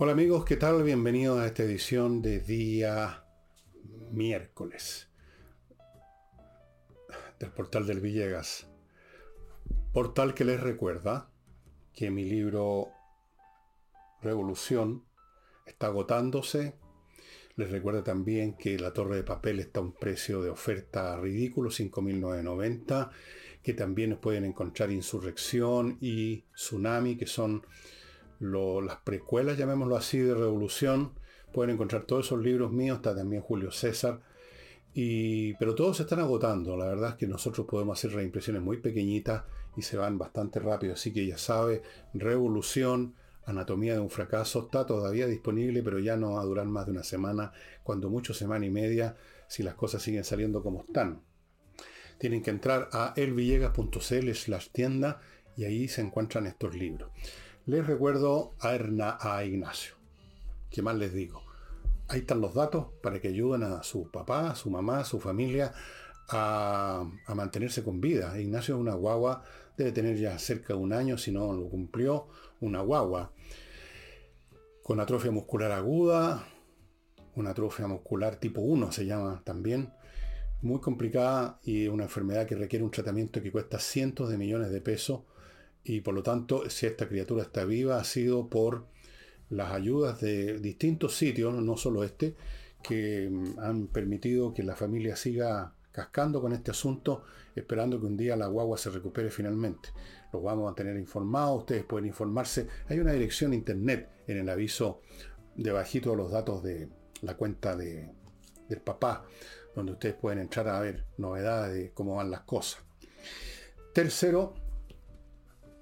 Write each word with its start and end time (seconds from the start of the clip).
Hola 0.00 0.12
amigos, 0.12 0.44
¿qué 0.44 0.56
tal? 0.56 0.84
Bienvenidos 0.84 1.40
a 1.40 1.46
esta 1.46 1.64
edición 1.64 2.22
de 2.22 2.38
día 2.38 3.24
miércoles 4.12 5.08
del 7.40 7.50
portal 7.50 7.84
del 7.84 7.98
Villegas. 7.98 8.68
Portal 9.92 10.34
que 10.34 10.44
les 10.44 10.60
recuerda 10.60 11.32
que 11.92 12.12
mi 12.12 12.24
libro 12.24 12.90
Revolución 14.22 15.04
está 15.66 15.88
agotándose. 15.88 16.76
Les 17.56 17.68
recuerda 17.68 18.04
también 18.04 18.56
que 18.56 18.78
la 18.78 18.92
torre 18.92 19.16
de 19.16 19.24
papel 19.24 19.58
está 19.58 19.80
a 19.80 19.82
un 19.82 19.94
precio 19.94 20.40
de 20.40 20.50
oferta 20.50 21.16
ridículo, 21.16 21.70
5.990, 21.70 23.10
que 23.64 23.74
también 23.74 24.16
pueden 24.18 24.44
encontrar 24.44 24.92
Insurrección 24.92 25.98
y 26.00 26.44
Tsunami, 26.54 27.16
que 27.16 27.26
son 27.26 27.66
las 28.40 28.96
precuelas, 29.04 29.58
llamémoslo 29.58 29.96
así, 29.96 30.18
de 30.18 30.34
Revolución. 30.34 31.12
Pueden 31.52 31.74
encontrar 31.74 32.04
todos 32.04 32.26
esos 32.26 32.40
libros 32.42 32.72
míos, 32.72 32.96
está 32.96 33.14
también 33.14 33.42
Julio 33.42 33.70
César. 33.72 34.20
Y, 34.94 35.54
pero 35.54 35.74
todos 35.74 35.96
se 35.96 36.02
están 36.04 36.20
agotando. 36.20 36.76
La 36.76 36.86
verdad 36.86 37.10
es 37.10 37.16
que 37.16 37.26
nosotros 37.26 37.66
podemos 37.66 37.98
hacer 37.98 38.12
reimpresiones 38.12 38.62
muy 38.62 38.78
pequeñitas 38.78 39.44
y 39.76 39.82
se 39.82 39.96
van 39.96 40.18
bastante 40.18 40.60
rápido. 40.60 40.94
Así 40.94 41.12
que 41.12 41.26
ya 41.26 41.38
sabe, 41.38 41.82
Revolución, 42.14 43.14
Anatomía 43.44 43.94
de 43.94 44.00
un 44.00 44.10
fracaso, 44.10 44.64
está 44.64 44.84
todavía 44.84 45.26
disponible, 45.26 45.82
pero 45.82 45.98
ya 45.98 46.16
no 46.16 46.32
va 46.32 46.42
a 46.42 46.44
durar 46.44 46.66
más 46.66 46.86
de 46.86 46.92
una 46.92 47.02
semana, 47.02 47.52
cuando 47.82 48.10
mucho 48.10 48.34
semana 48.34 48.66
y 48.66 48.70
media, 48.70 49.16
si 49.46 49.62
las 49.62 49.74
cosas 49.74 50.02
siguen 50.02 50.24
saliendo 50.24 50.62
como 50.62 50.82
están. 50.82 51.22
Tienen 52.18 52.42
que 52.42 52.50
entrar 52.50 52.88
a 52.92 53.14
elvillegas.cl 53.16 54.32
slash 54.34 54.68
tienda 54.70 55.20
y 55.56 55.64
ahí 55.64 55.88
se 55.88 56.02
encuentran 56.02 56.46
estos 56.46 56.74
libros. 56.74 57.10
Les 57.68 57.86
recuerdo 57.86 58.54
a, 58.60 58.70
a 59.20 59.44
Ignacio. 59.44 59.92
¿Qué 60.70 60.80
más 60.80 60.96
les 60.96 61.12
digo? 61.12 61.42
Ahí 62.08 62.20
están 62.20 62.40
los 62.40 62.54
datos 62.54 62.86
para 63.02 63.20
que 63.20 63.28
ayuden 63.28 63.62
a 63.62 63.82
su 63.82 64.10
papá, 64.10 64.52
a 64.52 64.54
su 64.54 64.70
mamá, 64.70 65.00
a 65.00 65.04
su 65.04 65.20
familia 65.20 65.74
a, 66.30 67.06
mantenerse 67.34 67.84
con 67.84 68.00
vida. 68.00 68.40
Ignacio 68.40 68.74
es 68.74 68.80
una 68.80 68.94
guagua, 68.94 69.44
debe 69.76 69.92
tener 69.92 70.16
ya 70.16 70.38
cerca 70.38 70.68
de 70.68 70.80
un 70.80 70.94
año, 70.94 71.18
si 71.18 71.30
no 71.30 71.52
lo 71.52 71.68
cumplió, 71.68 72.28
una 72.60 72.80
guagua. 72.80 73.32
Con 74.82 74.98
atrofia 74.98 75.30
muscular 75.30 75.70
aguda, 75.70 76.46
una 77.34 77.50
atrofia 77.50 77.86
muscular 77.86 78.36
tipo 78.36 78.62
1 78.62 78.92
se 78.92 79.04
llama 79.04 79.42
también, 79.44 79.92
muy 80.62 80.80
complicada 80.80 81.60
y 81.62 81.86
una 81.88 82.04
enfermedad 82.04 82.46
que 82.46 82.54
requiere 82.56 82.82
un 82.82 82.90
tratamiento 82.90 83.42
que 83.42 83.52
cuesta 83.52 83.78
cientos 83.78 84.30
de 84.30 84.38
millones 84.38 84.70
de 84.70 84.80
pesos 84.80 85.20
y 85.84 86.00
por 86.00 86.14
lo 86.14 86.22
tanto, 86.22 86.68
si 86.70 86.86
esta 86.86 87.08
criatura 87.08 87.42
está 87.42 87.64
viva, 87.64 87.98
ha 87.98 88.04
sido 88.04 88.48
por 88.48 88.86
las 89.50 89.72
ayudas 89.72 90.20
de 90.20 90.58
distintos 90.58 91.16
sitios, 91.16 91.54
no 91.54 91.76
solo 91.76 92.04
este, 92.04 92.36
que 92.82 93.28
mm, 93.30 93.58
han 93.58 93.86
permitido 93.88 94.52
que 94.52 94.62
la 94.62 94.76
familia 94.76 95.16
siga 95.16 95.74
cascando 95.92 96.40
con 96.40 96.52
este 96.52 96.70
asunto, 96.70 97.24
esperando 97.54 97.98
que 97.98 98.06
un 98.06 98.16
día 98.16 98.36
la 98.36 98.46
guagua 98.46 98.78
se 98.78 98.90
recupere 98.90 99.30
finalmente. 99.30 99.88
Los 100.32 100.42
vamos 100.42 100.70
a 100.70 100.74
tener 100.74 100.96
informados, 100.96 101.60
ustedes 101.60 101.84
pueden 101.84 102.06
informarse. 102.06 102.68
Hay 102.88 102.98
una 103.00 103.12
dirección 103.12 103.54
internet 103.54 104.08
en 104.26 104.38
el 104.38 104.48
aviso 104.48 105.00
debajito 105.56 106.10
de 106.10 106.16
los 106.16 106.30
datos 106.30 106.62
de 106.62 106.88
la 107.22 107.36
cuenta 107.36 107.74
de, 107.76 108.12
del 108.68 108.80
papá, 108.80 109.24
donde 109.74 109.92
ustedes 109.92 110.14
pueden 110.14 110.38
entrar 110.38 110.68
a 110.68 110.80
ver 110.80 111.04
novedades 111.16 111.74
de 111.74 111.90
cómo 111.92 112.16
van 112.16 112.30
las 112.30 112.42
cosas. 112.42 112.82
Tercero, 113.92 114.54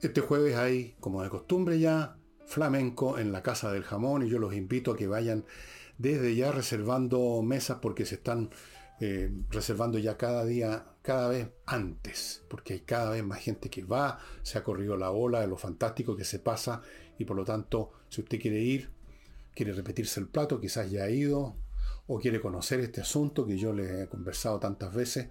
este 0.02 0.20
jueves 0.20 0.56
hay, 0.56 0.96
como 1.00 1.22
de 1.22 1.30
costumbre 1.30 1.78
ya, 1.78 2.16
flamenco 2.46 3.18
en 3.18 3.32
la 3.32 3.42
Casa 3.42 3.72
del 3.72 3.82
Jamón 3.82 4.24
y 4.24 4.28
yo 4.28 4.38
los 4.38 4.54
invito 4.54 4.92
a 4.92 4.96
que 4.96 5.06
vayan 5.06 5.44
desde 5.98 6.34
ya 6.34 6.52
reservando 6.52 7.42
mesas 7.42 7.78
porque 7.80 8.04
se 8.04 8.16
están 8.16 8.50
eh, 9.00 9.30
reservando 9.50 9.98
ya 9.98 10.16
cada 10.16 10.44
día, 10.44 10.86
cada 11.02 11.28
vez 11.28 11.48
antes, 11.66 12.44
porque 12.48 12.74
hay 12.74 12.80
cada 12.80 13.10
vez 13.10 13.24
más 13.24 13.40
gente 13.40 13.68
que 13.68 13.84
va, 13.84 14.18
se 14.42 14.58
ha 14.58 14.64
corrido 14.64 14.96
la 14.96 15.10
ola 15.10 15.40
de 15.40 15.46
lo 15.46 15.56
fantástico 15.56 16.16
que 16.16 16.24
se 16.24 16.38
pasa 16.38 16.82
y 17.18 17.24
por 17.24 17.36
lo 17.36 17.44
tanto, 17.44 17.92
si 18.08 18.20
usted 18.20 18.40
quiere 18.40 18.60
ir, 18.60 18.90
quiere 19.54 19.72
repetirse 19.72 20.20
el 20.20 20.28
plato, 20.28 20.60
quizás 20.60 20.90
ya 20.90 21.04
ha 21.04 21.10
ido, 21.10 21.56
o 22.06 22.18
quiere 22.18 22.40
conocer 22.40 22.80
este 22.80 23.00
asunto 23.00 23.46
que 23.46 23.58
yo 23.58 23.72
le 23.72 24.02
he 24.02 24.08
conversado 24.08 24.58
tantas 24.60 24.94
veces, 24.94 25.28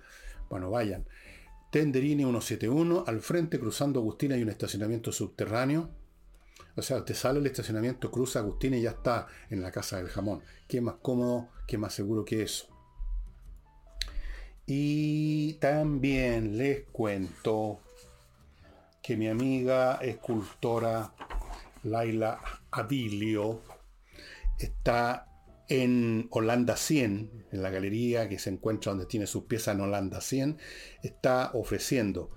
bueno, 0.50 0.70
vayan. 0.70 1.06
Tenderini 1.76 2.24
171, 2.24 3.04
al 3.06 3.20
frente 3.20 3.60
cruzando 3.60 4.00
Agustina 4.00 4.36
hay 4.36 4.44
un 4.44 4.48
estacionamiento 4.48 5.12
subterráneo. 5.12 5.90
O 6.78 6.82
sea, 6.82 7.00
usted 7.00 7.14
sale 7.14 7.40
del 7.40 7.48
estacionamiento, 7.48 8.10
cruza 8.10 8.40
Agustina 8.40 8.78
y 8.78 8.84
ya 8.84 8.92
está 8.92 9.28
en 9.50 9.62
la 9.62 9.74
casa 9.74 9.98
del 9.98 10.08
jamón. 10.08 10.42
¿Qué 10.70 10.80
más 10.80 10.96
cómodo, 11.02 11.50
qué 11.68 11.78
más 11.78 11.94
seguro 11.94 12.24
que 12.24 12.44
eso? 12.44 12.70
Y 14.66 15.56
también 15.56 16.58
les 16.58 16.86
cuento 16.94 17.82
que 19.04 19.18
mi 19.18 19.28
amiga 19.28 19.96
escultora 19.96 21.12
Laila 21.84 22.40
Avilio 22.72 23.60
está 24.58 25.28
en 25.68 26.28
Holanda 26.32 26.76
100, 26.78 27.48
en 27.52 27.62
la 27.64 27.70
galería 27.70 28.30
que 28.30 28.40
se 28.40 28.50
encuentra 28.50 28.92
donde 28.92 29.06
tiene 29.06 29.28
sus 29.28 29.46
piezas 29.46 29.76
en 29.76 29.82
Holanda 29.82 30.22
100, 30.22 30.58
está 31.04 31.52
ofreciendo 31.54 32.32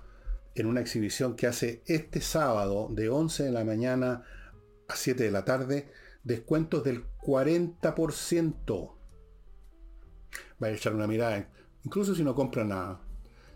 en 0.55 0.65
una 0.65 0.81
exhibición 0.81 1.35
que 1.35 1.47
hace 1.47 1.83
este 1.85 2.21
sábado 2.21 2.89
de 2.91 3.09
11 3.09 3.43
de 3.43 3.51
la 3.51 3.63
mañana 3.63 4.23
a 4.87 4.95
7 4.95 5.23
de 5.23 5.31
la 5.31 5.45
tarde, 5.45 5.91
descuentos 6.23 6.83
del 6.83 7.05
40%. 7.21 8.93
Va 10.61 10.67
a 10.67 10.71
echar 10.71 10.95
una 10.95 11.07
mirada, 11.07 11.49
incluso 11.83 12.15
si 12.15 12.23
no 12.23 12.35
compran 12.35 12.69
nada, 12.69 13.01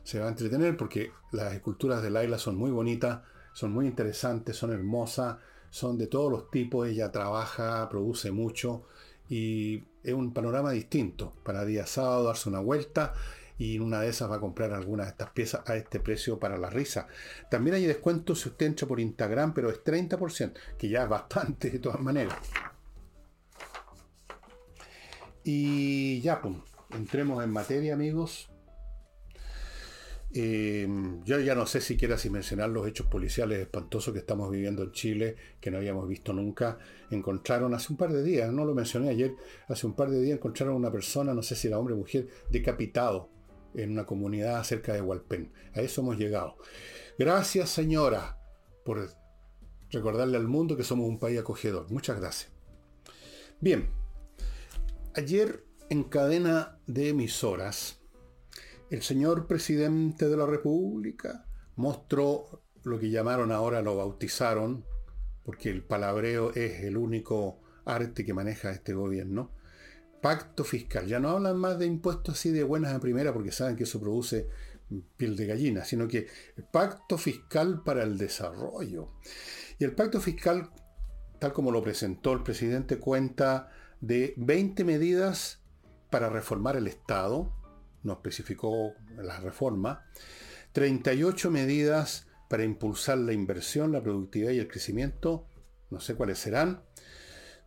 se 0.03 0.19
va 0.19 0.27
a 0.27 0.29
entretener 0.29 0.77
porque 0.77 1.11
las 1.31 1.53
esculturas 1.53 2.01
de 2.01 2.11
Laila 2.11 2.37
son 2.37 2.55
muy 2.55 2.71
bonitas, 2.71 3.21
son 3.53 3.71
muy 3.71 3.87
interesantes, 3.87 4.55
son 4.55 4.71
hermosas, 4.71 5.37
son 5.69 5.97
de 5.97 6.07
todos 6.07 6.31
los 6.31 6.51
tipos, 6.51 6.87
ella 6.87 7.11
trabaja, 7.11 7.87
produce 7.89 8.31
mucho 8.31 8.85
y 9.29 9.83
es 10.03 10.13
un 10.13 10.33
panorama 10.33 10.71
distinto 10.71 11.33
para 11.43 11.65
día 11.65 11.85
sábado 11.85 12.25
darse 12.25 12.49
una 12.49 12.59
vuelta 12.59 13.13
y 13.57 13.79
una 13.79 14.01
de 14.01 14.09
esas 14.09 14.29
va 14.29 14.35
a 14.35 14.39
comprar 14.39 14.73
algunas 14.73 15.07
de 15.07 15.11
estas 15.11 15.29
piezas 15.31 15.61
a 15.69 15.75
este 15.75 15.99
precio 15.99 16.39
para 16.39 16.57
la 16.57 16.69
risa. 16.69 17.07
También 17.49 17.75
hay 17.75 17.85
descuento 17.85 18.35
si 18.35 18.49
usted 18.49 18.65
entra 18.65 18.87
por 18.87 18.99
Instagram, 18.99 19.53
pero 19.53 19.69
es 19.69 19.83
30%, 19.83 20.53
que 20.77 20.89
ya 20.89 21.03
es 21.03 21.09
bastante 21.09 21.69
de 21.69 21.79
todas 21.79 21.99
maneras. 21.99 22.37
Y 25.43 26.21
ya, 26.21 26.41
pues, 26.41 26.55
entremos 26.91 27.43
en 27.43 27.51
materia, 27.51 27.93
amigos. 27.93 28.49
Eh, 30.35 30.87
yo 31.25 31.39
ya 31.39 31.53
no 31.53 31.67
sé 31.67 31.79
siquiera 31.79 32.17
si 32.17 32.29
mencionar 32.29 32.69
los 32.69 32.87
hechos 32.87 33.05
policiales 33.05 33.59
espantosos 33.59 34.13
que 34.13 34.19
estamos 34.19 34.49
viviendo 34.49 34.81
en 34.83 34.91
Chile, 34.91 35.35
que 35.61 35.69
no 35.69 35.77
habíamos 35.77 36.07
visto 36.07 36.33
nunca. 36.33 36.79
Encontraron 37.11 37.73
hace 37.73 37.93
un 37.93 37.97
par 37.97 38.11
de 38.11 38.23
días, 38.23 38.51
no 38.51 38.65
lo 38.65 38.73
mencioné 38.73 39.09
ayer, 39.09 39.35
hace 39.67 39.85
un 39.85 39.93
par 39.93 40.09
de 40.09 40.21
días 40.21 40.37
encontraron 40.37 40.75
una 40.75 40.91
persona, 40.91 41.33
no 41.33 41.43
sé 41.43 41.55
si 41.55 41.67
era 41.67 41.77
hombre 41.77 41.93
o 41.93 41.97
mujer, 41.97 42.27
decapitado 42.49 43.29
en 43.75 43.91
una 43.91 44.05
comunidad 44.05 44.63
cerca 44.63 44.93
de 44.93 45.01
Hualpén. 45.01 45.51
A 45.75 45.81
eso 45.81 46.01
hemos 46.01 46.17
llegado. 46.17 46.57
Gracias 47.17 47.69
señora 47.69 48.39
por 48.83 49.09
recordarle 49.91 50.37
al 50.37 50.47
mundo 50.47 50.75
que 50.75 50.83
somos 50.83 51.07
un 51.07 51.19
país 51.19 51.39
acogedor. 51.39 51.91
Muchas 51.91 52.19
gracias. 52.19 52.51
Bien, 53.61 53.87
ayer 55.15 55.63
en 55.89 56.03
cadena 56.03 56.79
de 56.87 57.09
emisoras, 57.09 58.02
el 58.93 59.01
señor 59.01 59.47
presidente 59.47 60.29
de 60.29 60.37
la 60.37 60.45
República 60.45 61.47
mostró 61.77 62.61
lo 62.83 62.99
que 62.99 63.09
llamaron 63.09 63.51
ahora, 63.51 63.81
lo 63.81 63.97
bautizaron, 63.97 64.85
porque 65.43 65.71
el 65.71 65.83
palabreo 65.83 66.51
es 66.53 66.83
el 66.83 66.97
único 66.97 67.59
arte 67.85 68.23
que 68.23 68.35
maneja 68.35 68.69
este 68.69 68.93
gobierno, 68.93 69.49
pacto 70.21 70.63
fiscal. 70.63 71.07
Ya 71.07 71.19
no 71.19 71.29
hablan 71.29 71.57
más 71.57 71.79
de 71.79 71.87
impuestos 71.87 72.37
así 72.37 72.51
de 72.51 72.63
buenas 72.63 72.93
a 72.93 72.99
primera 72.99 73.33
porque 73.33 73.51
saben 73.51 73.75
que 73.75 73.85
eso 73.85 73.99
produce 73.99 74.47
piel 75.17 75.35
de 75.37 75.47
gallina, 75.47 75.85
sino 75.85 76.07
que 76.07 76.27
pacto 76.71 77.17
fiscal 77.17 77.81
para 77.81 78.03
el 78.03 78.19
desarrollo. 78.19 79.15
Y 79.79 79.85
el 79.85 79.95
pacto 79.95 80.21
fiscal, 80.21 80.69
tal 81.39 81.51
como 81.51 81.71
lo 81.71 81.81
presentó 81.81 82.31
el 82.31 82.43
presidente, 82.43 82.99
cuenta 82.99 83.71
de 84.01 84.35
20 84.37 84.83
medidas 84.83 85.63
para 86.11 86.29
reformar 86.29 86.75
el 86.75 86.85
Estado, 86.85 87.55
no 88.03 88.13
especificó 88.13 88.93
la 89.17 89.39
reforma, 89.39 90.05
38 90.73 91.51
medidas 91.51 92.27
para 92.49 92.63
impulsar 92.63 93.17
la 93.17 93.33
inversión, 93.33 93.91
la 93.91 94.03
productividad 94.03 94.51
y 94.51 94.59
el 94.59 94.67
crecimiento, 94.67 95.47
no 95.89 95.99
sé 95.99 96.15
cuáles 96.15 96.39
serán, 96.39 96.83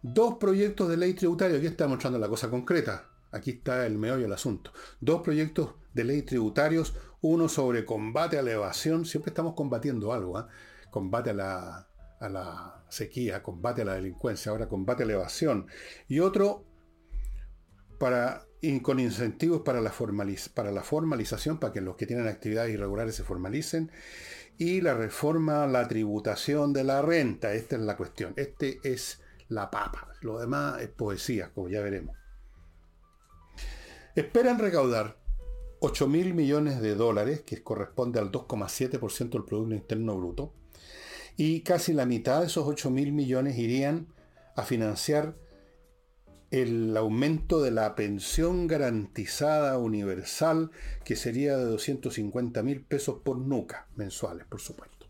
dos 0.03 0.37
proyectos 0.39 0.89
de 0.89 0.97
ley 0.97 1.15
tributaria, 1.15 1.57
aquí 1.57 1.67
está 1.67 1.89
mostrando 1.89 2.19
la 2.19 2.29
cosa 2.29 2.51
concreta, 2.51 3.11
aquí 3.33 3.51
está 3.51 3.87
el 3.87 3.99
meollo 3.99 4.23
del 4.23 4.33
asunto, 4.33 4.73
dos 5.01 5.23
proyectos 5.23 5.75
de 5.95 6.05
ley 6.05 6.23
tributarios, 6.23 6.95
uno 7.21 7.49
sobre 7.49 7.85
combate 7.85 8.39
a 8.39 8.43
la 8.43 8.53
evasión, 8.53 9.05
siempre 9.05 9.31
estamos 9.31 9.55
combatiendo 9.55 10.13
algo, 10.13 10.39
¿ah? 10.39 10.49
combate 10.91 11.31
a 11.31 11.35
la, 11.35 11.89
a 12.21 12.29
la 12.29 12.85
sequía, 12.89 13.43
combate 13.43 13.83
a 13.83 13.87
la 13.87 13.95
delincuencia, 13.95 14.53
ahora 14.53 14.69
combate 14.69 15.03
a 15.03 15.07
la 15.07 15.15
evasión, 15.15 15.67
y 16.09 16.21
otro 16.21 16.65
para, 17.99 18.47
con 18.83 19.01
incentivos 19.01 19.63
para 19.63 19.81
la, 19.81 19.91
formalización, 19.91 21.59
para 21.59 21.73
que 21.73 21.81
los 21.81 21.97
que 21.97 22.07
tienen 22.07 22.27
actividades 22.27 22.75
irregulares 22.75 23.15
se 23.15 23.25
formalicen, 23.25 23.91
y 24.59 24.81
la 24.81 24.95
reforma 24.95 25.67
la 25.67 25.87
tributación 25.87 26.73
de 26.73 26.85
la 26.85 27.03
renta. 27.03 27.53
Esta 27.53 27.77
es 27.77 27.83
la 27.83 27.97
cuestión. 27.97 28.33
Este 28.37 28.81
es 28.83 29.21
la 29.49 29.71
papa. 29.71 30.09
Lo 30.21 30.39
demás 30.39 30.81
es 30.81 30.89
poesía, 30.89 31.51
como 31.55 31.69
ya 31.69 31.81
veremos. 31.81 32.17
Esperan 34.15 34.59
recaudar 34.59 35.17
8 35.81 36.09
mil 36.09 36.35
millones 36.35 36.81
de 36.81 36.95
dólares, 36.95 37.43
que 37.43 37.63
corresponde 37.63 38.19
al 38.19 38.33
2,7% 38.33 39.31
del 39.31 39.45
Producto 39.45 39.75
Interno 39.75 40.17
Bruto, 40.17 40.53
y 41.37 41.61
casi 41.61 41.93
la 41.93 42.07
mitad 42.07 42.41
de 42.41 42.47
esos 42.47 42.67
8 42.67 42.91
mil 42.91 43.13
millones 43.13 43.59
irían 43.59 44.09
a 44.57 44.63
financiar 44.63 45.37
el 46.63 46.97
aumento 46.97 47.61
de 47.61 47.71
la 47.71 47.95
pensión 47.95 48.67
garantizada 48.67 49.77
universal, 49.79 50.71
que 51.05 51.15
sería 51.15 51.57
de 51.57 51.67
250 51.67 52.63
mil 52.63 52.83
pesos 52.83 53.21
por 53.23 53.37
nuca 53.37 53.89
mensuales, 53.95 54.47
por 54.47 54.61
supuesto. 54.61 55.07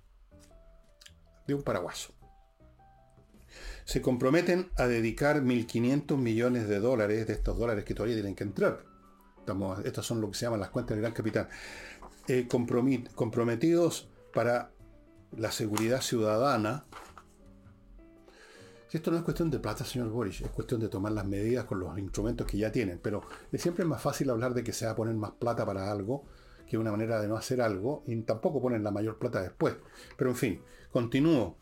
De 1.47 1.55
un 1.55 1.63
paraguaso. 1.63 2.13
Se 3.85 4.03
comprometen 4.03 4.71
a 4.77 4.89
dedicar 4.89 5.43
1.500 5.43 6.17
millones 6.17 6.69
de 6.69 6.81
dólares, 6.81 7.29
de 7.29 7.35
estos 7.35 7.57
dólares 7.57 7.85
que 7.85 7.95
todavía 7.95 8.17
tienen 8.17 8.35
que 8.35 8.43
entrar. 8.43 8.85
Estamos, 9.39 9.85
estas 9.85 10.05
son 10.05 10.21
lo 10.21 10.29
que 10.29 10.37
se 10.37 10.47
llaman 10.47 10.59
las 10.59 10.71
cuentas 10.71 10.97
del 10.97 11.03
gran 11.03 11.13
capital. 11.13 11.49
Eh, 12.27 12.49
comprometidos 12.49 14.09
para 14.35 14.73
la 15.37 15.53
seguridad 15.53 16.01
ciudadana, 16.01 16.87
esto 18.93 19.11
no 19.11 19.19
es 19.19 19.23
cuestión 19.23 19.51
de 19.51 19.59
plata, 19.59 19.85
señor 19.85 20.09
Boris, 20.09 20.41
es 20.41 20.51
cuestión 20.51 20.81
de 20.81 20.89
tomar 20.89 21.13
las 21.13 21.27
medidas 21.27 21.65
con 21.65 21.81
los 21.81 21.99
instrumentos 21.99 22.47
que 22.47 22.59
ya 22.59 22.73
tienen. 22.73 22.99
Pero 23.03 23.23
siempre 23.55 23.85
es 23.85 23.89
más 23.89 24.01
fácil 24.01 24.31
hablar 24.31 24.55
de 24.55 24.65
que 24.65 24.73
se 24.73 24.87
va 24.87 24.93
a 24.93 24.97
poner 24.97 25.15
más 25.15 25.33
plata 25.33 25.67
para 25.67 25.91
algo 25.91 26.25
que 26.67 26.79
una 26.79 26.91
manera 26.91 27.21
de 27.21 27.29
no 27.29 27.37
hacer 27.37 27.61
algo 27.61 28.03
y 28.07 28.17
tampoco 28.23 28.61
ponen 28.61 28.83
la 28.83 28.91
mayor 28.91 29.19
plata 29.19 29.43
después. 29.43 29.77
Pero 30.17 30.31
en 30.31 30.37
fin, 30.37 30.63
continúo. 30.91 31.59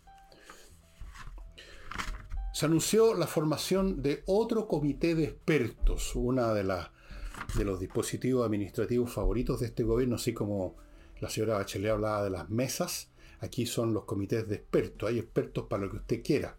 Se 2.52 2.66
anunció 2.66 3.14
la 3.14 3.26
formación 3.26 4.00
de 4.00 4.22
otro 4.26 4.68
comité 4.68 5.14
de 5.14 5.24
expertos, 5.24 6.14
una 6.14 6.54
de 6.54 6.62
los 6.62 7.80
dispositivos 7.80 8.46
administrativos 8.46 9.12
favoritos 9.12 9.60
de 9.60 9.66
este 9.66 9.82
gobierno, 9.82 10.16
así 10.16 10.32
como 10.32 10.76
la 11.20 11.28
señora 11.28 11.54
Bachelet 11.54 11.90
hablaba 11.90 12.22
de 12.22 12.30
las 12.30 12.48
mesas, 12.50 13.10
aquí 13.40 13.66
son 13.66 13.92
los 13.92 14.04
comités 14.04 14.48
de 14.48 14.54
expertos, 14.54 15.08
hay 15.08 15.18
expertos 15.18 15.66
para 15.68 15.84
lo 15.84 15.90
que 15.90 15.96
usted 15.96 16.22
quiera. 16.22 16.56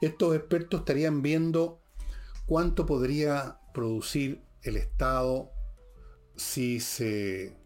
Estos 0.00 0.34
expertos 0.34 0.80
estarían 0.80 1.22
viendo 1.22 1.82
cuánto 2.46 2.86
podría 2.86 3.60
producir 3.74 4.42
el 4.62 4.76
Estado 4.76 5.52
si 6.36 6.80
se 6.80 7.56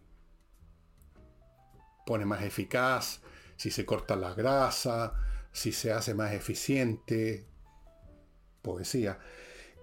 pone 2.05 2.25
más 2.25 2.43
eficaz, 2.43 3.21
si 3.55 3.71
se 3.71 3.85
corta 3.85 4.15
la 4.15 4.33
grasa, 4.33 5.13
si 5.51 5.71
se 5.71 5.91
hace 5.91 6.13
más 6.13 6.33
eficiente, 6.33 7.47
poesía. 8.61 9.19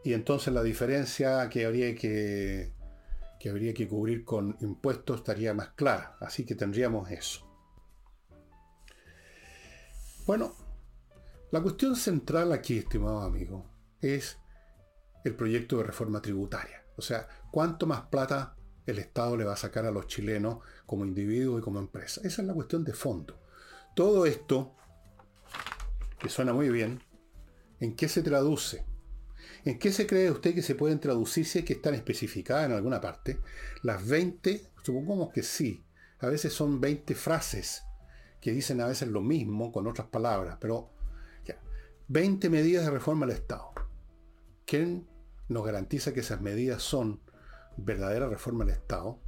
Y 0.04 0.12
entonces 0.12 0.52
la 0.52 0.62
diferencia 0.62 1.48
que 1.48 1.64
habría 1.64 1.94
que, 1.94 2.72
que 3.40 3.48
habría 3.48 3.72
que 3.72 3.88
cubrir 3.88 4.24
con 4.24 4.56
impuestos 4.60 5.18
estaría 5.18 5.54
más 5.54 5.70
clara. 5.70 6.16
Así 6.20 6.44
que 6.44 6.54
tendríamos 6.54 7.10
eso. 7.10 7.48
Bueno, 10.26 10.54
la 11.52 11.60
cuestión 11.60 11.96
central 11.96 12.50
aquí, 12.52 12.78
estimado 12.78 13.20
amigo, 13.20 13.66
es 14.00 14.38
el 15.22 15.36
proyecto 15.36 15.76
de 15.76 15.84
reforma 15.84 16.22
tributaria. 16.22 16.82
O 16.96 17.02
sea, 17.02 17.28
cuánto 17.50 17.86
más 17.86 18.06
plata 18.06 18.56
el 18.86 18.98
Estado 18.98 19.36
le 19.36 19.44
va 19.44 19.52
a 19.52 19.56
sacar 19.56 19.84
a 19.84 19.90
los 19.90 20.06
chilenos 20.06 20.60
como 20.86 21.04
individuos 21.04 21.60
y 21.60 21.62
como 21.62 21.78
empresa. 21.78 22.22
Esa 22.24 22.40
es 22.40 22.48
la 22.48 22.54
cuestión 22.54 22.84
de 22.84 22.94
fondo. 22.94 23.38
Todo 23.94 24.24
esto, 24.24 24.74
que 26.18 26.30
suena 26.30 26.54
muy 26.54 26.70
bien, 26.70 27.02
¿en 27.80 27.96
qué 27.96 28.08
se 28.08 28.22
traduce? 28.22 28.86
¿En 29.66 29.78
qué 29.78 29.92
se 29.92 30.06
cree 30.06 30.30
usted 30.30 30.54
que 30.54 30.62
se 30.62 30.74
pueden 30.74 31.00
traducir 31.00 31.44
si 31.44 31.58
es 31.58 31.64
que 31.66 31.74
están 31.74 31.94
especificadas 31.94 32.64
en 32.64 32.72
alguna 32.72 32.98
parte? 32.98 33.40
Las 33.82 34.06
20, 34.08 34.70
supongamos 34.82 35.30
que 35.34 35.42
sí, 35.42 35.84
a 36.18 36.28
veces 36.28 36.54
son 36.54 36.80
20 36.80 37.14
frases 37.14 37.82
que 38.40 38.52
dicen 38.52 38.80
a 38.80 38.86
veces 38.86 39.08
lo 39.08 39.20
mismo 39.20 39.70
con 39.70 39.86
otras 39.86 40.08
palabras, 40.08 40.56
pero 40.58 40.90
20 42.08 42.50
medidas 42.50 42.84
de 42.84 42.90
reforma 42.90 43.26
al 43.26 43.32
Estado. 43.32 43.72
¿Quién 44.66 45.08
nos 45.48 45.64
garantiza 45.64 46.12
que 46.12 46.20
esas 46.20 46.40
medidas 46.40 46.82
son 46.82 47.20
verdadera 47.76 48.28
reforma 48.28 48.64
al 48.64 48.70
Estado? 48.70 49.20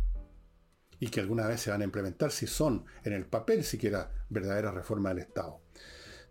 Y 0.99 1.09
que 1.09 1.21
alguna 1.21 1.47
vez 1.47 1.61
se 1.61 1.71
van 1.71 1.83
a 1.83 1.85
implementar 1.85 2.31
si 2.31 2.47
son 2.47 2.85
en 3.05 3.13
el 3.13 3.27
papel 3.27 3.65
siquiera 3.65 4.11
verdadera 4.29 4.71
reforma 4.71 5.11
del 5.11 5.19
Estado. 5.19 5.61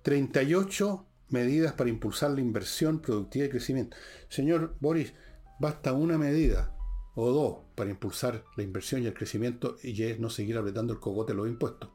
38 0.04 1.08
medidas 1.30 1.74
para 1.74 1.90
impulsar 1.90 2.32
la 2.32 2.42
inversión, 2.42 3.00
productiva 3.00 3.46
y 3.46 3.50
crecimiento. 3.50 3.98
Señor 4.30 4.76
Boris, 4.80 5.14
basta 5.60 5.94
una 5.94 6.18
medida 6.18 6.76
o 7.16 7.32
dos 7.32 7.58
para 7.76 7.90
impulsar 7.90 8.44
la 8.58 8.64
inversión 8.64 9.04
y 9.04 9.08
el 9.08 9.14
crecimiento 9.14 9.78
y 9.82 10.04
es 10.04 10.20
no 10.20 10.30
seguir 10.30 10.58
apretando 10.58 10.94
el 10.94 11.00
cogote 11.00 11.34
de 11.34 11.38
los 11.38 11.48
impuestos. 11.48 11.90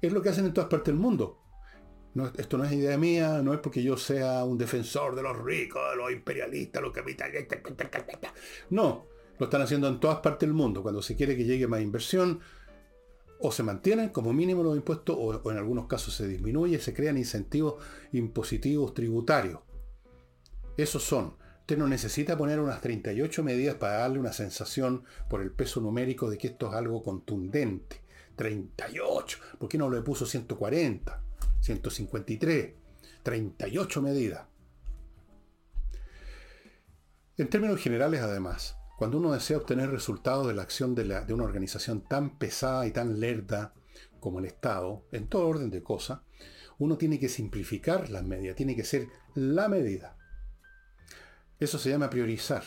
Es 0.00 0.12
lo 0.12 0.22
que 0.22 0.28
hacen 0.28 0.46
en 0.46 0.54
todas 0.54 0.70
partes 0.70 0.92
del 0.92 1.00
mundo 1.00 1.43
esto 2.36 2.58
no 2.58 2.64
es 2.64 2.72
idea 2.72 2.96
mía, 2.96 3.42
no 3.42 3.52
es 3.52 3.60
porque 3.60 3.82
yo 3.82 3.96
sea 3.96 4.44
un 4.44 4.56
defensor 4.56 5.16
de 5.16 5.22
los 5.22 5.36
ricos, 5.36 5.82
de 5.90 5.96
los 5.96 6.12
imperialistas, 6.12 6.80
los 6.80 6.92
capitalistas. 6.92 7.58
No, 8.70 9.06
lo 9.38 9.46
están 9.46 9.62
haciendo 9.62 9.88
en 9.88 9.98
todas 9.98 10.18
partes 10.18 10.46
del 10.46 10.54
mundo. 10.54 10.82
Cuando 10.82 11.02
se 11.02 11.16
quiere 11.16 11.36
que 11.36 11.44
llegue 11.44 11.66
más 11.66 11.80
inversión, 11.80 12.40
o 13.40 13.50
se 13.50 13.64
mantienen 13.64 14.10
como 14.10 14.32
mínimo 14.32 14.62
los 14.62 14.76
impuestos, 14.76 15.16
o, 15.18 15.50
en 15.50 15.58
algunos 15.58 15.86
casos 15.86 16.14
se 16.14 16.28
disminuye, 16.28 16.78
se 16.78 16.94
crean 16.94 17.18
incentivos 17.18 17.82
impositivos 18.12 18.94
tributarios. 18.94 19.60
Esos 20.76 21.02
son. 21.02 21.36
Usted 21.60 21.78
no 21.78 21.88
necesita 21.88 22.36
poner 22.36 22.60
unas 22.60 22.80
38 22.80 23.42
medidas 23.42 23.76
para 23.76 23.94
darle 23.98 24.18
una 24.18 24.32
sensación 24.32 25.04
por 25.28 25.40
el 25.40 25.50
peso 25.50 25.80
numérico 25.80 26.30
de 26.30 26.38
que 26.38 26.48
esto 26.48 26.68
es 26.68 26.74
algo 26.74 27.02
contundente. 27.02 28.02
38. 28.36 29.38
¿Por 29.58 29.68
qué 29.68 29.78
no 29.78 29.88
le 29.90 30.02
puso 30.02 30.26
140? 30.26 31.23
153, 31.64 32.74
38 33.22 34.02
medidas. 34.02 34.46
En 37.38 37.48
términos 37.48 37.80
generales, 37.80 38.20
además, 38.20 38.76
cuando 38.98 39.16
uno 39.16 39.32
desea 39.32 39.56
obtener 39.56 39.90
resultados 39.90 40.46
de 40.46 40.52
la 40.52 40.60
acción 40.60 40.94
de, 40.94 41.02
una 41.32 41.44
organización 41.44 42.02
tan 42.02 42.38
pesada 42.38 42.86
y 42.86 42.90
tan 42.90 43.18
lerda 43.18 43.72
como 44.20 44.40
el 44.40 44.44
Estado, 44.44 45.06
en 45.10 45.26
todo 45.26 45.48
orden 45.48 45.70
de 45.70 45.82
cosas, 45.82 46.20
uno 46.78 46.98
tiene 46.98 47.18
que 47.18 47.30
simplificar 47.30 48.10
las 48.10 48.24
medidas, 48.24 48.56
tiene 48.56 48.76
que 48.76 48.84
ser 48.84 49.08
la 49.34 49.68
medida. 49.68 50.18
Eso 51.58 51.78
se 51.78 51.88
llama 51.88 52.10
priorizar. 52.10 52.62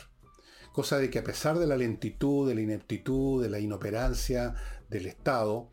Cosa 0.74 0.98
de 0.98 1.12
que 1.12 1.20
a 1.20 1.24
pesar 1.24 1.60
de 1.60 1.68
la 1.68 1.77
lentitud, 1.77 2.48
de 2.48 2.56
la 2.56 2.62
ineptitud, 2.62 3.44
de 3.44 3.50
la 3.50 3.60
inoperancia 3.60 4.56
del 4.89 5.06
Estado, 5.06 5.70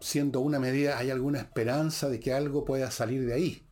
siendo 0.00 0.40
una 0.40 0.58
medida, 0.58 0.98
hay 0.98 1.10
alguna 1.10 1.38
esperanza 1.38 2.08
de 2.08 2.20
que 2.20 2.32
algo 2.32 2.64
pueda 2.64 2.90
salir 2.90 3.26
de 3.26 3.34
ahí. 3.34 3.66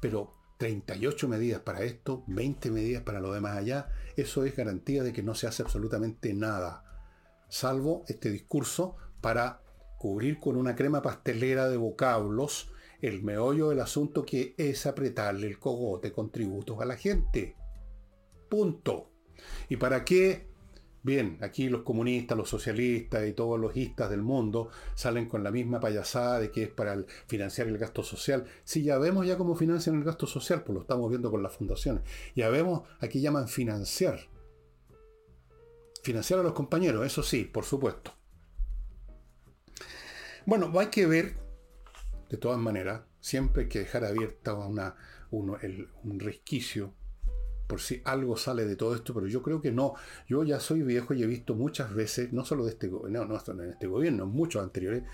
Pero 0.00 0.34
38 0.58 1.28
medidas 1.28 1.60
para 1.60 1.82
esto, 1.82 2.24
20 2.28 2.70
medidas 2.70 3.02
para 3.02 3.20
lo 3.20 3.32
demás 3.32 3.56
allá, 3.56 3.88
eso 4.16 4.44
es 4.44 4.56
garantía 4.56 5.02
de 5.02 5.12
que 5.12 5.22
no 5.22 5.34
se 5.34 5.46
hace 5.46 5.62
absolutamente 5.62 6.32
nada. 6.34 6.84
Salvo 7.48 8.04
este 8.08 8.30
discurso 8.30 8.96
para 9.20 9.62
cubrir 9.98 10.38
con 10.40 10.56
una 10.56 10.74
crema 10.74 11.02
pastelera 11.02 11.68
de 11.68 11.76
vocablos 11.76 12.72
el 13.00 13.22
meollo 13.22 13.68
del 13.68 13.80
asunto 13.80 14.24
que 14.24 14.54
es 14.56 14.86
apretarle 14.86 15.48
el 15.48 15.58
cogote 15.58 16.12
con 16.12 16.30
tributos 16.30 16.80
a 16.80 16.84
la 16.84 16.96
gente. 16.96 17.56
Punto. 18.48 19.10
¿Y 19.68 19.76
para 19.76 20.04
qué 20.04 20.51
Bien, 21.04 21.36
aquí 21.40 21.68
los 21.68 21.82
comunistas, 21.82 22.38
los 22.38 22.48
socialistas 22.48 23.26
y 23.26 23.32
todos 23.32 23.58
los 23.58 23.76
istas 23.76 24.08
del 24.08 24.22
mundo 24.22 24.70
salen 24.94 25.28
con 25.28 25.42
la 25.42 25.50
misma 25.50 25.80
payasada 25.80 26.38
de 26.38 26.52
que 26.52 26.62
es 26.64 26.68
para 26.68 27.04
financiar 27.26 27.66
el 27.66 27.76
gasto 27.76 28.04
social. 28.04 28.44
Sí, 28.62 28.84
ya 28.84 28.98
vemos 28.98 29.26
ya 29.26 29.36
cómo 29.36 29.56
financian 29.56 29.96
el 29.96 30.04
gasto 30.04 30.28
social, 30.28 30.62
pues 30.62 30.74
lo 30.74 30.82
estamos 30.82 31.10
viendo 31.10 31.30
con 31.32 31.42
las 31.42 31.56
fundaciones. 31.56 32.04
Ya 32.36 32.50
vemos, 32.50 32.88
aquí 33.00 33.20
llaman 33.20 33.48
financiar. 33.48 34.20
Financiar 36.04 36.38
a 36.38 36.44
los 36.44 36.52
compañeros, 36.52 37.04
eso 37.04 37.24
sí, 37.24 37.44
por 37.44 37.64
supuesto. 37.64 38.14
Bueno, 40.46 40.72
hay 40.78 40.86
que 40.86 41.06
ver, 41.06 41.34
de 42.30 42.36
todas 42.36 42.58
maneras, 42.58 43.02
siempre 43.18 43.64
hay 43.64 43.68
que 43.68 43.80
dejar 43.80 44.04
abierta 44.04 44.54
una, 44.54 44.94
un 45.30 46.20
resquicio 46.20 46.94
por 47.66 47.80
si 47.80 48.02
algo 48.04 48.36
sale 48.36 48.64
de 48.64 48.76
todo 48.76 48.94
esto, 48.94 49.14
pero 49.14 49.26
yo 49.26 49.42
creo 49.42 49.60
que 49.60 49.72
no. 49.72 49.94
Yo 50.28 50.44
ya 50.44 50.60
soy 50.60 50.82
viejo 50.82 51.14
y 51.14 51.22
he 51.22 51.26
visto 51.26 51.54
muchas 51.54 51.94
veces, 51.94 52.32
no 52.32 52.44
solo 52.44 52.64
de 52.64 52.70
este 52.70 52.88
gobierno, 52.88 53.24
no, 53.24 53.62
en 53.62 53.70
este 53.70 53.86
gobierno, 53.86 54.24
en 54.24 54.30
muchos 54.30 54.62
anteriores, 54.62 55.04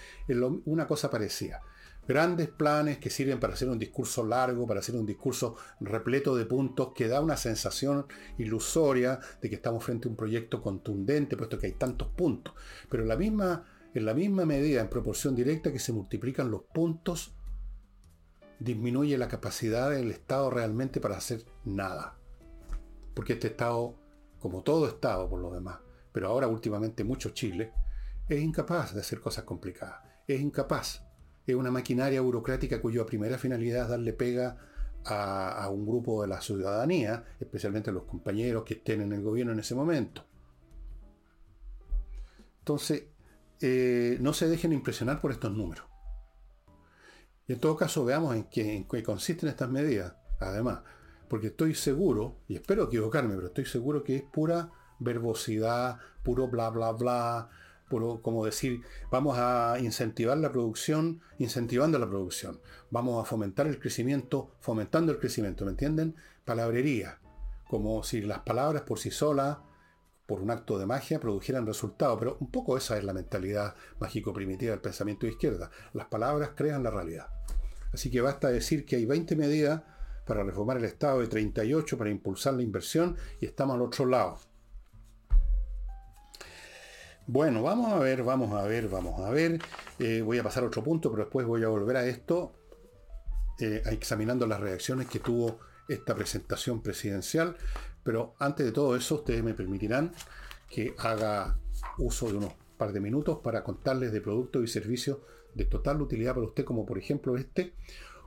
una 0.65 0.87
cosa 0.87 1.11
parecida. 1.11 1.63
Grandes 2.09 2.49
planes 2.49 2.99
que 2.99 3.11
sirven 3.11 3.39
para 3.39 3.53
hacer 3.53 3.69
un 3.69 3.79
discurso 3.79 4.25
largo, 4.25 4.67
para 4.67 4.81
hacer 4.81 4.97
un 4.97 5.05
discurso 5.05 5.57
repleto 5.81 6.35
de 6.35 6.47
puntos, 6.47 6.93
que 6.95 7.07
da 7.07 7.21
una 7.21 7.37
sensación 7.37 8.07
ilusoria 8.39 9.21
de 9.43 9.51
que 9.51 9.57
estamos 9.57 9.85
frente 9.85 10.09
a 10.09 10.11
un 10.11 10.17
proyecto 10.17 10.63
contundente, 10.63 11.37
puesto 11.37 11.59
que 11.59 11.67
hay 11.67 11.75
tantos 11.75 12.09
puntos. 12.09 12.55
Pero 12.89 13.03
en 13.03 13.11
en 13.95 14.05
la 14.05 14.15
misma 14.15 14.45
medida, 14.47 14.81
en 14.81 14.89
proporción 14.89 15.35
directa 15.35 15.73
que 15.73 15.79
se 15.79 15.93
multiplican 15.93 16.51
los 16.51 16.63
puntos, 16.63 17.35
disminuye 18.59 19.17
la 19.19 19.29
capacidad 19.29 19.91
del 19.91 20.11
Estado 20.11 20.51
realmente 20.51 21.01
para 21.01 21.17
hacer 21.17 21.45
nada. 21.65 22.18
Porque 23.19 23.33
este 23.33 23.49
Estado, 23.49 23.97
como 24.39 24.63
todo 24.63 24.87
Estado 24.87 25.29
por 25.29 25.41
lo 25.41 25.53
demás, 25.53 25.81
pero 26.13 26.29
ahora 26.29 26.47
últimamente 26.47 27.03
mucho 27.03 27.31
Chile, 27.31 27.73
es 28.29 28.41
incapaz 28.41 28.95
de 28.95 29.01
hacer 29.01 29.19
cosas 29.19 29.43
complicadas. 29.43 30.05
Es 30.29 30.41
incapaz 30.41 31.03
es 31.45 31.57
una 31.57 31.73
maquinaria 31.73 32.21
burocrática 32.21 32.81
cuya 32.81 33.05
primera 33.05 33.39
finalidad 33.39 33.83
es 33.83 33.89
darle 33.89 34.13
pega 34.13 34.57
a, 35.05 35.69
un 35.69 35.85
grupo 35.85 36.23
de 36.23 36.29
la 36.29 36.41
ciudadanía, 36.41 37.25
especialmente 37.41 37.91
a 37.91 37.93
los 37.93 38.05
compañeros 38.05 38.63
que 38.63 38.75
estén 38.75 39.01
en 39.01 39.13
el 39.13 39.21
gobierno 39.21 39.53
en 39.53 39.59
ese 39.59 39.75
momento. 39.75 40.25
Entonces, 42.61 43.03
eh, 43.61 44.17
no 44.21 44.33
se 44.33 44.49
dejen 44.49 44.73
impresionar 44.73 45.21
por 45.21 45.33
estos 45.33 45.53
números. 45.53 45.87
En 47.49 47.59
todo 47.59 47.77
caso, 47.77 48.05
veamos 48.05 48.37
en 48.37 48.45
qué, 48.45 48.77
en 48.77 48.87
qué 48.87 49.03
consisten 49.03 49.49
estas 49.49 49.71
medidas, 49.71 50.15
además. 50.39 50.83
Porque 51.29 51.49
estoy 51.49 51.75
seguro, 51.75 52.37
y 52.49 52.55
espero 52.57 52.85
equivocarme, 52.85 53.35
pero 53.35 53.49
estoy 53.49 53.67
seguro 53.67 54.03
que 54.03 54.17
es 54.17 54.23
pura 54.23 54.71
verbosidad, 54.99 55.99
puro 56.23 56.49
bla, 56.49 56.71
bla, 56.71 56.93
bla, 56.93 57.49
como 57.89 58.45
decir, 58.45 58.83
vamos 59.11 59.39
a 59.39 59.77
incentivar 59.81 60.37
la 60.37 60.53
producción, 60.53 61.23
incentivando 61.39 61.99
la 61.99 62.09
producción. 62.09 62.61
Vamos 62.91 63.23
a 63.23 63.27
fomentar 63.27 63.67
el 63.67 63.79
crecimiento, 63.79 64.51
fomentando 64.61 65.13
el 65.13 65.19
crecimiento, 65.19 65.65
¿me 65.65 65.71
entienden? 65.71 66.15
Palabrería, 66.45 67.19
como 67.67 68.03
si 68.03 68.21
las 68.21 68.41
palabras 68.41 68.83
por 68.83 68.99
sí 68.99 69.11
solas, 69.11 69.59
por 70.27 70.43
un 70.43 70.51
acto 70.51 70.79
de 70.79 70.85
magia, 70.85 71.21
produjeran 71.21 71.67
resultados. 71.67 72.19
Pero 72.19 72.37
un 72.41 72.51
poco 72.51 72.77
esa 72.77 72.99
es 72.99 73.05
la 73.05 73.15
mentalidad 73.15 73.75
mágico-primitiva 73.99 74.73
del 74.73 74.81
pensamiento 74.81 75.25
de 75.25 75.33
izquierda. 75.33 75.71
Las 75.95 76.09
palabras 76.09 76.51
crean 76.55 76.83
la 76.83 76.91
realidad. 76.91 77.29
Así 77.95 78.11
que 78.11 78.21
basta 78.21 78.49
decir 78.49 78.85
que 78.85 78.97
hay 78.97 79.07
20 79.07 79.35
medidas 79.37 79.83
para 80.29 80.45
reformar 80.45 80.77
el 80.77 80.85
Estado 80.85 81.23
y 81.23 81.27
38 81.27 81.97
para 81.97 82.11
impulsar 82.11 82.53
la 82.53 82.63
inversión 82.63 83.17
y 83.41 83.47
estamos 83.47 83.75
al 83.77 83.83
otro 83.83 84.05
lado. 84.05 84.39
Bueno, 87.27 87.63
vamos 87.63 87.93
a 87.93 87.99
ver, 87.99 88.23
vamos 88.23 88.55
a 88.55 88.63
ver, 88.65 88.89
vamos 88.89 89.21
a 89.21 89.31
ver. 89.31 89.59
Eh, 89.99 90.21
voy 90.21 90.39
a 90.39 90.43
pasar 90.43 90.65
a 90.65 90.67
otro 90.67 90.85
punto, 90.85 91.11
pero 91.11 91.25
después 91.25 91.47
voy 91.47 91.65
a 91.65 91.69
volver 91.69 91.97
a 91.97 92.07
esto, 92.07 92.53
eh, 93.59 93.83
examinando 93.87 94.47
las 94.47 94.61
reacciones 94.61 95.09
que 95.09 95.19
tuvo 95.19 95.61
esta 95.89 96.15
presentación 96.15 96.83
presidencial. 96.83 97.57
Pero 98.03 98.35
antes 98.39 98.67
de 98.67 98.73
todo 98.73 98.97
eso, 98.97 99.17
ustedes 99.17 99.43
me 99.43 99.55
permitirán 99.55 100.13
que 100.69 100.95
haga 100.99 101.59
uso 101.97 102.29
de 102.29 102.37
unos 102.37 102.53
par 102.77 102.93
de 102.93 103.01
minutos 103.01 103.39
para 103.43 103.65
contarles 103.65 104.13
de 104.13 104.21
productos 104.21 104.63
y 104.63 104.67
servicios 104.67 105.19
de 105.55 105.65
total 105.65 106.03
utilidad 106.03 106.35
para 106.35 106.47
usted, 106.47 106.65
como 106.65 106.85
por 106.85 106.99
ejemplo 106.99 107.37
este, 107.37 107.75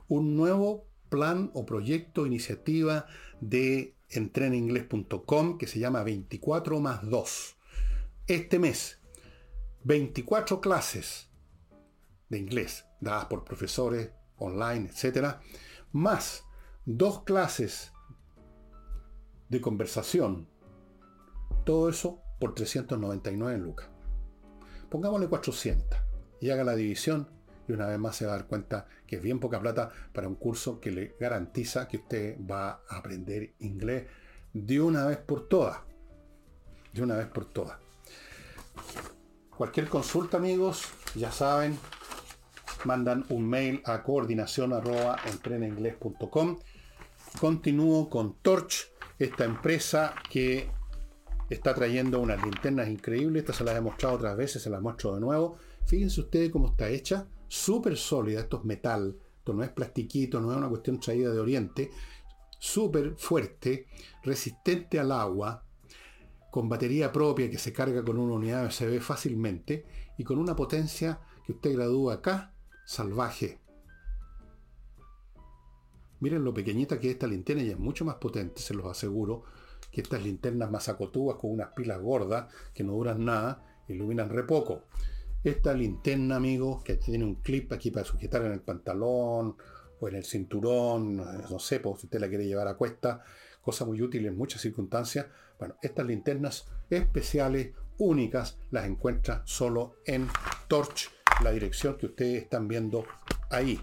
un 0.08 0.36
nuevo 0.36 0.91
plan 1.12 1.50
o 1.52 1.66
proyecto, 1.66 2.24
iniciativa 2.26 3.04
de 3.42 3.94
entreninglés.com 4.08 5.58
que 5.58 5.66
se 5.66 5.78
llama 5.78 6.02
24 6.02 6.80
más 6.80 7.08
2 7.08 7.56
este 8.28 8.58
mes 8.58 8.98
24 9.84 10.60
clases 10.60 11.28
de 12.28 12.38
inglés 12.38 12.86
dadas 13.00 13.26
por 13.26 13.44
profesores 13.44 14.10
online, 14.38 14.88
etc. 14.88 15.38
Más 15.90 16.44
dos 16.86 17.24
clases 17.24 17.92
de 19.48 19.60
conversación. 19.60 20.48
Todo 21.64 21.88
eso 21.88 22.22
por 22.38 22.54
399 22.54 23.58
lucas. 23.58 23.88
Pongámosle 24.88 25.28
400 25.28 25.98
y 26.40 26.50
haga 26.50 26.64
la 26.64 26.76
división 26.76 27.28
y 27.68 27.72
una 27.72 27.86
vez 27.86 27.98
más 27.98 28.16
se 28.16 28.26
va 28.26 28.34
a 28.34 28.36
dar 28.36 28.46
cuenta 28.46 28.86
que 29.12 29.16
es 29.16 29.22
bien 29.22 29.40
poca 29.40 29.60
plata 29.60 29.90
para 30.14 30.26
un 30.26 30.36
curso 30.36 30.80
que 30.80 30.90
le 30.90 31.16
garantiza 31.20 31.86
que 31.86 31.98
usted 31.98 32.38
va 32.50 32.80
a 32.88 32.96
aprender 32.96 33.52
inglés 33.58 34.06
de 34.54 34.80
una 34.80 35.04
vez 35.04 35.18
por 35.18 35.48
todas. 35.48 35.80
De 36.94 37.02
una 37.02 37.16
vez 37.16 37.26
por 37.26 37.44
todas. 37.44 37.76
Cualquier 39.54 39.88
consulta, 39.88 40.38
amigos, 40.38 40.86
ya 41.14 41.30
saben, 41.30 41.78
mandan 42.86 43.26
un 43.28 43.46
mail 43.46 43.82
a 43.84 44.02
coordinación 44.02 44.72
arroba 44.72 45.18
Continúo 47.38 48.08
con 48.08 48.36
Torch, 48.40 48.92
esta 49.18 49.44
empresa 49.44 50.14
que 50.30 50.70
está 51.50 51.74
trayendo 51.74 52.18
unas 52.18 52.42
linternas 52.42 52.88
increíbles. 52.88 53.42
Esta 53.42 53.52
se 53.52 53.64
las 53.64 53.76
he 53.76 53.82
mostrado 53.82 54.14
otras 54.14 54.38
veces, 54.38 54.62
se 54.62 54.70
las 54.70 54.80
muestro 54.80 55.14
de 55.14 55.20
nuevo. 55.20 55.58
Fíjense 55.84 56.22
ustedes 56.22 56.50
cómo 56.50 56.68
está 56.68 56.88
hecha, 56.88 57.26
súper 57.52 57.98
sólida. 57.98 58.40
Esto 58.40 58.58
es 58.58 58.64
metal, 58.64 59.14
esto 59.36 59.52
no 59.52 59.62
es 59.62 59.68
plastiquito, 59.68 60.40
no 60.40 60.50
es 60.52 60.56
una 60.56 60.70
cuestión 60.70 60.98
traída 60.98 61.30
de 61.30 61.38
Oriente. 61.38 61.90
Súper 62.58 63.16
fuerte, 63.18 63.88
resistente 64.22 64.98
al 64.98 65.12
agua, 65.12 65.62
con 66.50 66.68
batería 66.68 67.12
propia 67.12 67.50
que 67.50 67.58
se 67.58 67.72
carga 67.72 68.02
con 68.04 68.18
una 68.18 68.34
unidad 68.34 68.66
USB 68.66 69.00
fácilmente 69.00 69.84
y 70.16 70.24
con 70.24 70.38
una 70.38 70.56
potencia 70.56 71.20
que 71.44 71.52
usted 71.52 71.74
gradúa 71.74 72.14
acá, 72.14 72.54
salvaje. 72.86 73.60
Miren 76.20 76.44
lo 76.44 76.54
pequeñita 76.54 76.98
que 76.98 77.08
es 77.08 77.14
esta 77.14 77.26
linterna 77.26 77.64
y 77.64 77.70
es 77.70 77.78
mucho 77.78 78.04
más 78.04 78.14
potente, 78.14 78.62
se 78.62 78.74
los 78.74 78.86
aseguro, 78.86 79.42
que 79.90 80.00
estas 80.00 80.22
linternas 80.22 80.70
más 80.70 80.88
acotúas 80.88 81.36
con 81.36 81.50
unas 81.50 81.72
pilas 81.72 82.00
gordas 82.00 82.50
que 82.72 82.84
no 82.84 82.92
duran 82.92 83.24
nada, 83.24 83.82
iluminan 83.88 84.30
re 84.30 84.44
poco. 84.44 84.84
Esta 85.44 85.74
linterna, 85.74 86.36
amigos, 86.36 86.82
que 86.84 86.96
tiene 86.96 87.24
un 87.24 87.36
clip 87.36 87.72
aquí 87.72 87.90
para 87.90 88.06
sujetar 88.06 88.44
en 88.44 88.52
el 88.52 88.60
pantalón 88.60 89.56
o 90.00 90.08
en 90.08 90.14
el 90.14 90.24
cinturón, 90.24 91.16
no 91.16 91.58
sé, 91.58 91.80
pues 91.80 92.00
si 92.00 92.06
usted 92.06 92.20
la 92.20 92.28
quiere 92.28 92.46
llevar 92.46 92.68
a 92.68 92.74
cuesta, 92.74 93.22
cosa 93.60 93.84
muy 93.84 94.00
útil 94.00 94.26
en 94.26 94.36
muchas 94.36 94.60
circunstancias. 94.60 95.26
Bueno, 95.58 95.76
estas 95.82 96.06
linternas 96.06 96.66
especiales, 96.90 97.72
únicas, 97.98 98.58
las 98.70 98.86
encuentra 98.86 99.42
solo 99.44 99.96
en 100.06 100.28
Torch, 100.68 101.10
la 101.42 101.50
dirección 101.50 101.96
que 101.96 102.06
ustedes 102.06 102.42
están 102.44 102.68
viendo 102.68 103.04
ahí. 103.50 103.80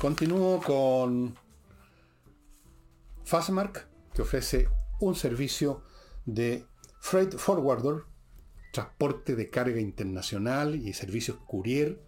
Continúo 0.00 0.60
con 0.60 1.36
Fastmark, 3.24 3.88
que 4.14 4.22
ofrece 4.22 4.68
un 5.00 5.14
servicio 5.14 5.82
de 6.26 6.66
freight 7.00 7.36
forwarder, 7.36 8.04
transporte 8.72 9.36
de 9.36 9.50
carga 9.50 9.80
internacional 9.80 10.74
y 10.74 10.92
servicios 10.92 11.38
courier 11.46 12.00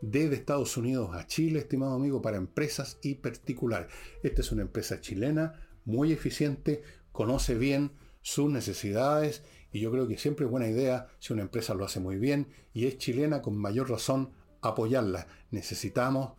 desde 0.00 0.36
Estados 0.36 0.76
Unidos 0.76 1.14
a 1.14 1.26
Chile, 1.26 1.60
estimado 1.60 1.94
amigo, 1.94 2.22
para 2.22 2.36
empresas 2.36 2.98
y 3.02 3.16
particulares. 3.16 3.92
Esta 4.22 4.40
es 4.40 4.52
una 4.52 4.62
empresa 4.62 5.00
chilena 5.00 5.60
muy 5.84 6.12
eficiente, 6.12 6.82
conoce 7.12 7.54
bien 7.54 7.92
sus 8.20 8.50
necesidades 8.50 9.42
y 9.72 9.80
yo 9.80 9.90
creo 9.90 10.08
que 10.08 10.18
siempre 10.18 10.46
es 10.46 10.50
buena 10.50 10.68
idea 10.68 11.08
si 11.18 11.32
una 11.32 11.42
empresa 11.42 11.74
lo 11.74 11.84
hace 11.84 12.00
muy 12.00 12.16
bien 12.16 12.48
y 12.72 12.86
es 12.86 12.98
chilena 12.98 13.42
con 13.42 13.56
mayor 13.56 13.90
razón 13.90 14.32
apoyarla. 14.62 15.26
Necesitamos 15.50 16.34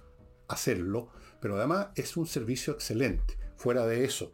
hacerlo, 0.47 1.09
pero 1.39 1.57
además 1.57 1.87
es 1.95 2.17
un 2.17 2.27
servicio 2.27 2.73
excelente. 2.73 3.37
Fuera 3.55 3.85
de 3.85 4.03
eso, 4.05 4.33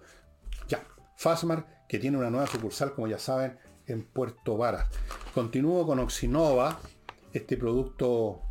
ya, 0.67 0.83
Fasmar, 1.17 1.85
que 1.87 1.99
tiene 1.99 2.17
una 2.17 2.29
nueva 2.29 2.47
sucursal, 2.47 2.93
como 2.93 3.07
ya 3.07 3.19
saben, 3.19 3.57
en 3.93 4.03
Puerto 4.03 4.57
Varas. 4.57 4.89
Continúo 5.33 5.85
con 5.85 5.99
Oxinova, 5.99 6.79
este 7.31 7.57
producto 7.57 8.41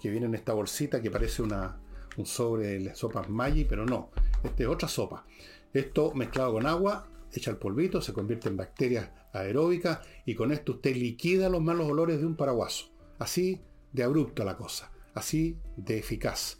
que 0.00 0.10
viene 0.10 0.26
en 0.26 0.34
esta 0.34 0.52
bolsita 0.52 1.00
que 1.02 1.10
parece 1.10 1.42
una, 1.42 1.78
un 2.16 2.26
sobre 2.26 2.78
de 2.78 2.94
sopas 2.94 3.28
Maggi, 3.28 3.64
pero 3.64 3.84
no, 3.84 4.10
esta 4.42 4.62
es 4.62 4.68
otra 4.68 4.88
sopa. 4.88 5.26
Esto 5.72 6.12
mezclado 6.14 6.54
con 6.54 6.66
agua, 6.66 7.08
echa 7.32 7.50
el 7.50 7.56
polvito, 7.56 8.00
se 8.00 8.12
convierte 8.12 8.48
en 8.48 8.56
bacterias 8.56 9.10
aeróbicas 9.32 10.00
y 10.26 10.34
con 10.34 10.52
esto 10.52 10.72
usted 10.72 10.94
liquida 10.94 11.48
los 11.48 11.62
malos 11.62 11.88
olores 11.88 12.18
de 12.18 12.26
un 12.26 12.36
paraguaso. 12.36 12.90
Así 13.18 13.60
de 13.92 14.02
abrupta 14.02 14.44
la 14.44 14.56
cosa, 14.56 14.90
así 15.14 15.58
de 15.76 15.98
eficaz. 15.98 16.58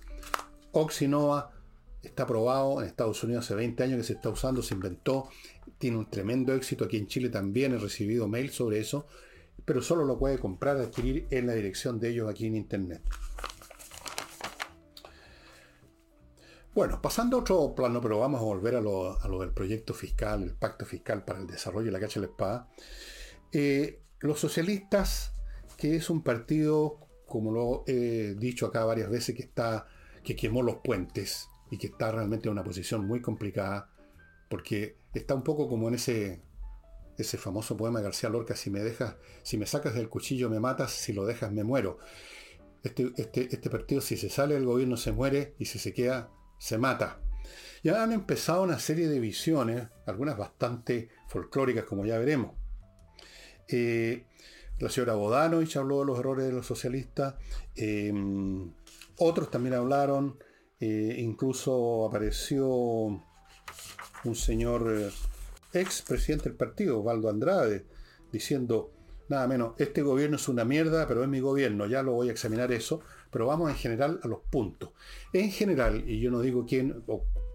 Oxinova 0.72 1.52
está 2.02 2.26
probado 2.26 2.80
en 2.80 2.86
Estados 2.86 3.22
Unidos 3.22 3.44
hace 3.44 3.54
20 3.54 3.82
años 3.82 3.98
que 3.98 4.04
se 4.04 4.12
está 4.14 4.28
usando, 4.28 4.62
se 4.62 4.74
inventó, 4.74 5.28
tiene 5.82 5.96
un 5.96 6.08
tremendo 6.08 6.54
éxito 6.54 6.84
aquí 6.84 6.96
en 6.96 7.08
Chile 7.08 7.28
también, 7.28 7.74
he 7.74 7.76
recibido 7.76 8.28
mail 8.28 8.50
sobre 8.50 8.78
eso, 8.78 9.08
pero 9.64 9.82
solo 9.82 10.04
lo 10.04 10.16
puede 10.16 10.38
comprar, 10.38 10.76
adquirir 10.76 11.26
en 11.30 11.48
la 11.48 11.54
dirección 11.54 11.98
de 11.98 12.10
ellos 12.10 12.30
aquí 12.30 12.46
en 12.46 12.54
internet. 12.54 13.02
Bueno, 16.72 17.02
pasando 17.02 17.36
a 17.36 17.40
otro 17.40 17.74
plano, 17.74 18.00
pero 18.00 18.20
vamos 18.20 18.40
a 18.40 18.44
volver 18.44 18.76
a 18.76 18.80
lo, 18.80 19.18
del 19.40 19.50
proyecto 19.50 19.92
fiscal, 19.92 20.44
el 20.44 20.54
pacto 20.54 20.86
fiscal 20.86 21.24
para 21.24 21.40
el 21.40 21.48
desarrollo 21.48 21.86
de 21.86 21.90
la 21.90 21.98
cacha 21.98 22.20
de 22.20 22.26
la 22.26 22.30
espada. 22.30 22.68
Eh, 23.50 24.04
los 24.20 24.38
socialistas, 24.38 25.34
que 25.76 25.96
es 25.96 26.10
un 26.10 26.22
partido 26.22 27.00
como 27.26 27.50
lo 27.50 27.82
he 27.88 28.36
dicho 28.38 28.66
acá 28.66 28.84
varias 28.84 29.10
veces, 29.10 29.34
que 29.34 29.42
está, 29.42 29.88
que 30.22 30.36
quemó 30.36 30.62
los 30.62 30.76
puentes 30.76 31.48
y 31.72 31.78
que 31.78 31.88
está 31.88 32.12
realmente 32.12 32.46
en 32.46 32.52
una 32.52 32.62
posición 32.62 33.04
muy 33.04 33.20
complicada, 33.20 33.90
porque 34.48 35.01
está 35.14 35.34
un 35.34 35.42
poco 35.42 35.68
como 35.68 35.88
en 35.88 35.94
ese, 35.94 36.42
ese 37.18 37.38
famoso 37.38 37.76
poema 37.76 38.00
de 38.00 38.04
García 38.04 38.30
Lorca, 38.30 38.56
si 38.56 38.70
me 38.70 38.80
dejas, 38.80 39.16
si 39.42 39.58
me 39.58 39.66
sacas 39.66 39.94
del 39.94 40.08
cuchillo 40.08 40.48
me 40.50 40.60
matas, 40.60 40.92
si 40.92 41.12
lo 41.12 41.24
dejas 41.24 41.52
me 41.52 41.64
muero. 41.64 41.98
Este, 42.82 43.12
este, 43.16 43.48
este 43.54 43.70
partido, 43.70 44.00
si 44.00 44.16
se 44.16 44.28
sale 44.28 44.54
del 44.54 44.66
gobierno, 44.66 44.96
se 44.96 45.12
muere, 45.12 45.54
y 45.58 45.66
si 45.66 45.78
se 45.78 45.92
queda, 45.92 46.30
se 46.58 46.78
mata. 46.78 47.20
Ya 47.84 48.02
han 48.02 48.12
empezado 48.12 48.62
una 48.62 48.78
serie 48.78 49.08
de 49.08 49.20
visiones, 49.20 49.88
algunas 50.06 50.36
bastante 50.36 51.10
folclóricas, 51.28 51.84
como 51.84 52.04
ya 52.04 52.18
veremos. 52.18 52.56
Eh, 53.68 54.26
la 54.78 54.88
señora 54.88 55.14
Bodanovich 55.14 55.76
habló 55.76 56.00
de 56.00 56.06
los 56.06 56.18
errores 56.18 56.46
de 56.46 56.52
los 56.52 56.66
socialistas. 56.66 57.34
Em, 57.74 58.72
otros 59.18 59.50
también 59.50 59.74
hablaron. 59.74 60.38
Eh, 60.80 61.16
incluso 61.18 62.06
apareció 62.06 63.24
un 64.24 64.34
señor 64.34 64.92
eh, 64.92 65.10
ex 65.72 66.02
presidente 66.02 66.44
del 66.44 66.56
partido, 66.56 67.02
Valdo 67.02 67.28
Andrade, 67.28 67.84
diciendo, 68.30 68.90
nada 69.28 69.46
menos, 69.46 69.74
este 69.78 70.02
gobierno 70.02 70.36
es 70.36 70.48
una 70.48 70.64
mierda, 70.64 71.06
pero 71.06 71.22
es 71.22 71.28
mi 71.28 71.40
gobierno, 71.40 71.86
ya 71.86 72.02
lo 72.02 72.12
voy 72.12 72.28
a 72.28 72.32
examinar 72.32 72.72
eso, 72.72 73.00
pero 73.30 73.46
vamos 73.46 73.70
en 73.70 73.76
general 73.76 74.20
a 74.22 74.28
los 74.28 74.40
puntos. 74.40 74.90
En 75.32 75.50
general, 75.50 76.08
y 76.08 76.20
yo 76.20 76.30
no 76.30 76.40
digo 76.40 76.66
quién, 76.66 77.02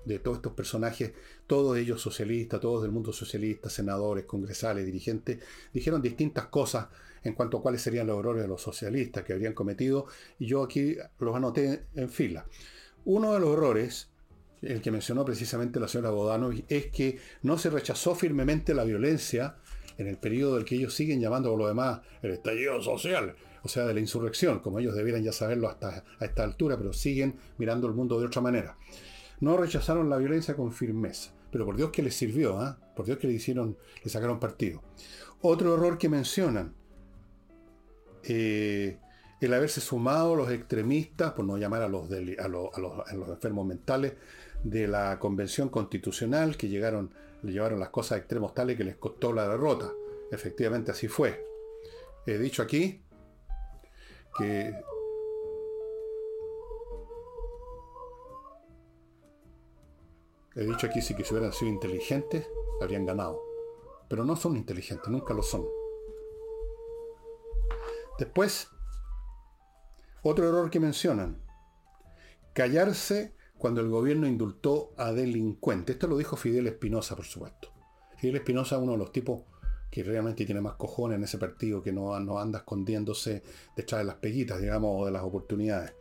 de 0.05 0.19
todos 0.19 0.38
estos 0.38 0.53
personajes, 0.53 1.13
todos 1.45 1.77
ellos 1.77 2.01
socialistas, 2.01 2.59
todos 2.59 2.81
del 2.81 2.91
mundo 2.91 3.13
socialista, 3.13 3.69
senadores, 3.69 4.25
congresales, 4.25 4.86
dirigentes, 4.86 5.39
dijeron 5.74 6.01
distintas 6.01 6.47
cosas 6.47 6.88
en 7.24 7.33
cuanto 7.33 7.57
a 7.57 7.62
cuáles 7.62 7.81
serían 7.81 8.07
los 8.07 8.19
errores 8.19 8.41
de 8.41 8.47
los 8.47 8.62
socialistas 8.62 9.24
que 9.24 9.33
habrían 9.33 9.53
cometido, 9.53 10.07
y 10.39 10.47
yo 10.47 10.63
aquí 10.63 10.97
los 11.19 11.36
anoté 11.36 11.86
en 11.95 12.09
fila. 12.09 12.45
Uno 13.05 13.33
de 13.33 13.39
los 13.39 13.53
errores, 13.53 14.09
el 14.61 14.81
que 14.81 14.91
mencionó 14.91 15.23
precisamente 15.25 15.79
la 15.79 15.87
señora 15.87 16.09
Bodano, 16.09 16.51
es 16.67 16.87
que 16.87 17.19
no 17.43 17.57
se 17.57 17.69
rechazó 17.69 18.15
firmemente 18.15 18.73
la 18.73 18.83
violencia 18.83 19.55
en 19.97 20.07
el 20.07 20.17
periodo 20.17 20.55
del 20.55 20.65
que 20.65 20.75
ellos 20.75 20.93
siguen 20.93 21.19
llamando 21.19 21.49
por 21.49 21.59
lo 21.59 21.67
demás 21.67 22.01
el 22.21 22.31
estallido 22.31 22.81
social, 22.81 23.35
o 23.63 23.67
sea, 23.67 23.85
de 23.85 23.93
la 23.93 23.99
insurrección, 23.99 24.59
como 24.59 24.79
ellos 24.79 24.95
debieran 24.95 25.23
ya 25.23 25.31
saberlo 25.31 25.67
hasta 25.69 26.03
a 26.19 26.25
esta 26.25 26.43
altura, 26.43 26.77
pero 26.77 26.93
siguen 26.93 27.35
mirando 27.57 27.87
el 27.87 27.93
mundo 27.93 28.19
de 28.19 28.27
otra 28.27 28.41
manera. 28.41 28.77
No 29.39 29.57
rechazaron 29.57 30.09
la 30.09 30.17
violencia 30.17 30.55
con 30.55 30.71
firmeza, 30.71 31.31
pero 31.51 31.65
por 31.65 31.75
Dios 31.75 31.91
que 31.91 32.03
les 32.03 32.15
sirvió, 32.15 32.59
¿ah? 32.59 32.79
por 32.95 33.05
Dios 33.05 33.17
que 33.17 33.27
le 33.27 33.33
hicieron, 33.33 33.77
le 34.03 34.09
sacaron 34.09 34.39
partido. 34.39 34.81
Otro 35.41 35.75
error 35.75 35.97
que 35.97 36.09
mencionan, 36.09 36.73
eh, 38.23 38.97
el 39.39 39.53
haberse 39.53 39.81
sumado 39.81 40.35
los 40.35 40.51
extremistas, 40.51 41.33
por 41.33 41.45
no 41.45 41.57
llamar 41.57 41.83
a 41.83 41.87
los, 41.87 42.09
a, 42.11 42.47
los, 42.47 43.29
enfermos 43.29 43.67
mentales, 43.67 44.13
de 44.63 44.87
la 44.87 45.19
convención 45.19 45.69
constitucional 45.69 46.57
que 46.57 46.67
llegaron, 46.67 47.13
le 47.43 47.51
llevaron 47.51 47.79
las 47.79 47.89
cosas 47.89 48.13
a 48.13 48.17
extremos 48.17 48.53
tales 48.53 48.77
que 48.77 48.83
les 48.83 48.97
costó 48.97 49.33
la 49.33 49.47
derrota. 49.47 49.91
Efectivamente 50.31 50.91
así 50.91 51.07
fue. 51.07 51.45
He 52.25 52.37
dicho 52.37 52.61
aquí 52.61 53.01
que 54.37 54.73
he 60.55 60.65
dicho 60.65 60.87
aquí 60.87 61.01
si 61.01 61.15
que 61.15 61.23
si 61.23 61.33
hubieran 61.33 61.53
sido 61.53 61.71
inteligentes 61.71 62.47
habrían 62.81 63.05
ganado. 63.05 63.41
Pero 64.09 64.25
no 64.25 64.35
son 64.35 64.55
inteligentes, 64.57 65.07
nunca 65.09 65.33
lo 65.33 65.43
son. 65.43 65.65
Después, 68.17 68.69
otro 70.23 70.47
error 70.47 70.69
que 70.69 70.79
mencionan, 70.79 71.41
callarse 72.53 73.37
cuando 73.58 73.82
el 73.82 73.89
gobierno 73.89 74.28
indultó 74.28 74.93
a 74.98 75.12
delincuentes. 75.12 75.96
Esto 75.96 76.08
lo 76.08 76.17
dijo 76.17 76.36
Fidel 76.36 76.67
Espinosa, 76.67 77.15
por 77.15 77.26
supuesto. 77.26 77.70
Fidel 78.17 78.38
Espinosa 78.38 78.76
es 78.76 78.82
uno 78.82 78.93
de 78.93 78.98
los 78.98 79.12
tipos 79.12 79.41
que 79.89 80.04
realmente 80.04 80.46
tiene 80.46 80.62
más 80.62 80.76
cojones 80.76 81.17
en 81.17 81.24
ese 81.24 81.38
partido, 81.38 81.82
que 81.82 81.93
no, 81.93 82.20
no 82.20 82.39
anda 82.39 82.60
escondiéndose 82.60 83.43
detrás 83.76 84.00
de 84.00 84.06
las 84.06 84.15
peguitas, 84.15 84.62
digamos, 84.62 85.02
o 85.02 85.06
de 85.06 85.12
las 85.12 85.24
oportunidades. 85.24 85.93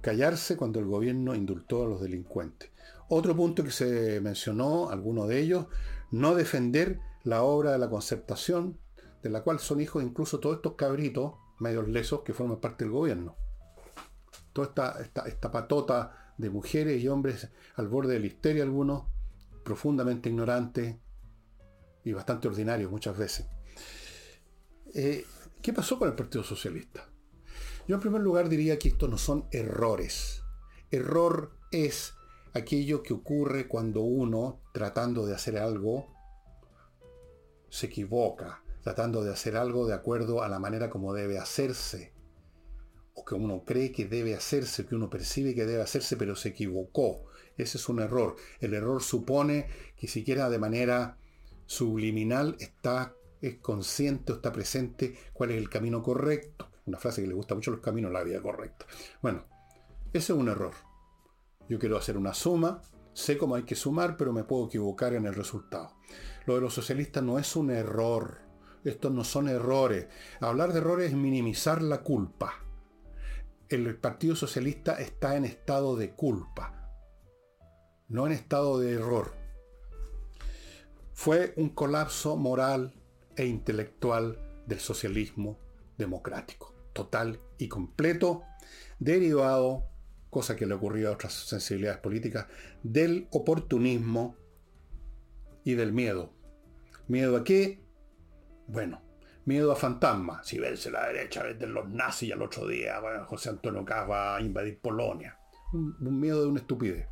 Callarse 0.00 0.56
cuando 0.56 0.78
el 0.78 0.86
gobierno 0.86 1.34
indultó 1.34 1.84
a 1.84 1.88
los 1.88 2.00
delincuentes. 2.00 2.70
Otro 3.08 3.36
punto 3.36 3.64
que 3.64 3.70
se 3.70 4.20
mencionó, 4.20 4.90
alguno 4.90 5.26
de 5.26 5.40
ellos, 5.40 5.66
no 6.10 6.34
defender 6.34 7.00
la 7.24 7.42
obra 7.42 7.72
de 7.72 7.78
la 7.78 7.90
concertación, 7.90 8.78
de 9.22 9.30
la 9.30 9.42
cual 9.42 9.58
son 9.58 9.80
hijos 9.80 10.02
incluso 10.02 10.40
todos 10.40 10.56
estos 10.56 10.74
cabritos, 10.74 11.34
medios 11.58 11.88
lesos, 11.88 12.20
que 12.22 12.32
forman 12.32 12.60
parte 12.60 12.84
del 12.84 12.92
gobierno. 12.92 13.36
Toda 14.66 15.00
esta, 15.00 15.28
esta, 15.28 15.52
patota 15.52 16.34
de 16.36 16.50
mujeres 16.50 17.00
y 17.00 17.06
hombres 17.06 17.48
al 17.76 17.86
borde 17.86 18.14
de 18.14 18.20
la 18.20 18.26
histeria, 18.26 18.64
algunos 18.64 19.04
profundamente 19.64 20.30
ignorantes 20.30 20.96
y 22.02 22.12
bastante 22.12 22.48
ordinarios 22.48 22.90
muchas 22.90 23.16
veces. 23.16 23.46
Eh, 24.94 25.24
¿Qué 25.62 25.72
pasó 25.72 25.96
con 25.96 26.08
el 26.08 26.16
Partido 26.16 26.42
Socialista? 26.42 27.08
Yo 27.86 27.94
en 27.94 28.00
primer 28.00 28.20
lugar 28.20 28.48
diría 28.48 28.80
que 28.80 28.88
estos 28.88 29.08
no 29.08 29.16
son 29.16 29.46
errores. 29.52 30.42
Error 30.90 31.52
es 31.70 32.14
aquello 32.52 33.04
que 33.04 33.14
ocurre 33.14 33.68
cuando 33.68 34.00
uno, 34.00 34.60
tratando 34.72 35.24
de 35.24 35.36
hacer 35.36 35.56
algo, 35.56 36.08
se 37.68 37.86
equivoca, 37.86 38.64
tratando 38.82 39.22
de 39.22 39.32
hacer 39.32 39.56
algo 39.56 39.86
de 39.86 39.94
acuerdo 39.94 40.42
a 40.42 40.48
la 40.48 40.58
manera 40.58 40.90
como 40.90 41.14
debe 41.14 41.38
hacerse, 41.38 42.17
o 43.18 43.24
que 43.24 43.34
uno 43.34 43.64
cree 43.64 43.90
que 43.90 44.06
debe 44.06 44.34
hacerse, 44.34 44.86
que 44.86 44.94
uno 44.94 45.10
percibe 45.10 45.54
que 45.54 45.66
debe 45.66 45.82
hacerse, 45.82 46.16
pero 46.16 46.36
se 46.36 46.50
equivocó. 46.50 47.24
Ese 47.56 47.78
es 47.78 47.88
un 47.88 48.00
error. 48.00 48.36
El 48.60 48.74
error 48.74 49.02
supone 49.02 49.66
que 49.96 50.06
siquiera 50.06 50.48
de 50.48 50.58
manera 50.58 51.18
subliminal 51.66 52.56
está 52.60 53.14
es 53.40 53.56
consciente 53.58 54.32
o 54.32 54.36
está 54.36 54.52
presente 54.52 55.16
cuál 55.32 55.50
es 55.50 55.58
el 55.58 55.68
camino 55.68 56.02
correcto. 56.02 56.70
Una 56.86 56.98
frase 56.98 57.22
que 57.22 57.28
le 57.28 57.34
gusta 57.34 57.54
mucho 57.54 57.70
los 57.70 57.80
caminos, 57.80 58.12
la 58.12 58.24
vía 58.24 58.40
correcta. 58.40 58.86
Bueno, 59.20 59.44
ese 60.12 60.32
es 60.32 60.38
un 60.38 60.48
error. 60.48 60.74
Yo 61.68 61.78
quiero 61.78 61.98
hacer 61.98 62.16
una 62.16 62.34
suma, 62.34 62.80
sé 63.12 63.36
cómo 63.36 63.54
hay 63.54 63.64
que 63.64 63.74
sumar, 63.74 64.16
pero 64.16 64.32
me 64.32 64.44
puedo 64.44 64.66
equivocar 64.66 65.14
en 65.14 65.26
el 65.26 65.34
resultado. 65.34 65.92
Lo 66.46 66.54
de 66.54 66.62
los 66.62 66.74
socialistas 66.74 67.22
no 67.22 67.38
es 67.38 67.54
un 67.56 67.70
error. 67.70 68.38
Estos 68.84 69.12
no 69.12 69.24
son 69.24 69.48
errores. 69.48 70.06
Hablar 70.40 70.72
de 70.72 70.78
errores 70.78 71.10
es 71.10 71.16
minimizar 71.16 71.82
la 71.82 72.02
culpa. 72.02 72.67
El 73.68 73.96
Partido 73.96 74.34
Socialista 74.34 74.94
está 74.94 75.36
en 75.36 75.44
estado 75.44 75.94
de 75.96 76.12
culpa, 76.12 76.90
no 78.08 78.26
en 78.26 78.32
estado 78.32 78.78
de 78.78 78.92
error. 78.92 79.34
Fue 81.12 81.52
un 81.56 81.68
colapso 81.68 82.36
moral 82.36 82.94
e 83.36 83.44
intelectual 83.46 84.38
del 84.66 84.80
socialismo 84.80 85.58
democrático, 85.98 86.74
total 86.94 87.40
y 87.58 87.68
completo, 87.68 88.42
derivado 89.00 89.84
cosa 90.30 90.56
que 90.56 90.66
le 90.66 90.74
ocurrió 90.74 91.08
a 91.10 91.12
otras 91.12 91.32
sensibilidades 91.32 92.00
políticas, 92.00 92.46
del 92.82 93.28
oportunismo 93.30 94.36
y 95.64 95.74
del 95.74 95.92
miedo. 95.92 96.32
¿Miedo 97.06 97.36
a 97.36 97.44
qué? 97.44 97.82
Bueno, 98.66 99.02
miedo 99.48 99.72
a 99.72 99.76
fantasmas. 99.76 100.46
Si 100.46 100.58
vence 100.58 100.90
la 100.90 101.06
derecha, 101.06 101.42
vence 101.42 101.66
los 101.66 101.88
nazis 101.88 102.32
al 102.32 102.42
otro 102.42 102.66
día 102.66 103.00
José 103.26 103.48
Antonio 103.48 103.82
Cas 103.82 104.08
va 104.08 104.36
a 104.36 104.42
invadir 104.42 104.78
Polonia. 104.78 105.38
Un, 105.72 105.96
un, 106.00 106.20
miedo 106.20 106.42
de 106.42 106.48
una 106.48 106.60
estupidez. 106.60 107.08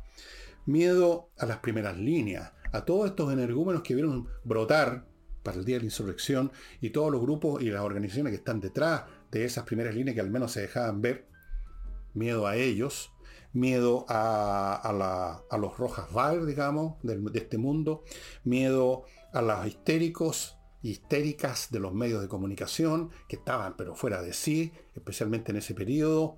Miedo 0.67 1.31
a 1.37 1.47
las 1.47 1.57
primeras 1.57 1.97
líneas, 1.97 2.53
a 2.71 2.85
todos 2.85 3.07
estos 3.07 3.33
energúmenos 3.33 3.81
que 3.81 3.95
vieron 3.95 4.27
brotar 4.43 5.07
para 5.41 5.57
el 5.57 5.65
día 5.65 5.77
de 5.77 5.81
la 5.81 5.85
insurrección 5.85 6.51
y 6.79 6.91
todos 6.91 7.11
los 7.11 7.21
grupos 7.21 7.63
y 7.63 7.71
las 7.71 7.81
organizaciones 7.81 8.31
que 8.31 8.37
están 8.37 8.59
detrás 8.59 9.05
de 9.31 9.43
esas 9.43 9.63
primeras 9.63 9.95
líneas 9.95 10.13
que 10.13 10.21
al 10.21 10.29
menos 10.29 10.51
se 10.51 10.61
dejaban 10.61 11.01
ver 11.01 11.27
miedo 12.13 12.45
a 12.45 12.55
ellos, 12.55 13.11
miedo 13.53 14.05
a, 14.09 15.41
los 15.57 15.77
rojas 15.77 16.11
val, 16.13 16.45
digamos, 16.45 17.01
de, 17.01 17.19
este 17.33 17.57
mundo, 17.57 18.03
miedo 18.43 19.05
a 19.33 19.41
los 19.41 19.65
histéricos, 19.65 20.56
histéricas 20.81 21.71
de 21.71 21.79
los 21.79 21.93
medios 21.93 22.21
de 22.21 22.27
comunicación, 22.27 23.09
que 23.27 23.37
estaban 23.37 23.75
pero 23.77 23.95
fuera 23.95 24.21
de 24.21 24.33
sí, 24.33 24.71
especialmente 24.95 25.51
en 25.51 25.57
ese 25.57 25.73
periodo, 25.73 26.37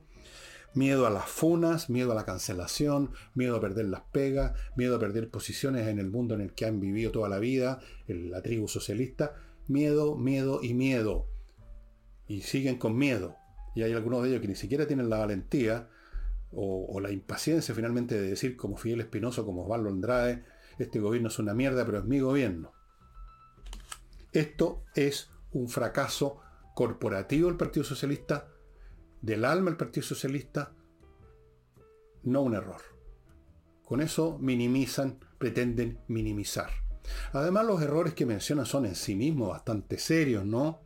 miedo 0.73 1.07
a 1.07 1.09
las 1.09 1.25
funas, 1.25 1.89
miedo 1.89 2.11
a 2.11 2.15
la 2.15 2.25
cancelación, 2.25 3.11
miedo 3.33 3.57
a 3.57 3.61
perder 3.61 3.85
las 3.85 4.01
pegas, 4.11 4.53
miedo 4.75 4.95
a 4.95 4.99
perder 4.99 5.29
posiciones 5.29 5.87
en 5.87 5.99
el 5.99 6.09
mundo 6.09 6.35
en 6.35 6.41
el 6.41 6.53
que 6.53 6.65
han 6.65 6.79
vivido 6.79 7.11
toda 7.11 7.29
la 7.29 7.39
vida, 7.39 7.79
en 8.07 8.31
la 8.31 8.41
tribu 8.41 8.67
socialista, 8.67 9.35
miedo, 9.67 10.15
miedo 10.15 10.59
y 10.61 10.73
miedo. 10.73 11.27
Y 12.27 12.41
siguen 12.41 12.77
con 12.77 12.95
miedo 12.95 13.35
y 13.75 13.83
hay 13.83 13.93
algunos 13.93 14.23
de 14.23 14.29
ellos 14.29 14.41
que 14.41 14.47
ni 14.47 14.55
siquiera 14.55 14.87
tienen 14.87 15.09
la 15.09 15.19
valentía 15.19 15.87
o, 16.51 16.99
la 16.99 17.11
impaciencia 17.11 17.75
finalmente 17.75 18.19
de 18.19 18.29
decir 18.29 18.57
como 18.57 18.75
Fidel 18.75 19.01
Espinoso, 19.01 19.45
como 19.45 19.63
Osvaldo 19.63 19.89
Andrade, 19.89 20.43
este 20.79 20.99
gobierno 20.99 21.27
es 21.27 21.37
una 21.39 21.53
mierda, 21.53 21.85
pero 21.85 21.99
es 21.99 22.05
mi 22.05 22.19
gobierno. 22.19 22.73
Esto 24.31 24.83
es 24.95 25.31
un 25.51 25.69
fracaso 25.69 26.39
corporativo 26.75 27.47
del 27.47 27.57
Partido 27.57 27.83
Socialista 27.83 28.47
del 29.21 29.45
alma 29.45 29.69
el 29.69 29.77
Partido 29.77 30.05
Socialista, 30.05 30.71
no 32.23 32.41
un 32.41 32.55
error. 32.55 32.81
Con 33.83 34.01
eso 34.01 34.37
minimizan, 34.39 35.19
pretenden 35.37 35.99
minimizar. 36.07 36.69
Además, 37.33 37.65
los 37.65 37.81
errores 37.81 38.13
que 38.13 38.25
mencionan 38.25 38.65
son 38.65 38.85
en 38.85 38.95
sí 38.95 39.15
mismos 39.15 39.49
bastante 39.49 39.97
serios, 39.97 40.45
¿no? 40.45 40.81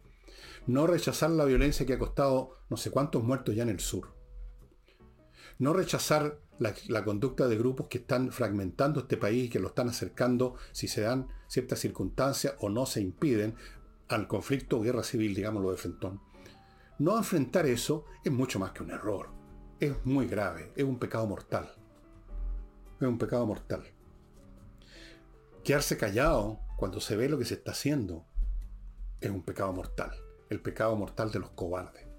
No 0.67 0.87
rechazar 0.87 1.31
la 1.31 1.45
violencia 1.45 1.85
que 1.85 1.93
ha 1.93 1.99
costado 1.99 2.59
no 2.69 2.77
sé 2.77 2.91
cuántos 2.91 3.23
muertos 3.23 3.55
ya 3.55 3.63
en 3.63 3.69
el 3.69 3.81
sur. 3.81 4.15
No 5.59 5.73
rechazar 5.73 6.39
la, 6.59 7.03
conducta 7.03 7.47
de 7.47 7.57
grupos 7.57 7.87
que 7.87 7.99
están 7.99 8.31
fragmentando 8.31 9.01
este 9.01 9.17
país 9.17 9.49
que 9.49 9.59
lo 9.59 9.69
están 9.69 9.89
acercando, 9.89 10.55
si 10.71 10.87
se 10.87 11.01
dan 11.01 11.27
ciertas 11.47 11.79
circunstancias 11.79 12.55
o 12.59 12.69
no 12.69 12.85
se 12.85 13.01
impiden, 13.01 13.55
al 14.09 14.27
conflicto 14.27 14.77
o 14.77 14.81
guerra 14.81 15.03
civil, 15.03 15.33
digámoslo 15.33 15.71
de 15.71 15.77
Frentón. 15.77 16.21
No 16.99 17.17
enfrentar 17.17 17.65
eso 17.65 18.05
es 18.23 18.31
mucho 18.31 18.59
más 18.59 18.71
que 18.71 18.83
un 18.83 18.91
error. 18.91 19.29
Es 19.79 20.05
muy 20.05 20.27
grave, 20.27 20.71
es 20.75 20.83
un 20.83 20.99
pecado 20.99 21.25
mortal. 21.25 21.73
Es 22.99 23.07
un 23.07 23.17
pecado 23.17 23.45
mortal. 23.45 23.83
Quedarse 25.63 25.97
callado 25.97 26.59
cuando 26.77 26.99
se 27.01 27.15
ve 27.15 27.29
lo 27.29 27.39
que 27.39 27.45
se 27.45 27.55
está 27.55 27.71
haciendo 27.71 28.25
es 29.19 29.31
un 29.31 29.43
pecado 29.43 29.73
mortal. 29.73 30.11
El 30.49 30.61
pecado 30.61 30.95
mortal 30.95 31.31
de 31.31 31.39
los 31.39 31.49
cobardes. 31.51 32.12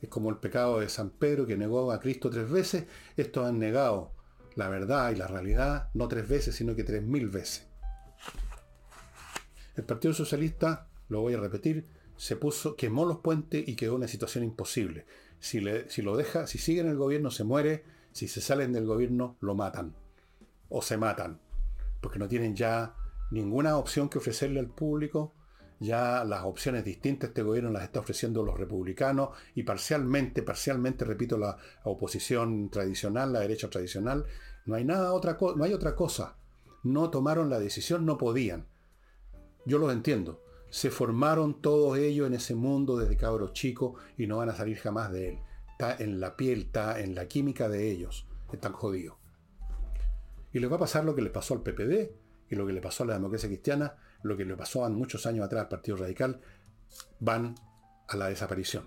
Es 0.00 0.08
como 0.08 0.30
el 0.30 0.36
pecado 0.36 0.80
de 0.80 0.88
San 0.88 1.10
Pedro 1.10 1.46
que 1.46 1.56
negó 1.56 1.92
a 1.92 2.00
Cristo 2.00 2.30
tres 2.30 2.50
veces. 2.50 2.86
Estos 3.16 3.46
han 3.46 3.58
negado 3.58 4.12
la 4.56 4.68
verdad 4.68 5.10
y 5.12 5.16
la 5.16 5.26
realidad 5.26 5.90
no 5.94 6.08
tres 6.08 6.28
veces, 6.28 6.54
sino 6.54 6.74
que 6.74 6.84
tres 6.84 7.02
mil 7.02 7.28
veces. 7.28 7.66
El 9.76 9.84
Partido 9.84 10.12
Socialista, 10.12 10.88
lo 11.08 11.20
voy 11.20 11.34
a 11.34 11.40
repetir, 11.40 11.86
se 12.16 12.36
puso, 12.36 12.76
quemó 12.76 13.06
los 13.06 13.18
puentes 13.18 13.66
y 13.66 13.76
quedó 13.76 13.92
en 13.92 13.98
una 13.98 14.08
situación 14.08 14.44
imposible. 14.44 15.06
Si, 15.38 15.62
si 15.88 16.02
lo 16.02 16.16
deja, 16.16 16.46
si 16.46 16.58
sigue 16.58 16.80
en 16.80 16.88
el 16.88 16.96
gobierno 16.96 17.30
se 17.30 17.44
muere, 17.44 17.84
si 18.12 18.28
se 18.28 18.40
salen 18.40 18.72
del 18.72 18.86
gobierno 18.86 19.36
lo 19.40 19.54
matan. 19.54 19.94
O 20.68 20.82
se 20.82 20.98
matan. 20.98 21.40
Porque 22.00 22.18
no 22.18 22.28
tienen 22.28 22.54
ya 22.56 22.94
ninguna 23.30 23.76
opción 23.76 24.08
que 24.08 24.18
ofrecerle 24.18 24.60
al 24.60 24.68
público, 24.68 25.32
ya 25.80 26.24
las 26.24 26.44
opciones 26.44 26.84
distintas 26.84 27.30
este 27.30 27.42
gobierno 27.42 27.70
las 27.70 27.84
está 27.84 28.00
ofreciendo 28.00 28.44
los 28.44 28.58
republicanos 28.58 29.30
y 29.54 29.62
parcialmente, 29.62 30.42
parcialmente, 30.42 31.06
repito, 31.06 31.38
la 31.38 31.56
oposición 31.84 32.68
tradicional, 32.68 33.32
la 33.32 33.40
derecha 33.40 33.70
tradicional. 33.70 34.26
No 34.66 34.74
hay 34.74 34.84
nada 34.84 35.14
otra 35.14 35.38
no 35.56 35.64
hay 35.64 35.72
otra 35.72 35.96
cosa. 35.96 36.36
No 36.82 37.08
tomaron 37.08 37.48
la 37.48 37.58
decisión, 37.58 38.04
no 38.04 38.18
podían. 38.18 38.66
Yo 39.64 39.78
lo 39.78 39.90
entiendo. 39.90 40.42
Se 40.68 40.90
formaron 40.90 41.62
todos 41.62 41.96
ellos 41.96 42.26
en 42.26 42.34
ese 42.34 42.54
mundo 42.54 42.98
desde 42.98 43.16
cabros 43.16 43.54
chicos 43.54 44.00
y 44.18 44.26
no 44.26 44.36
van 44.36 44.50
a 44.50 44.56
salir 44.56 44.76
jamás 44.76 45.10
de 45.10 45.30
él. 45.30 45.38
Está 45.72 45.96
en 45.96 46.20
la 46.20 46.36
piel, 46.36 46.60
está 46.60 47.00
en 47.00 47.14
la 47.14 47.26
química 47.26 47.70
de 47.70 47.90
ellos. 47.90 48.28
Están 48.52 48.74
jodidos. 48.74 49.16
Y 50.52 50.58
les 50.58 50.70
va 50.70 50.76
a 50.76 50.80
pasar 50.80 51.06
lo 51.06 51.14
que 51.14 51.22
le 51.22 51.30
pasó 51.30 51.54
al 51.54 51.62
PPD 51.62 52.10
y 52.50 52.54
lo 52.54 52.66
que 52.66 52.74
le 52.74 52.82
pasó 52.82 53.04
a 53.04 53.06
la 53.06 53.14
democracia 53.14 53.48
cristiana 53.48 53.96
lo 54.22 54.36
que 54.36 54.44
le 54.44 54.56
pasó 54.56 54.88
muchos 54.90 55.26
años 55.26 55.46
atrás 55.46 55.62
al 55.62 55.68
Partido 55.68 55.96
Radical, 55.96 56.40
van 57.18 57.54
a 58.08 58.16
la 58.16 58.28
desaparición. 58.28 58.84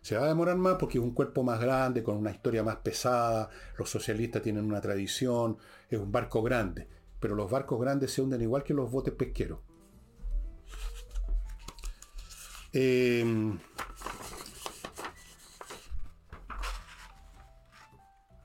Se 0.00 0.16
va 0.16 0.24
a 0.24 0.28
demorar 0.28 0.56
más 0.56 0.76
porque 0.78 0.98
es 0.98 1.04
un 1.04 1.14
cuerpo 1.14 1.44
más 1.44 1.60
grande, 1.60 2.02
con 2.02 2.16
una 2.16 2.32
historia 2.32 2.64
más 2.64 2.76
pesada, 2.76 3.48
los 3.78 3.88
socialistas 3.88 4.42
tienen 4.42 4.64
una 4.64 4.80
tradición, 4.80 5.58
es 5.88 5.98
un 5.98 6.10
barco 6.10 6.42
grande, 6.42 6.88
pero 7.20 7.36
los 7.36 7.50
barcos 7.50 7.80
grandes 7.80 8.12
se 8.12 8.20
hunden 8.20 8.42
igual 8.42 8.64
que 8.64 8.74
los 8.74 8.90
botes 8.90 9.14
pesqueros. 9.14 9.60
Em, 12.72 13.58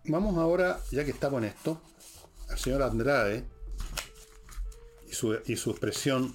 vamos 0.06 0.38
ahora, 0.38 0.80
ya 0.92 1.04
que 1.04 1.12
estamos 1.12 1.42
en 1.42 1.46
esto, 1.50 1.82
al 2.50 2.58
señor 2.60 2.84
Andrade, 2.84 3.46
y 5.46 5.56
su 5.56 5.72
expresión, 5.72 6.34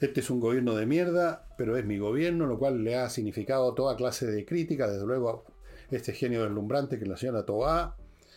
este 0.00 0.20
es 0.20 0.30
un 0.30 0.40
gobierno 0.40 0.74
de 0.74 0.86
mierda, 0.86 1.46
pero 1.58 1.76
es 1.76 1.84
mi 1.84 1.98
gobierno, 1.98 2.46
lo 2.46 2.58
cual 2.58 2.82
le 2.82 2.96
ha 2.96 3.10
significado 3.10 3.74
toda 3.74 3.96
clase 3.96 4.26
de 4.26 4.44
crítica, 4.44 4.88
desde 4.88 5.06
luego 5.06 5.44
este 5.90 6.12
genio 6.12 6.42
deslumbrante 6.42 6.98
que 6.98 7.06
la 7.06 7.16
señora 7.16 7.44
Toa 7.44 7.96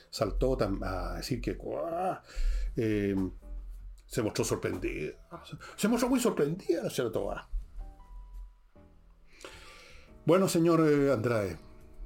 saltó 0.10 0.58
a 0.84 1.15
decir 1.15 1.41
que 1.41 1.58
eh, 2.75 3.15
se 4.06 4.21
mostró 4.21 4.43
sorprendida. 4.43 5.13
Se 5.75 5.88
mostró 5.88 6.10
muy 6.10 6.19
sorprendida 6.19 6.84
la 6.84 6.89
señora 6.89 7.12
Toa. 7.13 7.49
Bueno, 10.25 10.47
señor 10.47 10.88
eh, 10.88 11.12
Andrade, 11.12 11.58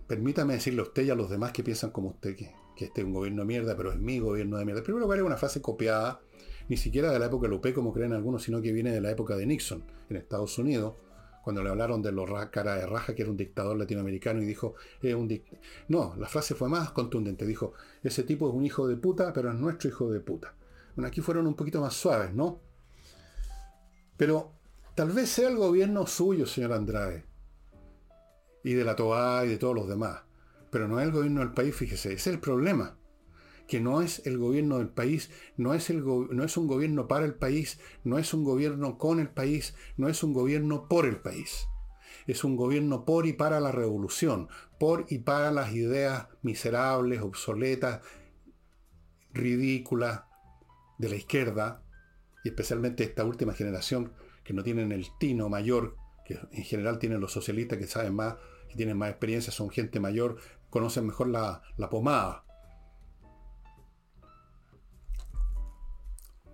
permítame 0.07 0.53
decirle 0.53 0.81
a 0.81 0.83
usted 0.83 1.03
y 1.03 1.09
a 1.09 1.15
los 1.15 1.29
demás 1.29 1.51
que 1.51 1.63
piensan 1.63 1.91
como 1.91 2.09
usted 2.09 2.35
que, 2.35 2.55
que 2.75 2.85
este 2.85 3.01
es 3.01 3.07
un 3.07 3.13
gobierno 3.13 3.41
de 3.41 3.47
mierda, 3.47 3.75
pero 3.75 3.91
es 3.91 3.99
mi 3.99 4.19
gobierno 4.19 4.57
de 4.57 4.65
mierda. 4.65 4.83
Primero 4.83 5.05
lugar, 5.05 5.19
es 5.19 5.25
una 5.25 5.37
frase 5.37 5.61
copiada 5.61 6.21
ni 6.69 6.77
siquiera 6.77 7.11
de 7.11 7.19
la 7.19 7.27
época 7.27 7.47
de 7.47 7.49
Lupe, 7.49 7.73
como 7.73 7.93
creen 7.93 8.13
algunos, 8.13 8.43
sino 8.43 8.61
que 8.61 8.71
viene 8.71 8.91
de 8.91 9.01
la 9.01 9.11
época 9.11 9.35
de 9.35 9.45
Nixon 9.45 9.83
en 10.09 10.17
Estados 10.17 10.57
Unidos, 10.57 10.95
cuando 11.43 11.63
le 11.63 11.69
hablaron 11.69 12.01
de 12.01 12.11
los 12.11 12.29
cara 12.47 12.75
de 12.75 12.85
raja, 12.85 13.15
que 13.15 13.21
era 13.21 13.31
un 13.31 13.37
dictador 13.37 13.77
latinoamericano, 13.77 14.41
y 14.41 14.45
dijo, 14.45 14.75
es 15.01 15.15
un 15.15 15.41
no, 15.87 16.13
la 16.17 16.27
frase 16.27 16.55
fue 16.55 16.67
más 16.67 16.91
contundente, 16.91 17.45
dijo, 17.45 17.71
ese 18.03 18.23
tipo 18.23 18.49
es 18.49 18.53
un 18.53 18.65
hijo 18.65 18.85
de 18.85 18.97
puta, 18.97 19.31
pero 19.31 19.49
es 19.49 19.55
nuestro 19.57 19.89
hijo 19.89 20.11
de 20.11 20.19
puta. 20.19 20.53
Bueno, 20.95 21.07
aquí 21.07 21.21
fueron 21.21 21.47
un 21.47 21.53
poquito 21.53 21.79
más 21.79 21.93
suaves, 21.93 22.33
¿no? 22.33 22.59
Pero 24.17 24.51
tal 24.93 25.11
vez 25.11 25.29
sea 25.29 25.47
el 25.47 25.55
gobierno 25.55 26.05
suyo, 26.05 26.45
señor 26.45 26.73
Andrade, 26.73 27.23
y 28.63 28.73
de 28.73 28.83
la 28.83 28.97
TOA 28.97 29.45
y 29.45 29.49
de 29.49 29.57
todos 29.57 29.75
los 29.75 29.87
demás, 29.87 30.23
pero 30.69 30.89
no 30.89 30.99
es 30.99 31.05
el 31.05 31.13
gobierno 31.13 31.39
del 31.39 31.53
país, 31.53 31.73
fíjese, 31.73 32.09
ese 32.09 32.15
es 32.15 32.27
el 32.27 32.41
problema 32.41 32.96
que 33.67 33.79
no 33.79 34.01
es 34.01 34.25
el 34.25 34.37
gobierno 34.37 34.77
del 34.77 34.89
país, 34.89 35.29
no 35.57 35.73
es, 35.73 35.89
el 35.89 36.03
no 36.05 36.43
es 36.43 36.57
un 36.57 36.67
gobierno 36.67 37.07
para 37.07 37.25
el 37.25 37.35
país, 37.35 37.79
no 38.03 38.17
es 38.17 38.33
un 38.33 38.43
gobierno 38.43 38.97
con 38.97 39.19
el 39.19 39.29
país, 39.29 39.75
no 39.97 40.07
es 40.07 40.23
un 40.23 40.33
gobierno 40.33 40.87
por 40.87 41.05
el 41.05 41.17
país. 41.17 41.67
Es 42.25 42.43
un 42.43 42.55
gobierno 42.55 43.05
por 43.05 43.25
y 43.25 43.33
para 43.33 43.59
la 43.59 43.71
revolución, 43.71 44.49
por 44.79 45.05
y 45.09 45.19
para 45.19 45.51
las 45.51 45.73
ideas 45.73 46.27
miserables, 46.41 47.21
obsoletas, 47.21 48.01
ridículas 49.33 50.23
de 50.97 51.09
la 51.09 51.15
izquierda, 51.15 51.83
y 52.43 52.49
especialmente 52.49 53.03
esta 53.03 53.23
última 53.23 53.53
generación 53.53 54.13
que 54.43 54.53
no 54.53 54.63
tienen 54.63 54.91
el 54.91 55.05
tino 55.19 55.49
mayor, 55.49 55.97
que 56.25 56.39
en 56.51 56.63
general 56.63 56.99
tienen 56.99 57.19
los 57.19 57.31
socialistas 57.31 57.77
que 57.77 57.87
saben 57.87 58.15
más, 58.15 58.35
que 58.69 58.75
tienen 58.75 58.97
más 58.97 59.09
experiencia, 59.09 59.51
son 59.51 59.69
gente 59.69 59.99
mayor, 59.99 60.37
conocen 60.69 61.05
mejor 61.05 61.27
la, 61.27 61.61
la 61.77 61.89
pomada. 61.89 62.46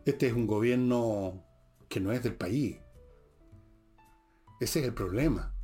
Este 0.05 0.27
es 0.27 0.33
un 0.33 0.47
gobierno 0.47 1.45
que 1.87 2.01
no 2.01 2.11
es 2.11 2.21
del 2.23 2.35
país. 2.35 2.77
Ese 4.59 4.79
es 4.79 4.85
el 4.85 4.93
problema. 4.93 5.55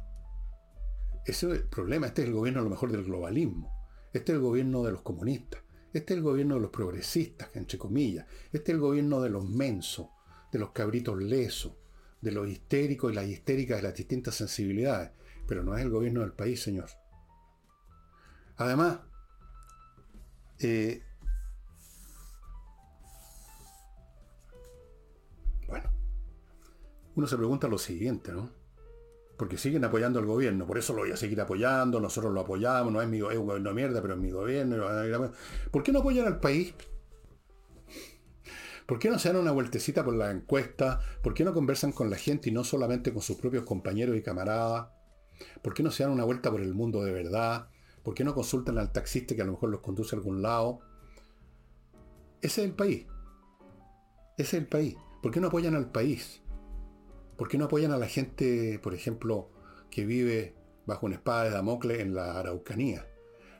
Ese 1.26 1.48
es 1.48 1.54
el 1.60 1.68
problema. 1.68 2.08
Este 2.08 2.22
es 2.22 2.30
el 2.30 2.34
gobierno 2.34 2.62
a 2.62 2.64
lo 2.64 2.70
mejor 2.70 2.92
del 2.92 3.04
globalismo. 3.04 3.70
Este 4.14 4.32
es 4.32 4.38
el 4.38 4.42
gobierno 4.42 4.84
de 4.84 4.94
los 4.94 5.02
comunistas. 5.02 5.62
Este 5.92 6.14
es 6.14 6.18
el 6.18 6.24
gobierno 6.24 6.56
de 6.56 6.62
los 6.62 6.70
progresistas, 6.70 7.50
entre 7.54 7.78
comillas. 7.78 8.28
Este 8.54 8.72
es 8.72 8.76
el 8.76 8.80
gobierno 8.80 9.22
de 9.22 9.30
los 9.30 9.48
mensos, 9.50 10.08
de 10.52 10.60
los 10.60 10.72
cabritos 10.72 11.22
lesos, 11.22 11.74
de 12.22 12.32
los 12.32 12.48
histéricos 12.48 13.12
y 13.12 13.16
las 13.16 13.28
histéricas 13.28 13.78
de 13.78 13.84
las 13.84 13.96
distintas 13.96 14.36
sensibilidades. 14.36 15.12
Pero 15.48 15.64
no 15.64 15.76
es 15.76 15.82
el 15.82 15.90
gobierno 15.90 16.22
del 16.22 16.34
país, 16.34 16.62
señor. 16.62 16.90
Además, 18.56 19.00
eh, 20.60 21.04
uno 27.20 27.28
se 27.28 27.38
pregunta 27.38 27.68
lo 27.68 27.78
siguiente, 27.78 28.32
¿no? 28.32 28.50
Porque 29.38 29.58
siguen 29.58 29.84
apoyando 29.86 30.20
al 30.20 30.26
gobierno, 30.26 30.66
por 30.66 30.78
eso 30.78 30.94
lo 30.94 31.02
voy 31.02 31.12
a 31.12 31.18
seguir 31.18 31.40
apoyando, 31.40 32.00
nosotros 32.00 32.34
lo 32.34 32.42
apoyamos, 32.42 32.92
no 32.92 33.02
es, 33.02 33.08
mi, 33.08 33.18
es 33.18 33.38
un 33.38 33.46
gobierno 33.46 33.74
mierda, 33.74 34.02
pero 34.02 34.14
es 34.14 34.20
mi 34.20 34.32
gobierno. 34.32 34.78
¿Por 35.72 35.84
qué 35.84 35.92
no 35.92 36.00
apoyan 36.00 36.28
al 36.28 36.40
país? 36.40 36.74
¿Por 38.86 39.00
qué 39.00 39.10
no 39.10 39.20
se 39.20 39.30
dan 39.30 39.42
una 39.42 39.52
vueltecita 39.52 40.04
por 40.04 40.16
la 40.16 40.32
encuesta? 40.32 41.00
¿Por 41.22 41.34
qué 41.34 41.44
no 41.44 41.54
conversan 41.54 41.92
con 41.92 42.10
la 42.10 42.16
gente 42.16 42.50
y 42.50 42.54
no 42.54 42.64
solamente 42.64 43.14
con 43.14 43.22
sus 43.22 43.38
propios 43.38 43.64
compañeros 43.64 44.16
y 44.18 44.22
camaradas? 44.22 44.88
¿Por 45.62 45.74
qué 45.74 45.84
no 45.84 45.92
se 45.92 46.04
dan 46.04 46.12
una 46.12 46.24
vuelta 46.24 46.50
por 46.50 46.62
el 46.62 46.74
mundo 46.74 47.04
de 47.04 47.12
verdad? 47.12 47.70
¿Por 48.04 48.14
qué 48.14 48.24
no 48.24 48.34
consultan 48.34 48.78
al 48.78 48.92
taxista 48.92 49.36
que 49.36 49.42
a 49.42 49.46
lo 49.46 49.52
mejor 49.52 49.70
los 49.70 49.82
conduce 49.82 50.16
a 50.16 50.20
algún 50.20 50.42
lado? 50.42 50.80
Ese 52.42 52.62
es 52.62 52.70
el 52.70 52.74
país. 52.74 53.06
Ese 54.38 54.56
es 54.58 54.64
el 54.64 54.68
país. 54.68 54.96
¿Por 55.22 55.32
qué 55.32 55.40
no 55.40 55.48
apoyan 55.48 55.76
al 55.76 55.92
país? 55.92 56.42
¿Por 57.40 57.48
qué 57.48 57.58
no 57.58 57.66
apoyan 57.66 57.94
a 57.94 57.98
la 57.98 58.08
gente, 58.08 58.80
por 58.84 58.94
ejemplo, 58.94 59.50
que 59.90 60.06
vive 60.06 60.56
bajo 60.86 61.06
una 61.06 61.16
espada 61.16 61.46
de 61.46 61.52
Damocles 61.52 62.02
en 62.02 62.14
la 62.14 62.38
Araucanía? 62.38 63.08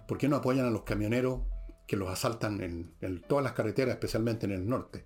¿Por 0.06 0.18
qué 0.18 0.28
no 0.28 0.36
apoyan 0.36 0.66
a 0.66 0.70
los 0.70 0.84
camioneros 0.84 1.44
que 1.88 1.96
los 1.96 2.10
asaltan 2.10 2.60
en, 2.60 3.22
todas 3.22 3.42
las 3.42 3.54
carreteras, 3.54 3.94
especialmente 3.94 4.46
en 4.46 4.52
el 4.52 4.68
norte? 4.68 5.06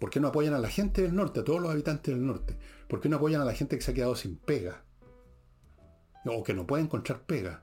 ¿Por 0.00 0.10
qué 0.10 0.18
no 0.18 0.26
apoyan 0.26 0.54
a 0.54 0.58
la 0.58 0.68
gente 0.68 1.02
del 1.02 1.14
norte, 1.14 1.38
a 1.38 1.44
todos 1.44 1.60
los 1.60 1.70
habitantes 1.70 2.12
del 2.12 2.26
norte? 2.26 2.58
¿Por 2.88 3.00
qué 3.00 3.08
no 3.08 3.18
apoyan 3.18 3.40
a 3.40 3.44
la 3.44 3.54
gente 3.54 3.76
que 3.76 3.82
se 3.82 3.92
ha 3.92 3.94
quedado 3.94 4.16
sin 4.16 4.38
pega? 4.38 4.82
o 6.24 6.42
que 6.42 6.54
no 6.54 6.66
puede 6.66 6.82
encontrar 6.82 7.22
pega. 7.22 7.62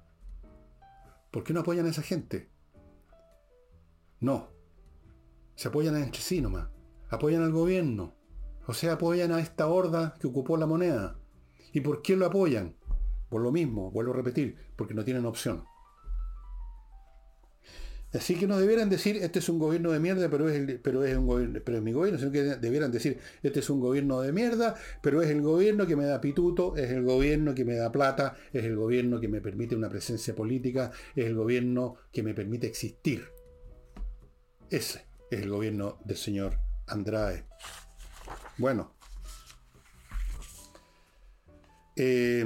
¿Por 1.30 1.44
qué 1.44 1.54
no 1.54 1.60
apoyan 1.60 1.86
a 1.86 1.90
esa 1.90 2.04
gente? 2.04 2.50
No. 4.22 4.48
Se 5.56 5.68
apoyan 5.68 5.98
entre 5.98 6.22
sí 6.22 6.40
nomás. 6.40 6.70
Apoyan 7.10 7.44
al 7.44 7.52
gobierno. 7.52 8.18
O 8.70 8.74
sea, 8.76 8.94
apoyan 8.94 9.32
a 9.32 9.40
esta 9.40 9.66
horda 9.66 10.14
que 10.20 10.28
ocupó 10.28 10.56
la 10.56 10.68
moneda. 10.68 11.18
¿Y 11.74 11.82
por 11.82 12.04
qué 12.04 12.16
lo 12.16 12.28
apoyan? 12.28 12.76
Por 13.28 13.42
lo 13.42 13.52
mismo, 13.52 13.90
vuelvo 13.90 14.14
a 14.14 14.18
repetir, 14.18 14.58
porque 14.76 14.94
no 14.94 15.04
tienen 15.04 15.26
opción. 15.26 15.64
Así 18.14 18.36
que 18.36 18.46
no 18.46 18.60
debieran 18.60 18.88
decir, 18.88 19.18
este 19.18 19.40
es 19.40 19.50
un 19.50 19.58
gobierno 19.58 19.92
de 19.92 20.00
mierda, 20.00 20.30
pero 20.30 20.48
es, 20.50 20.80
pero 20.84 21.04
es, 21.04 21.18
un 21.18 21.62
pero 21.66 21.80
es 21.80 21.84
mi 21.84 21.94
gobierno, 21.94 22.20
sino 22.20 22.32
que 22.32 22.44
debieran 22.44 22.92
decir, 22.92 23.18
este 23.42 23.62
es 23.62 23.72
un 23.72 23.80
gobierno 23.80 24.22
de 24.22 24.32
mierda, 24.34 24.76
pero 25.02 25.24
es 25.24 25.32
el 25.32 25.42
gobierno 25.42 25.88
que 25.88 25.96
me 25.96 26.06
da 26.06 26.22
pituto, 26.22 26.76
es 26.78 26.92
el 26.92 27.02
gobierno 27.02 27.56
que 27.56 27.66
me 27.66 27.74
da 27.74 27.92
plata, 27.92 28.36
es 28.54 28.66
el 28.66 28.76
gobierno 28.76 29.20
que 29.20 29.30
me 29.30 29.42
permite 29.42 29.76
una 29.76 29.90
presencia 29.90 30.36
política, 30.36 30.92
es 31.16 31.26
el 31.26 31.34
gobierno 31.34 31.96
que 32.14 32.22
me 32.22 32.36
permite 32.36 32.68
existir. 32.68 33.30
Ese 34.70 35.08
es 35.32 35.42
el 35.42 35.50
gobierno 35.50 35.98
del 36.06 36.18
señor 36.18 36.60
Andrade. 36.86 37.49
Bueno. 38.60 38.92
Eh, 41.96 42.46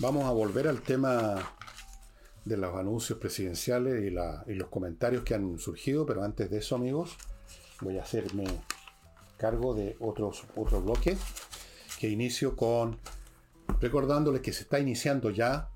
Vamos 0.00 0.26
a 0.26 0.30
volver 0.30 0.68
al 0.68 0.80
tema 0.80 1.34
de 2.44 2.56
los 2.56 2.72
anuncios 2.76 3.18
presidenciales 3.18 4.00
y, 4.04 4.54
los 4.54 4.68
comentarios 4.68 5.24
que 5.24 5.34
han 5.34 5.58
surgido, 5.58 6.06
pero 6.06 6.22
antes 6.22 6.48
de 6.48 6.58
eso, 6.58 6.76
amigos, 6.76 7.16
voy 7.80 7.98
a 7.98 8.02
hacerme 8.02 8.44
cargo 9.38 9.74
de 9.74 9.96
otros, 9.98 10.44
otro 10.54 10.80
bloque 10.82 11.16
que 11.98 12.08
inicio 12.08 12.54
con 12.54 12.96
recordándoles 13.80 14.40
que 14.40 14.52
se 14.52 14.62
está 14.62 14.78
iniciando 14.78 15.30
ya, 15.30 15.68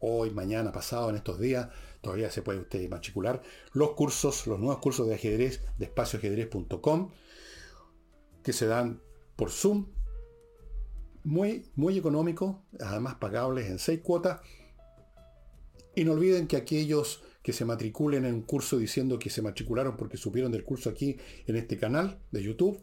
hoy, 0.00 0.30
mañana, 0.30 0.72
pasado, 0.72 1.10
en 1.10 1.16
estos 1.16 1.38
días, 1.38 1.68
todavía 2.00 2.30
se 2.30 2.42
puede 2.42 2.60
usted 2.60 2.88
matricular, 2.88 3.42
los 3.72 3.92
cursos, 3.92 4.46
los 4.46 4.58
nuevos 4.58 4.78
cursos 4.78 5.08
de 5.08 5.14
ajedrez 5.14 5.62
de 5.78 5.86
espacioajedrez.com, 5.86 7.10
que 8.42 8.52
se 8.52 8.66
dan 8.66 9.00
por 9.36 9.50
Zoom 9.50 9.86
muy, 11.24 11.70
muy 11.74 11.98
económico, 11.98 12.64
además 12.80 13.16
pagables 13.16 13.68
en 13.68 13.78
seis 13.78 14.00
cuotas. 14.00 14.40
Y 15.94 16.04
no 16.04 16.12
olviden 16.12 16.46
que 16.46 16.56
aquellos 16.56 17.22
que 17.42 17.52
se 17.52 17.64
matriculen 17.64 18.24
en 18.24 18.34
un 18.34 18.42
curso 18.42 18.78
diciendo 18.78 19.18
que 19.18 19.30
se 19.30 19.42
matricularon 19.42 19.96
porque 19.96 20.16
supieron 20.16 20.52
del 20.52 20.64
curso 20.64 20.90
aquí 20.90 21.18
en 21.46 21.56
este 21.56 21.76
canal 21.76 22.18
de 22.30 22.42
YouTube, 22.42 22.80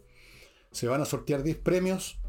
se 0.71 0.87
van 0.87 1.01
a 1.01 1.05
sortear 1.05 1.43
10 1.43 1.57
premios. 1.57 2.19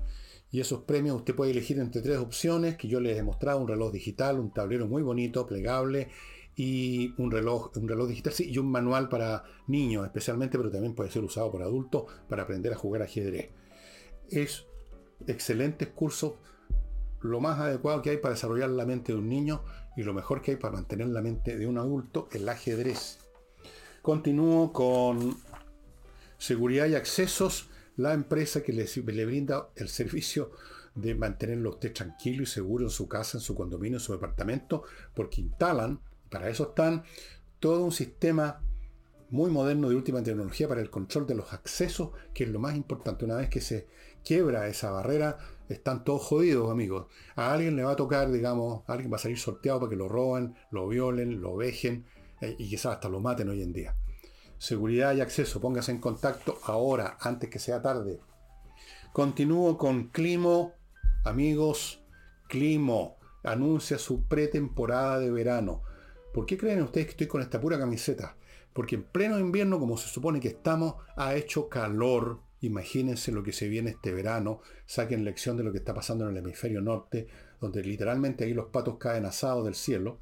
Y 0.50 0.60
esos 0.60 0.82
premios 0.82 1.16
usted 1.16 1.34
puede 1.34 1.50
elegir 1.50 1.78
entre 1.78 2.02
tres 2.02 2.18
opciones 2.18 2.76
que 2.76 2.88
yo 2.88 3.00
les 3.00 3.18
he 3.18 3.22
mostrado, 3.22 3.60
un 3.60 3.68
reloj 3.68 3.92
digital, 3.92 4.38
un 4.38 4.52
tablero 4.52 4.86
muy 4.86 5.02
bonito, 5.02 5.46
plegable, 5.46 6.08
y 6.56 7.12
un 7.18 7.30
reloj, 7.30 7.70
un 7.76 7.86
reloj 7.86 8.08
digital, 8.08 8.32
sí, 8.32 8.50
y 8.50 8.56
un 8.56 8.70
manual 8.70 9.10
para 9.10 9.44
niños 9.66 10.06
especialmente, 10.06 10.56
pero 10.56 10.70
también 10.70 10.94
puede 10.94 11.10
ser 11.10 11.22
usado 11.22 11.52
por 11.52 11.62
adultos 11.62 12.04
para 12.28 12.44
aprender 12.44 12.72
a 12.72 12.76
jugar 12.76 13.02
ajedrez. 13.02 13.50
Es 14.30 14.64
excelentes 15.26 15.88
cursos, 15.88 16.34
lo 17.20 17.40
más 17.40 17.60
adecuado 17.60 18.00
que 18.00 18.10
hay 18.10 18.16
para 18.16 18.34
desarrollar 18.34 18.70
la 18.70 18.86
mente 18.86 19.12
de 19.12 19.18
un 19.18 19.28
niño 19.28 19.62
y 19.96 20.02
lo 20.02 20.14
mejor 20.14 20.40
que 20.40 20.52
hay 20.52 20.56
para 20.56 20.74
mantener 20.74 21.08
la 21.08 21.20
mente 21.20 21.58
de 21.58 21.66
un 21.66 21.76
adulto, 21.76 22.28
el 22.32 22.48
ajedrez. 22.48 23.18
Continúo 24.00 24.72
con 24.72 25.36
seguridad 26.38 26.86
y 26.86 26.94
accesos, 26.94 27.68
la 27.96 28.12
empresa 28.12 28.62
que 28.62 28.72
le, 28.72 28.86
le 28.86 29.26
brinda 29.26 29.70
el 29.76 29.88
servicio 29.88 30.52
de 30.94 31.14
mantenerlo 31.14 31.70
usted 31.70 31.92
tranquilo 31.92 32.42
y 32.42 32.46
seguro 32.46 32.84
en 32.84 32.90
su 32.90 33.08
casa, 33.08 33.38
en 33.38 33.42
su 33.42 33.54
condominio, 33.54 33.98
en 33.98 34.04
su 34.04 34.12
departamento, 34.12 34.84
porque 35.14 35.42
instalan, 35.42 36.00
para 36.30 36.48
eso 36.48 36.68
están, 36.68 37.04
todo 37.60 37.84
un 37.84 37.92
sistema 37.92 38.60
muy 39.30 39.50
moderno 39.50 39.88
de 39.88 39.96
última 39.96 40.22
tecnología 40.22 40.68
para 40.68 40.80
el 40.80 40.90
control 40.90 41.26
de 41.26 41.34
los 41.34 41.52
accesos, 41.52 42.10
que 42.32 42.44
es 42.44 42.50
lo 42.50 42.58
más 42.58 42.76
importante. 42.76 43.24
Una 43.24 43.36
vez 43.36 43.48
que 43.48 43.60
se 43.60 43.88
quiebra 44.24 44.68
esa 44.68 44.90
barrera, 44.90 45.38
están 45.68 46.04
todos 46.04 46.22
jodidos, 46.22 46.70
amigos. 46.70 47.06
A 47.34 47.52
alguien 47.52 47.76
le 47.76 47.82
va 47.82 47.92
a 47.92 47.96
tocar, 47.96 48.30
digamos, 48.30 48.82
alguien 48.86 49.12
va 49.12 49.16
a 49.16 49.20
salir 49.20 49.38
sorteado 49.38 49.80
para 49.80 49.90
que 49.90 49.96
lo 49.96 50.08
roben, 50.08 50.54
lo 50.70 50.88
violen, 50.88 51.40
lo 51.40 51.56
vejen 51.56 52.06
eh, 52.40 52.54
y 52.58 52.68
quizás 52.68 52.94
hasta 52.94 53.08
lo 53.08 53.20
maten 53.20 53.48
hoy 53.48 53.62
en 53.62 53.72
día. 53.72 53.96
Seguridad 54.58 55.14
y 55.14 55.20
acceso, 55.20 55.60
póngase 55.60 55.92
en 55.92 55.98
contacto 55.98 56.58
ahora, 56.64 57.18
antes 57.20 57.50
que 57.50 57.58
sea 57.58 57.82
tarde. 57.82 58.20
Continúo 59.12 59.76
con 59.76 60.08
Climo, 60.08 60.72
amigos. 61.24 62.02
Climo 62.48 63.16
anuncia 63.44 63.98
su 63.98 64.26
pretemporada 64.26 65.18
de 65.18 65.30
verano. 65.30 65.82
¿Por 66.32 66.46
qué 66.46 66.56
creen 66.58 66.82
ustedes 66.82 67.06
que 67.06 67.10
estoy 67.12 67.26
con 67.26 67.42
esta 67.42 67.60
pura 67.60 67.78
camiseta? 67.78 68.36
Porque 68.72 68.96
en 68.96 69.04
pleno 69.04 69.38
invierno, 69.38 69.78
como 69.78 69.96
se 69.96 70.08
supone 70.08 70.40
que 70.40 70.48
estamos, 70.48 70.96
ha 71.16 71.34
hecho 71.34 71.68
calor. 71.68 72.40
Imagínense 72.60 73.32
lo 73.32 73.42
que 73.42 73.52
se 73.52 73.68
viene 73.68 73.90
este 73.90 74.12
verano. 74.12 74.60
Saquen 74.84 75.24
lección 75.24 75.56
de 75.56 75.64
lo 75.64 75.72
que 75.72 75.78
está 75.78 75.94
pasando 75.94 76.24
en 76.24 76.30
el 76.30 76.38
hemisferio 76.38 76.80
norte, 76.80 77.26
donde 77.60 77.82
literalmente 77.82 78.44
ahí 78.44 78.54
los 78.54 78.66
patos 78.66 78.96
caen 78.98 79.24
asados 79.24 79.64
del 79.64 79.74
cielo. 79.74 80.20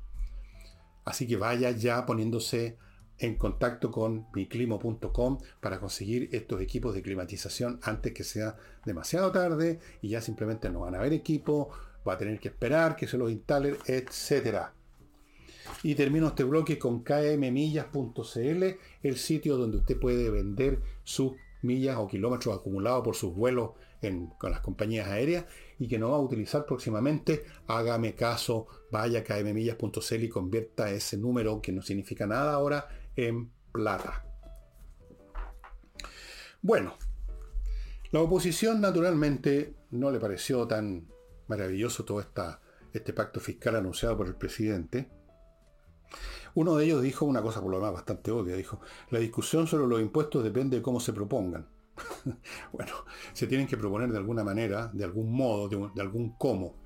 Así 1.04 1.26
que 1.26 1.36
vaya 1.36 1.70
ya 1.72 2.06
poniéndose 2.06 2.78
en 3.18 3.36
contacto 3.36 3.90
con 3.90 4.26
miclimo.com 4.34 5.38
para 5.60 5.78
conseguir 5.78 6.28
estos 6.32 6.60
equipos 6.60 6.94
de 6.94 7.02
climatización 7.02 7.78
antes 7.82 8.12
que 8.12 8.24
sea 8.24 8.56
demasiado 8.84 9.30
tarde 9.30 9.80
y 10.02 10.08
ya 10.10 10.20
simplemente 10.20 10.70
no 10.70 10.80
van 10.80 10.94
a 10.94 10.98
haber 10.98 11.12
equipo, 11.12 11.70
va 12.06 12.14
a 12.14 12.18
tener 12.18 12.38
que 12.38 12.48
esperar 12.48 12.96
que 12.96 13.06
se 13.06 13.18
los 13.18 13.30
instalen, 13.30 13.76
etcétera. 13.86 14.72
Y 15.82 15.94
termino 15.94 16.28
este 16.28 16.44
bloque 16.44 16.78
con 16.78 17.02
kmmillas.cl, 17.02 18.64
el 19.02 19.16
sitio 19.16 19.56
donde 19.56 19.78
usted 19.78 19.98
puede 19.98 20.30
vender 20.30 20.80
sus 21.02 21.32
millas 21.62 21.96
o 21.96 22.06
kilómetros 22.06 22.56
acumulados 22.56 23.02
por 23.02 23.14
sus 23.14 23.34
vuelos 23.34 23.70
con 24.38 24.50
las 24.50 24.60
compañías 24.60 25.08
aéreas 25.08 25.46
y 25.78 25.88
que 25.88 25.98
no 25.98 26.10
va 26.10 26.16
a 26.16 26.20
utilizar 26.20 26.66
próximamente, 26.66 27.44
hágame 27.66 28.14
caso, 28.14 28.66
vaya 28.90 29.20
a 29.20 29.24
kmmillas.cl 29.24 30.22
y 30.22 30.28
convierta 30.28 30.90
ese 30.90 31.16
número 31.16 31.62
que 31.62 31.72
no 31.72 31.80
significa 31.80 32.26
nada 32.26 32.52
ahora 32.52 32.86
en 33.16 33.50
plata. 33.72 34.24
Bueno, 36.62 36.94
la 38.10 38.20
oposición 38.20 38.80
naturalmente 38.80 39.74
no 39.90 40.10
le 40.10 40.18
pareció 40.18 40.66
tan 40.66 41.08
maravilloso 41.48 42.04
todo 42.04 42.20
esta, 42.20 42.60
este 42.92 43.12
pacto 43.12 43.40
fiscal 43.40 43.76
anunciado 43.76 44.16
por 44.16 44.26
el 44.26 44.36
presidente 44.36 45.10
uno 46.54 46.76
de 46.76 46.84
ellos 46.84 47.02
dijo 47.02 47.24
una 47.24 47.42
cosa 47.42 47.60
por 47.60 47.70
lo 47.70 47.78
demás 47.78 47.92
bastante 47.92 48.30
obvia, 48.30 48.56
dijo, 48.56 48.80
la 49.10 49.18
discusión 49.18 49.66
sobre 49.66 49.88
los 49.88 50.00
impuestos 50.00 50.44
depende 50.44 50.76
de 50.76 50.82
cómo 50.82 51.00
se 51.00 51.12
propongan. 51.12 51.66
bueno, 52.72 52.92
se 53.32 53.46
tienen 53.46 53.66
que 53.66 53.76
proponer 53.76 54.10
de 54.10 54.18
alguna 54.18 54.44
manera, 54.44 54.90
de 54.92 55.04
algún 55.04 55.32
modo, 55.32 55.68
de, 55.68 56.00
algún 56.00 56.36
cómo. 56.36 56.76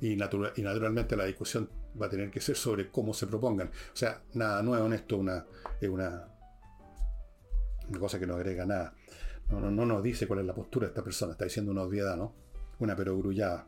Y, 0.00 0.16
naturalmente 0.16 1.16
la 1.16 1.24
discusión 1.24 1.70
va 2.00 2.06
a 2.06 2.10
tener 2.10 2.30
que 2.30 2.40
ser 2.40 2.56
sobre 2.56 2.90
cómo 2.90 3.14
se 3.14 3.26
propongan. 3.26 3.68
O 3.68 3.96
sea, 3.96 4.22
nada 4.34 4.62
nuevo 4.62 4.86
en 4.86 4.92
esto, 4.92 5.16
una, 5.16 5.46
es 5.80 5.88
una, 5.88 6.28
cosa 7.98 8.18
que 8.18 8.26
no 8.26 8.34
agrega 8.34 8.66
nada. 8.66 8.94
No, 9.50 9.60
no, 9.60 9.70
no, 9.70 9.86
nos 9.86 10.02
dice 10.02 10.26
cuál 10.26 10.40
es 10.40 10.46
la 10.46 10.54
postura 10.54 10.86
de 10.86 10.90
esta 10.90 11.04
persona, 11.04 11.32
está 11.32 11.44
diciendo 11.44 11.70
una 11.70 11.82
obviedad, 11.82 12.16
¿no? 12.16 12.34
Una 12.80 12.96
perogrullada. 12.96 13.66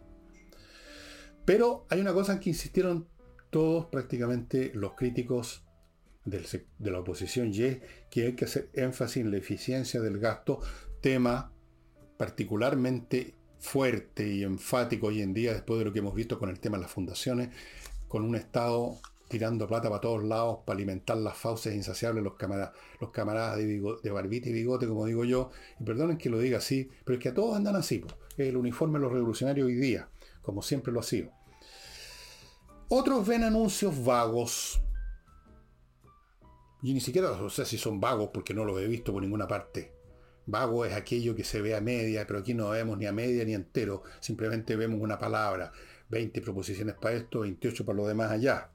Pero 1.45 1.87
hay 1.89 2.01
una 2.01 2.13
cosa 2.13 2.33
en 2.33 2.41
que 2.41 2.51
insistieron 2.51 3.09
todos 3.51 3.87
prácticamente 3.87 4.73
los 4.75 4.95
críticos 4.95 5.65
de 6.25 6.91
la 6.91 7.01
oposición 7.01 7.53
y 7.55 7.81
que 8.11 8.27
hay 8.27 8.33
que 8.35 8.45
hacer 8.45 8.69
énfasis 8.75 9.25
en 9.25 9.31
la 9.31 9.39
eficiencia 9.39 10.01
del 10.01 10.19
gasto, 10.19 10.61
tema 11.01 11.53
particularmente 12.17 13.35
fuerte 13.59 14.29
y 14.29 14.43
enfático 14.43 15.09
hoy 15.09 15.23
en 15.23 15.35
día 15.35 15.53
después 15.53 15.79
de 15.79 15.85
lo 15.85 15.93
que 15.93 16.01
hemos 16.01 16.15
visto 16.15 16.39
con 16.39 16.51
el 16.51 16.61
tema 16.61 16.77
de 16.77 16.83
las 16.83 16.93
fundaciones, 16.93 17.51
con 18.09 18.25
un 18.25 18.35
Estado 18.35 18.97
tirando 19.29 19.69
plata 19.69 19.89
para 19.89 20.01
todos 20.01 20.25
lados 20.25 20.61
para 20.65 20.77
alimentar 20.77 21.19
las 21.19 21.37
fauces 21.37 21.75
insaciables 21.75 22.25
los 22.25 22.35
camaradas, 22.35 22.73
los 23.01 23.11
camaradas 23.11 23.59
de, 23.59 24.11
barbita 24.11 24.49
y 24.49 24.53
bigote, 24.53 24.89
como 24.89 25.07
digo 25.07 25.25
yo, 25.25 25.51
y 25.79 25.85
perdonen 25.85 26.17
que 26.17 26.31
lo 26.31 26.39
diga 26.39 26.59
así, 26.59 26.91
pero 27.05 27.19
es 27.19 27.23
que 27.23 27.29
a 27.29 27.35
todos 27.35 27.57
andan 27.57 27.77
así, 27.77 28.03
es 28.37 28.49
el 28.49 28.57
uniforme 28.57 28.99
de 28.99 29.05
los 29.05 29.13
revolucionarios 29.13 29.67
hoy 29.67 29.75
día, 29.75 30.09
como 30.43 30.63
siempre 30.63 30.93
lo 30.93 31.01
ha 31.01 31.03
sido. 31.05 31.31
Otros 32.89 33.27
ven 33.27 33.45
anuncios 33.45 34.03
vagos. 34.03 34.81
Y 36.81 36.95
ni 36.95 37.01
siquiera 37.01 37.37
sé 37.51 37.67
si 37.67 37.77
son 37.77 38.01
vagos 38.01 38.31
porque 38.33 38.55
no 38.55 38.65
los 38.65 38.81
he 38.81 38.87
visto 38.87 39.13
por 39.13 39.21
ninguna 39.21 39.47
parte. 39.47 39.93
Vago 40.47 40.87
es 40.87 40.95
aquello 40.95 41.35
que 41.35 41.45
se 41.45 41.61
ve 41.61 41.77
a 41.77 41.83
media, 41.83 42.27
pero 42.27 42.39
aquí 42.39 42.55
no 42.55 42.71
vemos 42.71 42.97
ni 42.97 43.05
a 43.05 43.13
media 43.13 43.45
ni 43.45 43.53
entero. 43.53 44.05
Simplemente 44.21 44.75
vemos 44.77 44.99
una 45.03 45.19
palabra. 45.19 45.71
20 46.09 46.41
proposiciones 46.41 46.95
para 46.95 47.17
esto, 47.17 47.41
28 47.41 47.85
para 47.85 47.97
lo 47.97 48.07
demás 48.07 48.31
allá. 48.31 48.71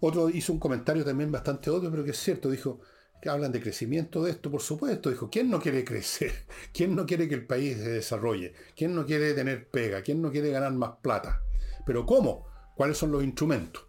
Otro 0.00 0.28
hizo 0.28 0.52
un 0.52 0.58
comentario 0.58 1.04
también 1.04 1.30
bastante 1.30 1.70
obvio, 1.70 1.90
pero 1.90 2.04
que 2.04 2.10
es 2.10 2.18
cierto. 2.18 2.50
Dijo, 2.50 2.80
que 3.22 3.28
hablan 3.28 3.52
de 3.52 3.62
crecimiento 3.62 4.24
de 4.24 4.32
esto, 4.32 4.50
por 4.50 4.60
supuesto, 4.60 5.08
dijo, 5.08 5.30
¿quién 5.30 5.48
no 5.48 5.60
quiere 5.60 5.84
crecer? 5.84 6.32
¿Quién 6.74 6.96
no 6.96 7.06
quiere 7.06 7.28
que 7.28 7.36
el 7.36 7.46
país 7.46 7.76
se 7.76 7.88
desarrolle? 7.88 8.52
¿Quién 8.76 8.96
no 8.96 9.06
quiere 9.06 9.32
tener 9.32 9.70
pega? 9.70 10.02
¿Quién 10.02 10.20
no 10.20 10.32
quiere 10.32 10.50
ganar 10.50 10.72
más 10.72 10.96
plata? 11.00 11.40
Pero 11.86 12.04
¿cómo? 12.04 12.48
¿Cuáles 12.74 12.98
son 12.98 13.12
los 13.12 13.22
instrumentos? 13.22 13.84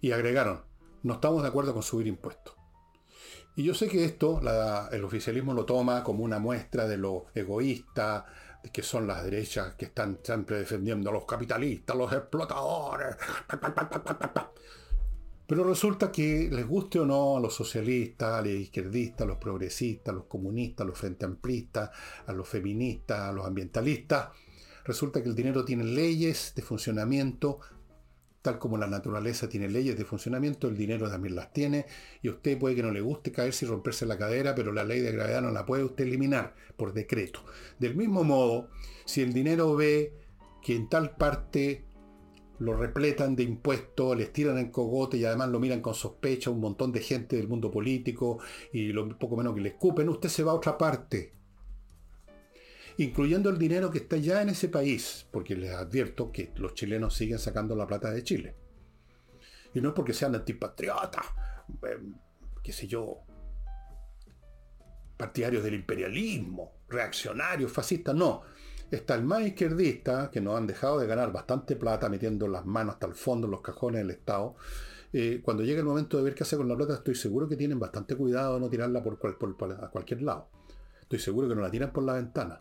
Y 0.00 0.12
agregaron, 0.12 0.64
no 1.02 1.14
estamos 1.14 1.42
de 1.42 1.48
acuerdo 1.48 1.74
con 1.74 1.82
subir 1.82 2.06
impuestos. 2.06 2.54
Y 3.56 3.62
yo 3.62 3.74
sé 3.74 3.88
que 3.88 4.04
esto 4.04 4.40
el 4.90 5.04
oficialismo 5.04 5.54
lo 5.54 5.64
toma 5.64 6.02
como 6.02 6.24
una 6.24 6.38
muestra 6.38 6.88
de 6.88 6.96
lo 6.96 7.26
egoísta, 7.34 8.26
que 8.72 8.82
son 8.82 9.06
las 9.06 9.22
derechas 9.22 9.74
que 9.74 9.84
están 9.86 10.18
siempre 10.22 10.58
defendiendo 10.58 11.10
a 11.10 11.12
los 11.12 11.24
capitalistas, 11.24 11.96
los 11.96 12.12
explotadores. 12.12 13.16
Pero 15.46 15.62
resulta 15.62 16.10
que 16.10 16.48
les 16.50 16.66
guste 16.66 16.98
o 16.98 17.06
no 17.06 17.36
a 17.36 17.40
los 17.40 17.54
socialistas, 17.54 18.32
a 18.32 18.40
los 18.40 18.50
izquierdistas, 18.50 19.22
a 19.22 19.28
los 19.28 19.36
progresistas, 19.36 20.12
a 20.12 20.16
los 20.16 20.24
comunistas, 20.24 20.84
a 20.84 20.88
los 20.88 20.98
frente 20.98 21.26
amplistas, 21.26 21.90
a 22.26 22.32
los 22.32 22.48
feministas, 22.48 23.20
a 23.20 23.32
los 23.32 23.46
ambientalistas, 23.46 24.28
resulta 24.84 25.22
que 25.22 25.28
el 25.28 25.34
dinero 25.34 25.64
tiene 25.64 25.84
leyes 25.84 26.52
de 26.54 26.62
funcionamiento, 26.62 27.60
tal 28.44 28.58
como 28.58 28.76
la 28.76 28.86
naturaleza 28.86 29.48
tiene 29.48 29.70
leyes 29.70 29.96
de 29.96 30.04
funcionamiento, 30.04 30.68
el 30.68 30.76
dinero 30.76 31.08
también 31.08 31.34
las 31.34 31.50
tiene, 31.54 31.86
y 32.20 32.28
usted 32.28 32.58
puede 32.58 32.74
que 32.76 32.82
no 32.82 32.90
le 32.90 33.00
guste 33.00 33.32
caerse 33.32 33.64
y 33.64 33.68
romperse 33.68 34.04
la 34.04 34.18
cadera, 34.18 34.54
pero 34.54 34.70
la 34.70 34.84
ley 34.84 35.00
de 35.00 35.12
gravedad 35.12 35.40
no 35.40 35.50
la 35.50 35.64
puede 35.64 35.82
usted 35.82 36.04
eliminar 36.04 36.54
por 36.76 36.92
decreto. 36.92 37.42
Del 37.78 37.96
mismo 37.96 38.22
modo, 38.22 38.68
si 39.06 39.22
el 39.22 39.32
dinero 39.32 39.74
ve 39.74 40.12
que 40.62 40.76
en 40.76 40.90
tal 40.90 41.16
parte 41.16 41.86
lo 42.58 42.76
repletan 42.76 43.34
de 43.34 43.44
impuestos, 43.44 44.14
les 44.14 44.30
tiran 44.30 44.58
el 44.58 44.70
cogote 44.70 45.16
y 45.16 45.24
además 45.24 45.48
lo 45.48 45.58
miran 45.58 45.80
con 45.80 45.94
sospecha 45.94 46.50
un 46.50 46.60
montón 46.60 46.92
de 46.92 47.00
gente 47.00 47.36
del 47.36 47.48
mundo 47.48 47.70
político 47.70 48.40
y 48.74 48.88
lo 48.88 49.08
poco 49.18 49.38
menos 49.38 49.54
que 49.54 49.62
le 49.62 49.70
escupen, 49.70 50.10
usted 50.10 50.28
se 50.28 50.42
va 50.42 50.52
a 50.52 50.56
otra 50.56 50.76
parte. 50.76 51.32
Incluyendo 52.98 53.50
el 53.50 53.58
dinero 53.58 53.90
que 53.90 53.98
está 53.98 54.16
ya 54.16 54.42
en 54.42 54.50
ese 54.50 54.68
país, 54.68 55.26
porque 55.30 55.56
les 55.56 55.72
advierto 55.72 56.30
que 56.30 56.52
los 56.56 56.74
chilenos 56.74 57.14
siguen 57.14 57.38
sacando 57.38 57.74
la 57.74 57.86
plata 57.86 58.10
de 58.10 58.22
Chile. 58.22 58.54
Y 59.74 59.80
no 59.80 59.88
es 59.88 59.94
porque 59.94 60.12
sean 60.12 60.34
antipatriotas, 60.34 61.26
eh, 61.82 61.98
qué 62.62 62.72
sé 62.72 62.86
yo, 62.86 63.22
partidarios 65.16 65.64
del 65.64 65.74
imperialismo, 65.74 66.72
reaccionarios, 66.88 67.72
fascistas, 67.72 68.14
no 68.14 68.42
Está 68.90 69.16
el 69.16 69.24
más 69.24 69.42
izquierdista, 69.42 70.30
que 70.30 70.40
nos 70.40 70.56
han 70.56 70.68
dejado 70.68 71.00
de 71.00 71.08
ganar 71.08 71.32
bastante 71.32 71.74
plata 71.74 72.08
metiendo 72.08 72.46
las 72.46 72.64
manos 72.64 72.94
hasta 72.94 73.06
el 73.06 73.14
fondo 73.14 73.46
en 73.46 73.50
los 73.50 73.60
cajones 73.60 74.02
del 74.02 74.10
Estado. 74.10 74.54
Eh, 75.12 75.40
cuando 75.42 75.64
llega 75.64 75.80
el 75.80 75.86
momento 75.86 76.16
de 76.16 76.22
ver 76.22 76.34
qué 76.34 76.44
hacer 76.44 76.58
con 76.58 76.68
la 76.68 76.76
plata, 76.76 76.94
estoy 76.94 77.16
seguro 77.16 77.48
que 77.48 77.56
tienen 77.56 77.80
bastante 77.80 78.14
cuidado 78.14 78.54
de 78.54 78.60
no 78.60 78.70
tirarla 78.70 79.00
a 79.00 79.90
cualquier 79.90 80.22
lado. 80.22 80.48
Estoy 81.00 81.18
seguro 81.18 81.48
que 81.48 81.56
no 81.56 81.62
la 81.62 81.70
tiran 81.70 81.92
por 81.92 82.04
la 82.04 82.12
ventana. 82.12 82.60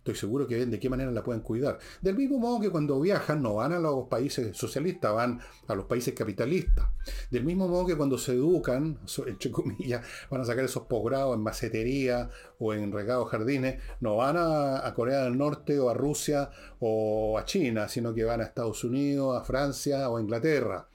Estoy 0.00 0.14
seguro 0.14 0.46
que 0.46 0.58
ven 0.58 0.70
de 0.70 0.80
qué 0.80 0.88
manera 0.88 1.10
la 1.10 1.22
pueden 1.22 1.42
cuidar. 1.42 1.78
Del 2.00 2.16
mismo 2.16 2.38
modo 2.38 2.58
que 2.58 2.70
cuando 2.70 2.98
viajan 2.98 3.42
no 3.42 3.56
van 3.56 3.74
a 3.74 3.78
los 3.78 4.08
países 4.08 4.56
socialistas, 4.56 5.12
van 5.12 5.40
a 5.68 5.74
los 5.74 5.84
países 5.84 6.14
capitalistas. 6.14 6.88
Del 7.30 7.44
mismo 7.44 7.68
modo 7.68 7.84
que 7.84 7.98
cuando 7.98 8.16
se 8.16 8.32
educan, 8.32 8.98
entre 9.26 9.50
comillas, 9.50 10.02
van 10.30 10.40
a 10.40 10.46
sacar 10.46 10.64
esos 10.64 10.84
posgrados 10.84 11.36
en 11.36 11.42
macetería 11.42 12.30
o 12.58 12.72
en 12.72 12.92
regados 12.92 13.28
jardines, 13.28 13.82
no 14.00 14.16
van 14.16 14.36
a, 14.38 14.90
Corea 14.94 15.24
del 15.24 15.36
Norte 15.36 15.78
o 15.78 15.90
a 15.90 15.94
Rusia 15.94 16.50
o 16.78 17.36
a 17.36 17.44
China, 17.44 17.86
sino 17.86 18.14
que 18.14 18.24
van 18.24 18.40
a 18.40 18.44
Estados 18.44 18.82
Unidos, 18.84 19.38
a 19.38 19.44
Francia 19.44 20.08
o 20.08 20.16
a 20.16 20.22
Inglaterra. 20.22 20.88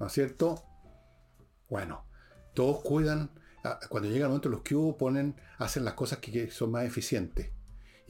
¿No 0.00 0.08
es 0.08 0.12
cierto? 0.12 0.64
Bueno, 1.70 2.06
todos 2.54 2.82
cuidan. 2.82 3.30
Cuando 3.88 4.08
llega 4.08 4.24
el 4.24 4.30
momento, 4.30 4.48
los 4.48 4.62
que 4.62 4.74
ponen, 4.98 5.36
hacen 5.58 5.84
las 5.84 5.94
cosas 5.94 6.18
que 6.18 6.50
son 6.50 6.72
más 6.72 6.84
eficientes. 6.84 7.51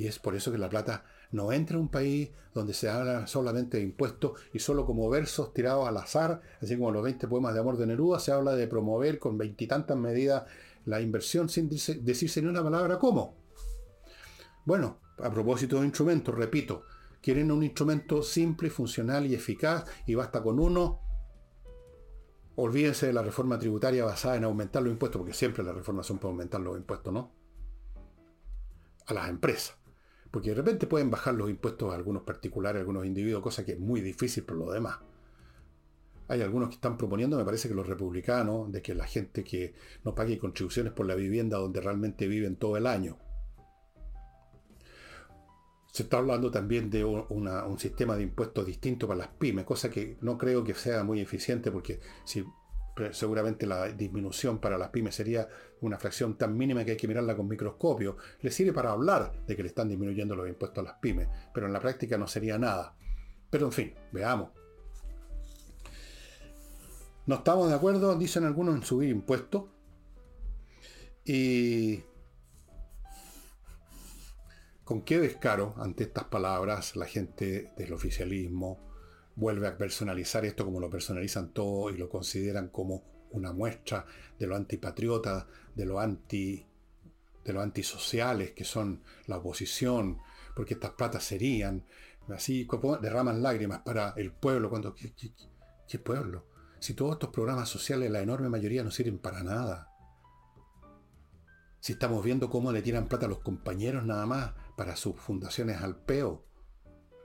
Y 0.02 0.08
es 0.08 0.18
por 0.18 0.34
eso 0.34 0.50
que 0.50 0.58
la 0.58 0.68
plata 0.68 1.04
no 1.30 1.52
entra 1.52 1.76
en 1.76 1.82
un 1.82 1.88
país 1.88 2.30
donde 2.52 2.74
se 2.74 2.88
habla 2.88 3.28
solamente 3.28 3.76
de 3.76 3.84
impuestos 3.84 4.32
y 4.52 4.58
solo 4.58 4.84
como 4.84 5.08
versos 5.08 5.54
tirados 5.54 5.86
al 5.86 5.96
azar, 5.96 6.40
así 6.60 6.76
como 6.76 6.90
los 6.90 7.04
20 7.04 7.28
poemas 7.28 7.54
de 7.54 7.60
amor 7.60 7.76
de 7.76 7.86
Neruda, 7.86 8.18
se 8.18 8.32
habla 8.32 8.56
de 8.56 8.66
promover 8.66 9.20
con 9.20 9.38
veintitantas 9.38 9.96
medidas 9.96 10.42
la 10.86 11.00
inversión 11.00 11.48
sin 11.48 11.68
decirse 11.68 12.42
ni 12.42 12.48
una 12.48 12.64
palabra 12.64 12.98
cómo. 12.98 13.36
Bueno, 14.64 14.98
a 15.18 15.30
propósito 15.30 15.78
de 15.78 15.86
instrumentos, 15.86 16.34
repito, 16.34 16.82
quieren 17.22 17.52
un 17.52 17.62
instrumento 17.62 18.24
simple, 18.24 18.70
funcional 18.70 19.24
y 19.26 19.36
eficaz 19.36 19.84
y 20.04 20.16
basta 20.16 20.42
con 20.42 20.58
uno. 20.58 20.98
Olvídense 22.56 23.06
de 23.06 23.12
la 23.12 23.22
reforma 23.22 23.56
tributaria 23.56 24.04
basada 24.04 24.34
en 24.34 24.42
aumentar 24.42 24.82
los 24.82 24.90
impuestos, 24.90 25.20
porque 25.20 25.32
siempre 25.32 25.62
las 25.62 25.76
reformas 25.76 26.06
son 26.06 26.18
para 26.18 26.30
aumentar 26.30 26.60
los 26.60 26.76
impuestos, 26.76 27.12
¿no? 27.12 27.30
A 29.06 29.14
las 29.14 29.28
empresas. 29.28 29.80
Porque 30.32 30.48
de 30.48 30.56
repente 30.56 30.86
pueden 30.88 31.10
bajar 31.10 31.34
los 31.34 31.50
impuestos 31.50 31.92
a 31.92 31.94
algunos 31.94 32.22
particulares, 32.22 32.78
a 32.78 32.80
algunos 32.80 33.04
individuos, 33.06 33.42
cosa 33.42 33.64
que 33.64 33.72
es 33.72 33.78
muy 33.78 34.00
difícil 34.00 34.42
por 34.42 34.56
lo 34.56 34.72
demás. 34.72 34.98
Hay 36.28 36.40
algunos 36.40 36.70
que 36.70 36.76
están 36.76 36.96
proponiendo, 36.96 37.36
me 37.36 37.44
parece 37.44 37.68
que 37.68 37.74
los 37.74 37.86
republicanos, 37.86 38.72
de 38.72 38.80
que 38.80 38.94
la 38.94 39.06
gente 39.06 39.44
que 39.44 39.74
no 40.04 40.14
pague 40.14 40.38
contribuciones 40.38 40.94
por 40.94 41.04
la 41.04 41.14
vivienda 41.14 41.58
donde 41.58 41.82
realmente 41.82 42.26
viven 42.26 42.56
todo 42.56 42.78
el 42.78 42.86
año. 42.86 43.18
Se 45.92 46.04
está 46.04 46.16
hablando 46.16 46.50
también 46.50 46.88
de 46.88 47.04
un 47.04 47.78
sistema 47.78 48.16
de 48.16 48.22
impuestos 48.22 48.64
distinto 48.64 49.06
para 49.06 49.18
las 49.18 49.28
pymes, 49.28 49.66
cosa 49.66 49.90
que 49.90 50.16
no 50.22 50.38
creo 50.38 50.64
que 50.64 50.72
sea 50.72 51.04
muy 51.04 51.20
eficiente 51.20 51.70
porque 51.70 52.00
si 52.24 52.42
seguramente 53.12 53.66
la 53.66 53.88
disminución 53.88 54.58
para 54.58 54.78
las 54.78 54.90
pymes 54.90 55.14
sería 55.14 55.48
una 55.80 55.98
fracción 55.98 56.36
tan 56.36 56.56
mínima 56.56 56.84
que 56.84 56.92
hay 56.92 56.96
que 56.96 57.08
mirarla 57.08 57.36
con 57.36 57.48
microscopio. 57.48 58.16
Le 58.40 58.50
sirve 58.50 58.72
para 58.72 58.90
hablar 58.90 59.32
de 59.46 59.56
que 59.56 59.62
le 59.62 59.68
están 59.68 59.88
disminuyendo 59.88 60.36
los 60.36 60.48
impuestos 60.48 60.82
a 60.82 60.90
las 60.90 60.98
pymes, 60.98 61.28
pero 61.52 61.66
en 61.66 61.72
la 61.72 61.80
práctica 61.80 62.18
no 62.18 62.26
sería 62.26 62.58
nada. 62.58 62.96
Pero 63.50 63.66
en 63.66 63.72
fin, 63.72 63.94
veamos. 64.12 64.50
No 67.26 67.36
estamos 67.36 67.68
de 67.68 67.74
acuerdo, 67.74 68.16
dicen 68.16 68.44
algunos, 68.44 68.74
en 68.74 68.82
subir 68.82 69.08
impuestos. 69.08 69.64
Y 71.24 72.02
con 74.84 75.02
qué 75.02 75.20
descaro 75.20 75.74
ante 75.78 76.04
estas 76.04 76.24
palabras 76.24 76.96
la 76.96 77.06
gente 77.06 77.72
del 77.76 77.92
oficialismo, 77.92 78.91
vuelve 79.34 79.66
a 79.68 79.78
personalizar 79.78 80.44
esto 80.44 80.64
como 80.64 80.80
lo 80.80 80.90
personalizan 80.90 81.52
todo 81.52 81.90
y 81.90 81.96
lo 81.96 82.08
consideran 82.08 82.68
como 82.68 83.02
una 83.30 83.52
muestra 83.52 84.04
de 84.38 84.46
lo 84.46 84.56
antipatriota, 84.56 85.46
de 85.74 85.86
lo 85.86 86.00
anti 86.00 86.66
de 87.44 87.52
los 87.52 87.62
antisociales 87.62 88.52
que 88.52 88.64
son 88.64 89.02
la 89.26 89.38
oposición, 89.38 90.18
porque 90.54 90.74
estas 90.74 90.92
platas 90.92 91.24
serían 91.24 91.84
así 92.28 92.68
derraman 93.00 93.42
lágrimas 93.42 93.80
para 93.80 94.14
el 94.16 94.30
pueblo 94.30 94.70
cuando 94.70 94.94
¿qué, 94.94 95.12
qué 95.88 95.98
pueblo? 95.98 96.46
Si 96.78 96.94
todos 96.94 97.12
estos 97.12 97.30
programas 97.30 97.68
sociales, 97.68 98.10
la 98.10 98.20
enorme 98.20 98.48
mayoría 98.48 98.82
no 98.82 98.90
sirven 98.90 99.18
para 99.18 99.42
nada. 99.42 99.88
Si 101.80 101.92
estamos 101.92 102.24
viendo 102.24 102.50
cómo 102.50 102.72
le 102.72 102.82
tiran 102.82 103.08
plata 103.08 103.26
a 103.26 103.28
los 103.28 103.40
compañeros 103.40 104.04
nada 104.04 104.26
más 104.26 104.52
para 104.76 104.96
sus 104.96 105.16
fundaciones 105.16 105.80
al 105.80 105.96
peo. 105.96 106.44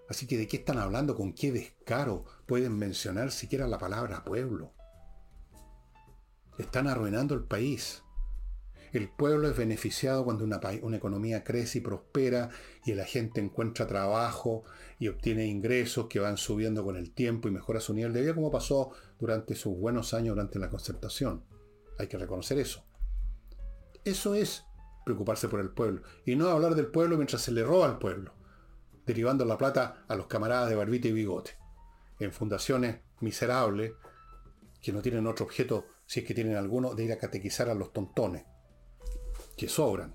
Así 0.10 0.26
que 0.26 0.38
¿de 0.38 0.48
qué 0.48 0.58
están 0.58 0.78
hablando? 0.78 1.16
¿Con 1.16 1.34
qué 1.34 1.52
descaro 1.52 2.26
pueden 2.46 2.78
mencionar 2.78 3.32
siquiera 3.32 3.68
la 3.68 3.78
palabra 3.78 4.24
pueblo? 4.24 4.74
Están 6.58 6.88
arruinando 6.88 7.36
el 7.36 7.44
país. 7.44 8.04
El 8.94 9.10
pueblo 9.10 9.50
es 9.50 9.58
beneficiado 9.58 10.24
cuando 10.24 10.46
una, 10.46 10.62
economía 10.96 11.44
crece 11.44 11.80
y 11.80 11.82
prospera 11.82 12.50
y 12.86 12.94
la 12.94 13.04
gente 13.04 13.42
encuentra 13.42 13.86
trabajo 13.86 14.64
y 14.98 15.10
obtiene 15.10 15.46
ingresos 15.46 16.08
que 16.08 16.22
van 16.22 16.38
subiendo 16.38 16.86
con 16.86 16.96
el 16.96 17.12
tiempo 17.12 17.50
y 17.50 17.52
mejora 17.52 17.82
su 17.82 17.94
nivel 17.94 18.14
de 18.14 18.22
vida, 18.22 18.34
como 18.34 18.50
pasó 18.50 18.92
durante 19.20 19.56
sus 19.56 19.78
buenos 19.78 20.14
años 20.14 20.36
durante 20.36 20.58
la 20.58 20.70
concertación. 20.70 21.44
Hay 22.00 22.08
que 22.08 22.18
reconocer 22.18 22.60
eso. 22.60 22.86
Eso 24.06 24.36
es 24.36 24.64
preocuparse 25.04 25.50
por 25.50 25.60
el 25.60 25.70
pueblo. 25.70 26.02
Y 26.26 26.38
no 26.38 26.48
hablar 26.48 26.76
del 26.76 26.88
pueblo 26.88 27.18
mientras 27.18 27.42
se 27.42 27.52
le 27.52 27.64
roba 27.64 27.88
al 27.88 28.00
pueblo 28.00 28.37
derivando 29.08 29.46
la 29.46 29.58
plata 29.58 30.04
a 30.08 30.16
los 30.16 30.28
camaradas 30.28 30.70
de 30.70 30.76
barbita 30.76 31.08
y 31.08 31.14
bigote, 31.14 31.58
en 32.20 32.32
fundaciones 32.32 32.98
miserables 33.22 33.94
que 34.82 34.92
no 34.92 35.02
tienen 35.02 35.26
otro 35.26 35.46
objeto, 35.46 35.88
si 36.06 36.20
es 36.20 36.26
que 36.26 36.34
tienen 36.34 36.58
alguno, 36.58 36.94
de 36.94 37.06
ir 37.06 37.12
a 37.14 37.18
catequizar 37.18 37.70
a 37.70 37.74
los 37.74 37.94
tontones, 37.94 38.46
que 39.56 39.70
sobran. 39.70 40.14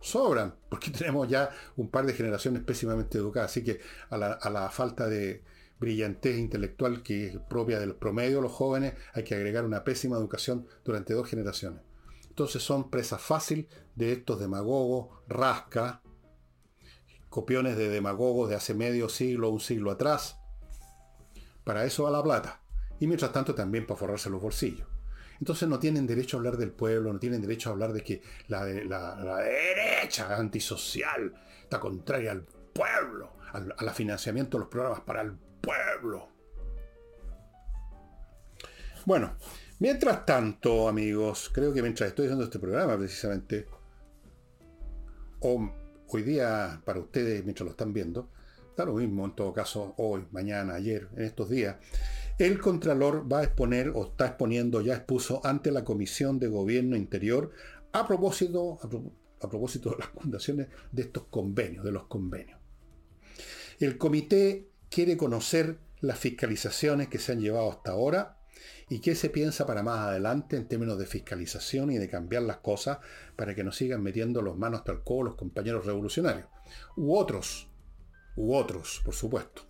Sobran, 0.00 0.54
porque 0.70 0.90
tenemos 0.90 1.28
ya 1.28 1.50
un 1.76 1.90
par 1.90 2.06
de 2.06 2.14
generaciones 2.14 2.62
pésimamente 2.62 3.18
educadas, 3.18 3.50
así 3.50 3.64
que 3.64 3.80
a 4.08 4.16
la, 4.16 4.70
falta 4.70 5.08
de 5.08 5.42
brillantez 5.80 6.38
intelectual 6.38 7.02
que 7.02 7.26
es 7.26 7.38
propia 7.38 7.78
del 7.78 7.96
promedio 7.96 8.36
de 8.36 8.42
los 8.42 8.52
jóvenes, 8.52 8.94
hay 9.14 9.24
que 9.24 9.34
agregar 9.34 9.64
una 9.64 9.84
pésima 9.84 10.16
educación 10.16 10.66
durante 10.84 11.14
dos 11.14 11.28
generaciones. 11.28 11.82
Entonces 12.28 12.62
son 12.62 12.88
presa 12.88 13.18
fácil 13.18 13.68
de 13.96 14.12
estos 14.12 14.38
demagogos, 14.38 15.08
rasca, 15.28 16.02
copiones 17.28 17.76
de 17.76 17.88
demagogos 17.88 18.50
de 18.50 18.56
hace 18.56 18.74
medio 18.74 19.08
siglo, 19.08 19.50
un 19.50 19.60
siglo 19.60 19.90
atrás. 19.90 20.38
Para 21.64 21.84
eso 21.84 22.04
va 22.04 22.10
la 22.10 22.22
plata. 22.22 22.60
Y 23.00 23.06
mientras 23.06 23.32
tanto 23.32 23.54
también 23.54 23.86
para 23.86 23.98
forrarse 23.98 24.30
los 24.30 24.40
bolsillos. 24.40 24.86
Entonces 25.38 25.68
no 25.68 25.78
tienen 25.78 26.06
derecho 26.06 26.36
a 26.36 26.38
hablar 26.38 26.56
del 26.56 26.72
pueblo, 26.72 27.12
no 27.12 27.18
tienen 27.18 27.40
derecho 27.40 27.68
a 27.68 27.72
hablar 27.72 27.92
de 27.92 28.02
que 28.02 28.22
la, 28.48 28.64
derecha 28.64 30.36
antisocial 30.36 31.32
está 31.62 31.78
contraria 31.78 32.32
al 32.32 32.42
pueblo, 32.42 33.34
al, 33.52 33.72
al 33.76 33.90
financiamiento 33.90 34.56
de 34.56 34.62
los 34.62 34.68
programas 34.68 35.00
para 35.00 35.22
el 35.22 35.32
pueblo. 35.60 36.28
Bueno, 39.06 39.36
mientras 39.78 40.26
tanto, 40.26 40.88
amigos, 40.88 41.50
creo 41.54 41.72
que 41.72 41.82
mientras 41.82 42.08
estoy 42.08 42.26
haciendo 42.26 42.44
este 42.44 42.58
programa 42.58 42.96
precisamente, 42.98 43.66
o 45.40 45.72
hoy 46.10 46.22
día 46.22 46.80
para 46.84 47.00
ustedes 47.00 47.44
mientras 47.44 47.64
lo 47.64 47.70
están 47.70 47.92
viendo, 47.92 48.30
da 48.76 48.84
lo 48.84 48.94
mismo 48.94 49.24
en 49.24 49.34
todo 49.34 49.52
caso, 49.52 49.94
hoy, 49.98 50.26
mañana, 50.30 50.74
ayer, 50.74 51.08
en 51.16 51.24
estos 51.24 51.50
días, 51.50 51.76
el 52.38 52.60
Contralor 52.60 53.30
va 53.30 53.40
a 53.40 53.44
exponer 53.44 53.90
o 53.94 54.04
está 54.04 54.26
exponiendo, 54.26 54.80
ya 54.80 54.94
expuso 54.94 55.44
ante 55.44 55.72
la 55.72 55.84
Comisión 55.84 56.38
de 56.38 56.46
Gobierno 56.46 56.96
Interior 56.96 57.50
a 57.92 58.06
propósito, 58.06 58.78
a, 59.40 59.48
propósito 59.48 59.90
de 59.90 59.98
las 59.98 60.08
fundaciones 60.08 60.68
de 60.92 61.02
estos 61.02 61.24
convenios, 61.24 61.84
de 61.84 61.92
los 61.92 62.06
convenios. 62.06 62.58
El 63.80 63.98
comité 63.98 64.68
quiere 64.88 65.16
conocer 65.16 65.78
las 66.00 66.18
fiscalizaciones 66.18 67.08
que 67.08 67.18
se 67.18 67.32
han 67.32 67.40
llevado 67.40 67.70
hasta 67.70 67.90
ahora 67.90 68.37
y 68.90 69.00
qué 69.00 69.14
se 69.14 69.30
piensa 69.30 69.66
para 69.66 69.82
más 69.82 69.98
adelante 69.98 70.56
en 70.56 70.66
términos 70.66 70.98
de 70.98 71.06
fiscalización 71.06 71.90
y 71.90 71.98
de 71.98 72.08
cambiar 72.08 72.42
las 72.42 72.58
cosas 72.58 72.98
para 73.36 73.54
que 73.54 73.64
no 73.64 73.72
sigan 73.72 74.02
metiendo 74.02 74.40
los 74.40 74.56
manos 74.56 74.84
tal 74.84 75.02
codo 75.04 75.24
los 75.24 75.34
compañeros 75.34 75.84
revolucionarios. 75.84 76.46
U 76.96 77.16
otros, 77.16 77.68
u 78.36 78.54
otros, 78.54 79.02
por 79.04 79.14
supuesto. 79.14 79.62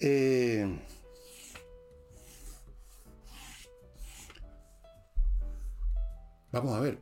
Eh, 0.00 0.80
vamos 6.52 6.74
a 6.74 6.80
ver, 6.80 6.98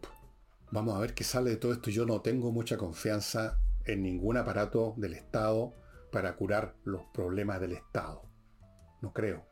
vamos 0.70 0.94
a 0.94 1.00
ver 1.00 1.14
qué 1.14 1.24
sale 1.24 1.50
de 1.50 1.56
todo 1.56 1.72
esto. 1.72 1.90
Yo 1.90 2.06
no 2.06 2.20
tengo 2.22 2.50
mucha 2.50 2.78
confianza 2.78 3.58
en 3.84 4.02
ningún 4.02 4.36
aparato 4.36 4.94
del 4.96 5.14
Estado 5.14 5.74
para 6.10 6.36
curar 6.36 6.76
los 6.84 7.02
problemas 7.12 7.60
del 7.60 7.72
Estado. 7.72 8.31
No 9.02 9.12
creo 9.12 9.46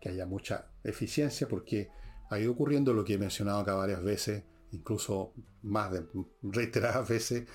que 0.00 0.08
haya 0.08 0.24
mucha 0.26 0.70
eficiencia 0.82 1.46
porque 1.48 1.90
ha 2.30 2.38
ido 2.38 2.52
ocurriendo 2.52 2.94
lo 2.94 3.04
que 3.04 3.14
he 3.14 3.18
mencionado 3.18 3.60
acá 3.60 3.74
varias 3.74 4.02
veces, 4.02 4.44
incluso 4.70 5.34
más 5.62 5.92
de 5.92 6.06
reiteradas 6.42 7.08
veces, 7.14 7.46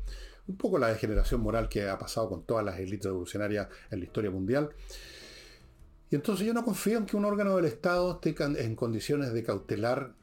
Un 0.47 0.57
poco 0.57 0.77
la 0.77 0.89
degeneración 0.89 1.39
moral 1.39 1.69
que 1.69 1.87
ha 1.87 1.97
pasado 1.97 2.27
con 2.27 2.43
todas 2.43 2.65
las 2.65 2.77
élites 2.79 3.05
revolucionarias 3.05 3.69
en 3.91 3.99
la 3.99 4.05
historia 4.05 4.29
mundial. 4.29 4.71
Y 6.09 6.15
entonces 6.15 6.45
yo 6.45 6.53
no 6.53 6.65
confío 6.65 6.97
en 6.97 7.05
que 7.05 7.15
un 7.15 7.25
órgano 7.25 7.55
del 7.55 7.65
Estado 7.65 8.19
esté 8.21 8.35
en 8.61 8.75
condiciones 8.75 9.31
de 9.31 9.43
cautelar, 9.43 10.15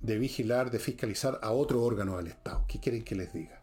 de 0.00 0.18
vigilar, 0.18 0.70
de 0.70 0.78
fiscalizar 0.78 1.40
a 1.42 1.50
otro 1.50 1.82
órgano 1.82 2.16
del 2.16 2.28
Estado. 2.28 2.64
¿Qué 2.68 2.78
quieren 2.78 3.02
que 3.04 3.14
les 3.14 3.32
diga? 3.32 3.60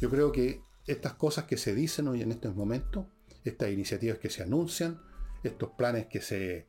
Yo 0.00 0.08
creo 0.08 0.32
que 0.32 0.62
estas 0.86 1.14
cosas 1.14 1.44
que 1.44 1.56
se 1.56 1.74
dicen 1.74 2.08
hoy 2.08 2.22
en 2.22 2.32
estos 2.32 2.54
momentos, 2.54 3.06
estas 3.50 3.70
iniciativas 3.70 4.18
que 4.18 4.30
se 4.30 4.42
anuncian, 4.42 5.00
estos 5.42 5.70
planes 5.70 6.06
que 6.06 6.20
se, 6.20 6.66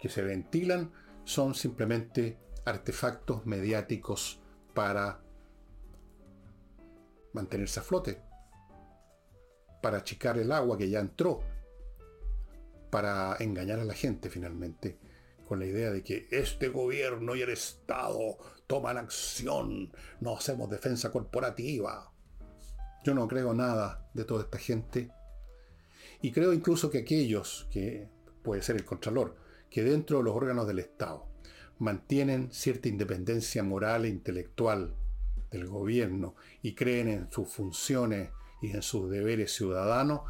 que 0.00 0.08
se 0.08 0.22
ventilan, 0.22 0.92
son 1.24 1.54
simplemente 1.54 2.38
artefactos 2.64 3.46
mediáticos 3.46 4.40
para 4.74 5.20
mantenerse 7.32 7.80
a 7.80 7.82
flote, 7.82 8.20
para 9.82 9.98
achicar 9.98 10.38
el 10.38 10.52
agua 10.52 10.78
que 10.78 10.88
ya 10.88 11.00
entró 11.00 11.42
para 12.90 13.36
engañar 13.40 13.78
a 13.78 13.84
la 13.84 13.94
gente 13.94 14.30
finalmente, 14.30 14.98
con 15.46 15.58
la 15.58 15.66
idea 15.66 15.90
de 15.90 16.02
que 16.02 16.28
este 16.30 16.68
gobierno 16.68 17.36
y 17.36 17.42
el 17.42 17.50
Estado 17.50 18.38
toman 18.66 18.96
acción, 18.96 19.92
no 20.20 20.36
hacemos 20.36 20.70
defensa 20.70 21.12
corporativa. 21.12 22.12
Yo 23.04 23.14
no 23.14 23.28
creo 23.28 23.54
nada 23.54 24.08
de 24.14 24.24
toda 24.24 24.44
esta 24.44 24.58
gente. 24.58 25.10
Y 26.22 26.32
creo 26.32 26.52
incluso 26.52 26.90
que 26.90 26.98
aquellos, 26.98 27.68
que 27.70 28.08
puede 28.42 28.62
ser 28.62 28.76
el 28.76 28.84
Contralor, 28.84 29.36
que 29.70 29.82
dentro 29.82 30.18
de 30.18 30.24
los 30.24 30.34
órganos 30.34 30.66
del 30.66 30.78
Estado 30.78 31.26
mantienen 31.78 32.50
cierta 32.52 32.88
independencia 32.88 33.62
moral 33.62 34.04
e 34.04 34.08
intelectual 34.08 34.94
del 35.50 35.66
gobierno 35.66 36.34
y 36.62 36.74
creen 36.74 37.08
en 37.08 37.30
sus 37.30 37.48
funciones 37.48 38.30
y 38.62 38.70
en 38.70 38.82
sus 38.82 39.10
deberes 39.10 39.54
ciudadanos, 39.54 40.22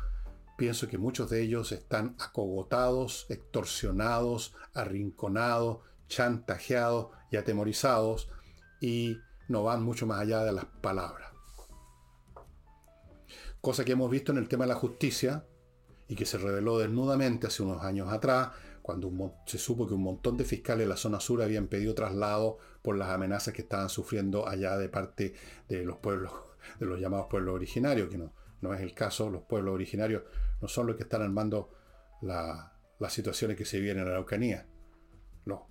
pienso 0.57 0.89
que 0.89 0.99
muchos 0.99 1.31
de 1.31 1.43
ellos 1.43 1.73
están 1.73 2.17
acogotados, 2.19 3.27
extorsionados, 3.29 4.55
arrinconados, 4.75 5.79
chantajeados 6.09 7.09
y 7.31 7.37
atemorizados 7.37 8.29
y 8.81 9.19
no 9.49 9.63
van 9.63 9.83
mucho 9.83 10.07
más 10.07 10.21
allá 10.21 10.43
de 10.43 10.53
las 10.53 10.65
palabras. 10.65 11.31
Cosa 13.61 13.85
que 13.85 13.93
hemos 13.93 14.11
visto 14.11 14.33
en 14.33 14.39
el 14.39 14.49
tema 14.49 14.65
de 14.65 14.69
la 14.69 14.77
justicia 14.77 15.45
y 16.09 16.15
que 16.15 16.27
se 16.27 16.39
reveló 16.39 16.79
desnudamente 16.79 17.47
hace 17.47 17.63
unos 17.63 17.83
años 17.83 18.13
atrás, 18.13 18.51
cuando 18.83 19.11
se 19.47 19.59
supo 19.59 19.87
que 19.89 19.95
un 19.95 20.03
montón 20.03 20.37
de 20.37 20.45
fiscales 20.45 20.87
de 20.87 20.89
la 20.89 20.97
zona 20.97 21.19
sur 21.19 21.43
habían 21.43 21.67
pedido 21.67 21.95
traslado 21.95 22.59
por 22.83 22.97
las 22.97 23.09
amenazas 23.09 23.53
que 23.53 23.63
estaban 23.63 23.89
sufriendo 23.89 24.49
allá 24.49 24.77
de 24.77 24.89
parte 24.89 25.35
de 25.69 25.85
los 25.85 25.97
pueblos, 25.97 26.33
de 26.79 26.87
los 26.87 27.01
llamados 27.01 27.27
pueblos 27.29 27.55
originarios, 27.55 28.09
que 28.09 28.19
no, 28.19 28.33
no 28.61 28.73
es 28.75 28.81
el 28.81 28.95
caso, 28.95 29.29
los 29.29 29.43
pueblos 29.43 29.75
originarios 29.75 30.23
no 30.61 30.69
son 30.69 30.87
los 30.87 30.97
que 30.97 31.03
están 31.03 31.23
armando 31.23 31.71
las 32.23 33.13
situaciones 33.13 33.57
que 33.57 33.65
se 33.65 33.81
viven 33.81 33.99
en 33.99 34.05
la 34.05 34.13
Araucanía. 34.13 34.67
No. 35.45 35.69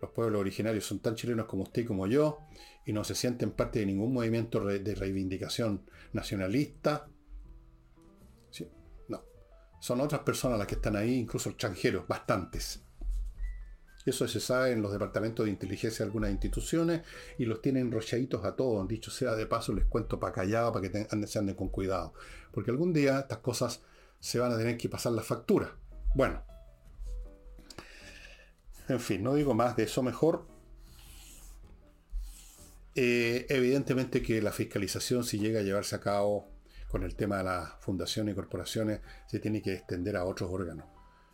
Los 0.00 0.10
pueblos 0.12 0.40
originarios 0.40 0.84
son 0.84 1.00
tan 1.00 1.14
chilenos 1.14 1.46
como 1.46 1.62
usted 1.64 1.82
y 1.82 1.84
como 1.86 2.06
yo 2.06 2.40
y 2.86 2.92
no 2.92 3.04
se 3.04 3.14
sienten 3.14 3.52
parte 3.52 3.80
de 3.80 3.86
ningún 3.86 4.12
movimiento 4.12 4.64
de 4.64 4.94
reivindicación 4.94 5.88
nacionalista. 6.12 7.08
Son 9.80 10.00
otras 10.00 10.20
personas 10.20 10.58
las 10.58 10.66
que 10.66 10.76
están 10.76 10.94
ahí, 10.94 11.14
incluso 11.14 11.50
extranjeros, 11.50 12.06
bastantes. 12.06 12.80
Eso 14.06 14.26
se 14.26 14.40
sabe 14.40 14.72
en 14.72 14.82
los 14.82 14.92
departamentos 14.92 15.44
de 15.44 15.50
inteligencia 15.50 15.98
de 15.98 16.08
algunas 16.08 16.30
instituciones 16.30 17.02
y 17.38 17.44
los 17.44 17.60
tienen 17.60 17.92
rochaditos 17.92 18.44
a 18.44 18.56
todos. 18.56 18.86
Dicho 18.88 19.10
sea 19.10 19.34
de 19.34 19.46
paso, 19.46 19.74
les 19.74 19.84
cuento 19.84 20.18
para 20.18 20.32
callado 20.32 20.72
para 20.72 20.88
que 20.88 21.26
se 21.26 21.38
anden 21.38 21.54
con 21.54 21.68
cuidado. 21.68 22.14
Porque 22.50 22.70
algún 22.70 22.92
día 22.92 23.20
estas 23.20 23.38
cosas 23.38 23.82
se 24.18 24.38
van 24.38 24.52
a 24.52 24.56
tener 24.56 24.76
que 24.78 24.88
pasar 24.88 25.12
la 25.12 25.22
factura. 25.22 25.76
Bueno. 26.14 26.42
En 28.88 29.00
fin, 29.00 29.22
no 29.22 29.34
digo 29.34 29.54
más 29.54 29.76
de 29.76 29.84
eso 29.84 30.02
mejor. 30.02 30.46
Eh, 32.96 33.46
evidentemente 33.48 34.22
que 34.22 34.42
la 34.42 34.50
fiscalización, 34.50 35.24
si 35.24 35.38
llega 35.38 35.60
a 35.60 35.62
llevarse 35.62 35.94
a 35.94 36.00
cabo 36.00 36.49
con 36.90 37.04
el 37.04 37.14
tema 37.14 37.38
de 37.38 37.44
las 37.44 37.70
fundaciones 37.80 38.32
y 38.32 38.36
corporaciones, 38.36 39.00
se 39.26 39.38
tiene 39.38 39.62
que 39.62 39.74
extender 39.74 40.16
a 40.16 40.24
otros 40.24 40.50
órganos. 40.50 40.86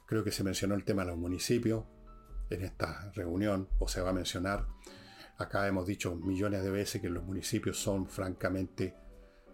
Creo 0.07 0.23
que 0.23 0.31
se 0.31 0.45
mencionó 0.45 0.75
el 0.75 0.85
tema 0.85 1.03
de 1.03 1.11
los 1.11 1.19
municipios 1.19 1.85
en 2.51 2.63
esta 2.63 3.11
reunión, 3.15 3.69
o 3.79 3.89
se 3.89 4.01
va 4.01 4.11
a 4.11 4.13
mencionar. 4.13 4.67
Acá 5.39 5.67
hemos 5.67 5.87
dicho 5.87 6.15
millones 6.15 6.63
de 6.63 6.71
veces 6.71 7.01
que 7.01 7.09
los 7.09 7.25
municipios 7.25 7.79
son 7.79 8.09
francamente 8.09 8.95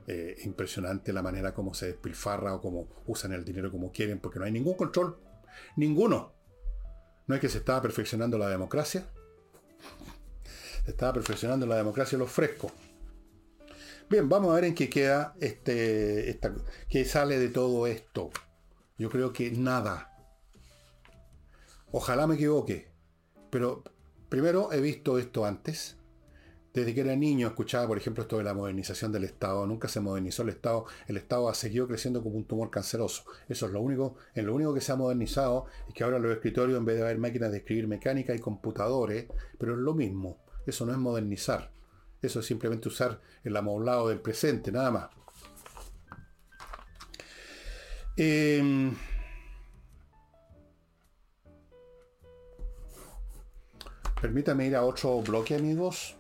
eh, 0.07 0.37
impresionante 0.45 1.13
la 1.13 1.23
manera 1.23 1.55
como 1.55 1.73
se 1.73 1.87
despilfarra 1.87 2.55
o 2.55 2.61
como 2.61 2.89
usan 3.07 3.33
el 3.33 3.45
dinero 3.45 3.71
como 3.71 3.93
quieren, 3.93 4.19
porque 4.19 4.39
no 4.39 4.45
hay 4.45 4.53
ningún 4.53 4.75
control. 4.75 5.19
Ninguno. 5.77 6.33
No 7.27 7.35
es 7.35 7.41
que 7.41 7.49
se 7.49 7.59
estaba 7.59 7.81
perfeccionando 7.81 8.37
la 8.37 8.49
democracia. 8.49 9.07
Se 10.85 10.91
estaba 10.91 11.13
perfeccionando 11.13 11.65
la 11.67 11.77
democracia 11.77 12.19
los 12.19 12.31
frescos. 12.31 12.73
Bien, 14.13 14.29
vamos 14.29 14.51
a 14.51 14.57
ver 14.57 14.65
en 14.65 14.75
qué 14.75 14.91
queda 14.91 15.35
este. 15.41 16.29
Esta, 16.29 16.55
qué 16.91 17.07
sale 17.07 17.39
de 17.39 17.49
todo 17.49 17.87
esto. 17.87 18.29
Yo 18.99 19.09
creo 19.09 19.33
que 19.33 19.51
nada. 19.53 20.15
Ojalá 21.93 22.27
me 22.27 22.35
equivoque. 22.35 22.91
Pero 23.49 23.83
primero 24.29 24.71
he 24.71 24.83
visto 24.83 25.19
esto 25.19 25.47
antes. 25.47 25.97
Desde 26.75 26.93
que 26.93 27.01
era 27.01 27.17
niño 27.17 27.47
escuchaba, 27.47 27.89
por 27.89 27.97
ejemplo, 27.97 28.25
esto 28.25 28.37
de 28.37 28.45
la 28.45 28.53
modernización 28.53 29.13
del 29.13 29.25
Estado. 29.25 29.67
Nunca 29.67 29.89
se 29.89 30.01
modernizó 30.01 30.43
el 30.43 30.51
Estado. 30.51 30.85
El 31.07 31.17
Estado 31.17 31.49
ha 31.49 31.55
seguido 31.55 31.89
creciendo 31.89 32.23
como 32.23 32.37
un 32.37 32.45
tumor 32.45 32.69
canceroso. 32.69 33.25
Eso 33.49 33.65
es 33.65 33.73
lo 33.73 33.81
único, 33.81 34.17
en 34.35 34.45
lo 34.45 34.55
único 34.55 34.75
que 34.75 34.83
se 34.83 34.93
ha 34.93 34.97
modernizado 34.97 35.65
es 35.89 35.95
que 35.95 36.05
ahora 36.05 36.19
los 36.19 36.33
escritorios, 36.33 36.77
en 36.79 36.85
vez 36.85 36.97
de 36.97 37.05
haber 37.05 37.17
máquinas 37.17 37.51
de 37.51 37.57
escribir 37.57 37.89
mecánica 37.89 38.35
y 38.35 38.41
computadores, 38.41 39.25
pero 39.59 39.73
es 39.73 39.79
lo 39.79 39.95
mismo. 39.95 40.37
Eso 40.67 40.85
no 40.85 40.93
es 40.93 40.99
modernizar. 40.99 41.73
Eso 42.23 42.39
es 42.39 42.47
simplemente 42.47 42.89
usar 42.89 43.21
el 43.43 43.57
amoblado 43.57 44.09
del 44.09 44.21
presente, 44.21 44.71
nada 44.71 44.93
más. 44.93 45.11
Em, 48.17 48.95
permítame 54.21 54.67
ir 54.67 54.77
a 54.77 54.85
otro 54.85 55.21
bloque, 55.23 55.57
amigos. 55.57 56.15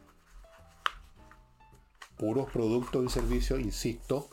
Puros 2.16 2.50
productos 2.50 3.04
y 3.04 3.08
servicios, 3.08 3.60
insisto, 3.60 4.28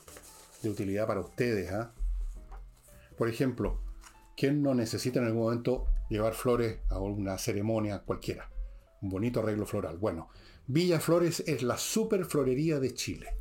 de 0.64 0.70
utilidad 0.70 1.06
para 1.06 1.20
ustedes. 1.20 1.72
¿ah? 1.72 1.92
Por 3.18 3.30
ejemplo, 3.30 3.80
¿quién 4.36 4.64
no 4.64 4.74
necesita 4.74 5.20
en 5.20 5.26
algún 5.26 5.44
momento 5.44 5.86
llevar 6.10 6.34
flores 6.34 6.80
a 6.90 7.00
una 7.00 7.38
ceremonia 7.38 8.00
cualquiera? 8.00 8.50
Un 9.02 9.10
bonito 9.10 9.42
arreglo 9.42 9.66
floral. 9.66 9.98
Bueno, 9.98 10.30
Villa 10.72 11.00
Flores 11.00 11.44
es 11.48 11.64
la 11.64 11.80
super 11.80 12.26
florería 12.26 12.80
de 12.80 12.94
Chile. 12.94 13.36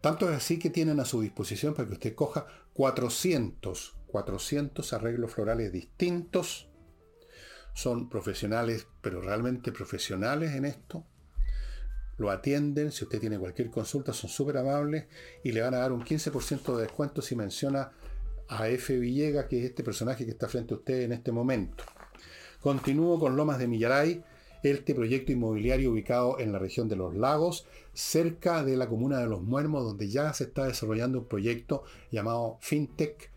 Tanto 0.00 0.30
es 0.30 0.34
así 0.34 0.58
que 0.58 0.70
tienen 0.70 0.98
a 0.98 1.04
su 1.04 1.20
disposición 1.20 1.74
para 1.74 1.86
que 1.86 1.92
usted 1.92 2.14
coja 2.14 2.46
400, 2.72 3.98
400 4.06 4.92
arreglos 4.94 5.30
florales 5.30 5.70
distintos. 5.70 6.70
Son 7.74 8.08
profesionales, 8.08 8.86
pero 9.02 9.20
realmente 9.20 9.72
profesionales 9.72 10.52
en 10.52 10.64
esto. 10.64 11.04
Lo 12.16 12.30
atienden, 12.30 12.90
si 12.90 13.04
usted 13.04 13.20
tiene 13.20 13.38
cualquier 13.38 13.68
consulta, 13.68 14.14
son 14.14 14.30
súper 14.30 14.56
amables 14.56 15.04
y 15.44 15.52
le 15.52 15.60
van 15.60 15.74
a 15.74 15.80
dar 15.80 15.92
un 15.92 16.02
15% 16.02 16.76
de 16.76 16.82
descuento 16.84 17.20
si 17.20 17.36
menciona 17.36 17.92
a 18.48 18.68
F. 18.70 18.98
Villegas, 18.98 19.44
que 19.48 19.58
es 19.58 19.66
este 19.66 19.84
personaje 19.84 20.24
que 20.24 20.30
está 20.30 20.48
frente 20.48 20.72
a 20.72 20.78
usted 20.78 21.02
en 21.02 21.12
este 21.12 21.30
momento. 21.30 21.84
Continúo 22.62 23.20
con 23.20 23.36
Lomas 23.36 23.58
de 23.58 23.68
Millaray, 23.68 24.24
este 24.62 24.94
proyecto 24.94 25.32
inmobiliario 25.32 25.90
ubicado 25.90 26.38
en 26.38 26.52
la 26.52 26.58
región 26.58 26.88
de 26.88 26.96
los 26.96 27.14
lagos, 27.14 27.66
cerca 27.92 28.64
de 28.64 28.76
la 28.76 28.88
comuna 28.88 29.18
de 29.18 29.26
Los 29.26 29.42
Muermos, 29.42 29.84
donde 29.84 30.08
ya 30.08 30.32
se 30.32 30.44
está 30.44 30.66
desarrollando 30.66 31.18
un 31.20 31.26
proyecto 31.26 31.84
llamado 32.10 32.58
FinTech, 32.60 33.30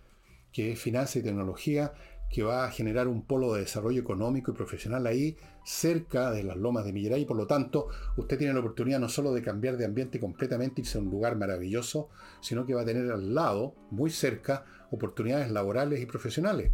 que 0.52 0.72
es 0.72 0.80
finanza 0.80 1.20
y 1.20 1.24
tecnología, 1.24 1.94
que 2.30 2.44
va 2.44 2.66
a 2.66 2.72
generar 2.72 3.08
un 3.08 3.24
polo 3.24 3.54
de 3.54 3.62
desarrollo 3.62 4.02
económico 4.02 4.52
y 4.52 4.56
profesional 4.56 5.08
ahí, 5.08 5.38
cerca 5.64 6.32
de 6.32 6.44
las 6.44 6.58
lomas 6.58 6.86
de 6.86 6.94
Milleray, 6.94 7.22
y 7.22 7.26
por 7.26 7.38
lo 7.38 7.48
tanto 7.48 7.88
usted 8.18 8.38
tiene 8.38 8.54
la 8.54 8.60
oportunidad 8.60 9.00
no 9.00 9.10
solo 9.10 9.34
de 9.34 9.42
cambiar 9.42 9.78
de 9.78 9.86
ambiente 9.86 10.20
completamente, 10.20 10.82
irse 10.82 10.98
a 10.98 11.02
un 11.02 11.10
lugar 11.10 11.36
maravilloso, 11.38 12.10
sino 12.42 12.66
que 12.66 12.74
va 12.74 12.82
a 12.82 12.86
tener 12.86 13.12
al 13.12 13.34
lado, 13.34 13.76
muy 13.90 14.10
cerca, 14.10 14.66
oportunidades 14.92 15.52
laborales 15.52 16.02
y 16.02 16.06
profesionales. 16.06 16.72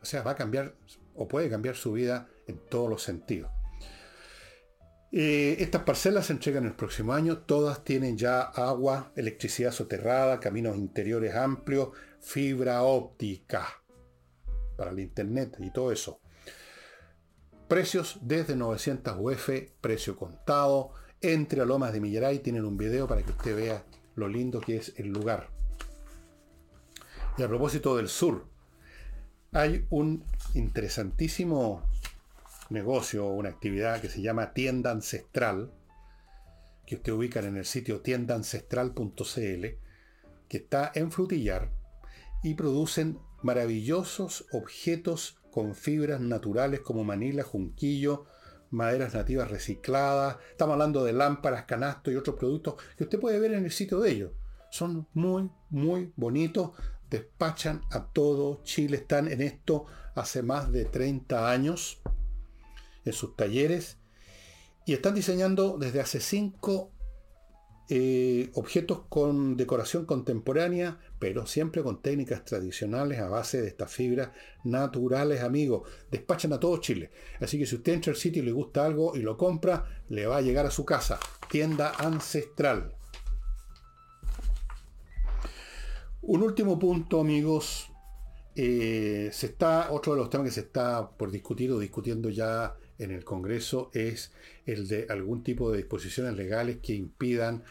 O 0.00 0.04
sea, 0.04 0.22
va 0.22 0.32
a 0.32 0.36
cambiar 0.36 0.74
o 1.14 1.26
puede 1.28 1.50
cambiar 1.50 1.74
su 1.74 1.92
vida 1.92 2.28
en 2.46 2.58
todos 2.70 2.88
los 2.88 3.02
sentidos. 3.02 3.50
Eh, 5.10 5.56
estas 5.60 5.82
parcelas 5.84 6.26
se 6.26 6.34
entregan 6.34 6.66
el 6.66 6.74
próximo 6.74 7.14
año, 7.14 7.38
todas 7.38 7.82
tienen 7.82 8.18
ya 8.18 8.42
agua, 8.42 9.12
electricidad 9.16 9.72
soterrada, 9.72 10.38
caminos 10.38 10.76
interiores 10.76 11.34
amplios, 11.34 11.90
fibra 12.20 12.82
óptica 12.82 13.66
para 14.76 14.90
el 14.90 15.00
internet 15.00 15.56
y 15.60 15.70
todo 15.72 15.92
eso. 15.92 16.20
Precios 17.68 18.18
desde 18.22 18.54
900 18.56 19.16
UF, 19.18 19.50
precio 19.80 20.16
contado. 20.16 20.92
Entre 21.20 21.60
a 21.60 21.64
Lomas 21.64 21.92
de 21.92 22.00
Millaray 22.00 22.38
tienen 22.38 22.64
un 22.64 22.76
video 22.76 23.08
para 23.08 23.22
que 23.22 23.32
usted 23.32 23.56
vea 23.56 23.84
lo 24.14 24.28
lindo 24.28 24.60
que 24.60 24.76
es 24.76 24.94
el 24.96 25.08
lugar. 25.08 25.48
Y 27.36 27.42
a 27.42 27.48
propósito 27.48 27.96
del 27.96 28.08
sur, 28.08 28.46
hay 29.52 29.86
un 29.90 30.24
interesantísimo 30.54 31.82
negocio 32.70 33.26
o 33.26 33.34
una 33.34 33.48
actividad 33.48 34.00
que 34.00 34.08
se 34.08 34.22
llama 34.22 34.52
Tienda 34.52 34.90
Ancestral, 34.90 35.72
que 36.86 36.96
usted 36.96 37.12
ubica 37.12 37.40
en 37.40 37.56
el 37.56 37.64
sitio 37.64 38.00
tiendaancestral.cl, 38.00 39.66
que 40.48 40.56
está 40.56 40.90
en 40.94 41.10
Frutillar 41.12 41.70
y 42.42 42.54
producen 42.54 43.18
maravillosos 43.42 44.46
objetos 44.52 45.38
con 45.50 45.74
fibras 45.74 46.20
naturales 46.20 46.80
como 46.80 47.04
manila, 47.04 47.42
junquillo, 47.42 48.26
maderas 48.70 49.14
nativas 49.14 49.50
recicladas. 49.50 50.36
Estamos 50.50 50.74
hablando 50.74 51.04
de 51.04 51.12
lámparas, 51.12 51.64
canastos 51.64 52.12
y 52.12 52.16
otros 52.16 52.36
productos 52.36 52.76
que 52.96 53.04
usted 53.04 53.20
puede 53.20 53.38
ver 53.38 53.52
en 53.54 53.64
el 53.64 53.70
sitio 53.70 54.00
de 54.00 54.10
ellos. 54.10 54.32
Son 54.70 55.06
muy, 55.14 55.50
muy 55.70 56.12
bonitos. 56.16 56.72
Despachan 57.10 57.82
a 57.90 58.04
todo 58.04 58.62
Chile. 58.62 58.98
Están 58.98 59.28
en 59.28 59.40
esto 59.40 59.86
hace 60.14 60.42
más 60.42 60.70
de 60.70 60.84
30 60.84 61.50
años 61.50 62.02
sus 63.12 63.36
talleres 63.36 63.98
y 64.86 64.94
están 64.94 65.14
diseñando 65.14 65.76
desde 65.78 66.00
hace 66.00 66.20
cinco 66.20 66.92
eh, 67.90 68.50
objetos 68.52 69.00
con 69.08 69.56
decoración 69.56 70.04
contemporánea, 70.04 70.98
pero 71.18 71.46
siempre 71.46 71.82
con 71.82 72.02
técnicas 72.02 72.44
tradicionales 72.44 73.18
a 73.18 73.28
base 73.28 73.62
de 73.62 73.68
estas 73.68 73.90
fibras 73.90 74.30
naturales, 74.62 75.42
amigos. 75.42 75.88
Despachan 76.10 76.52
a 76.52 76.60
todo 76.60 76.76
Chile. 76.78 77.10
Así 77.40 77.58
que 77.58 77.64
si 77.64 77.76
usted 77.76 77.94
entra 77.94 78.12
al 78.12 78.18
sitio 78.18 78.42
y 78.42 78.46
le 78.46 78.52
gusta 78.52 78.84
algo 78.84 79.16
y 79.16 79.20
lo 79.20 79.38
compra, 79.38 80.02
le 80.10 80.26
va 80.26 80.36
a 80.36 80.42
llegar 80.42 80.66
a 80.66 80.70
su 80.70 80.84
casa. 80.84 81.18
Tienda 81.50 81.92
ancestral. 81.98 82.94
Un 86.20 86.42
último 86.42 86.78
punto, 86.78 87.20
amigos. 87.20 87.90
Eh, 88.54 89.30
se 89.32 89.46
está, 89.46 89.92
otro 89.92 90.12
de 90.12 90.18
los 90.18 90.28
temas 90.28 90.48
que 90.48 90.52
se 90.52 90.60
está 90.60 91.10
por 91.10 91.30
discutir 91.30 91.70
o 91.72 91.78
discutiendo 91.78 92.28
ya 92.28 92.74
en 92.98 93.10
el 93.10 93.24
Congreso 93.24 93.90
es 93.94 94.32
el 94.66 94.88
de 94.88 95.06
algún 95.08 95.42
tipo 95.42 95.70
de 95.70 95.78
disposiciones 95.78 96.34
legales 96.34 96.78
que 96.82 96.94
impidan 96.94 97.64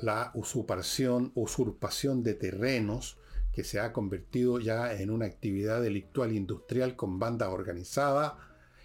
la 0.00 0.32
usurpación, 0.34 1.32
usurpación 1.34 2.22
de 2.22 2.34
terrenos 2.34 3.18
que 3.52 3.62
se 3.62 3.78
ha 3.78 3.92
convertido 3.92 4.58
ya 4.58 4.92
en 4.94 5.10
una 5.10 5.26
actividad 5.26 5.80
delictual 5.80 6.32
industrial 6.32 6.96
con 6.96 7.20
bandas 7.20 7.50
organizadas 7.50 8.32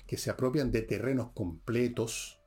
que 0.06 0.18
se 0.18 0.30
apropian 0.30 0.72
de 0.72 0.84
terrenos 0.84 1.32
completos. 1.34 2.40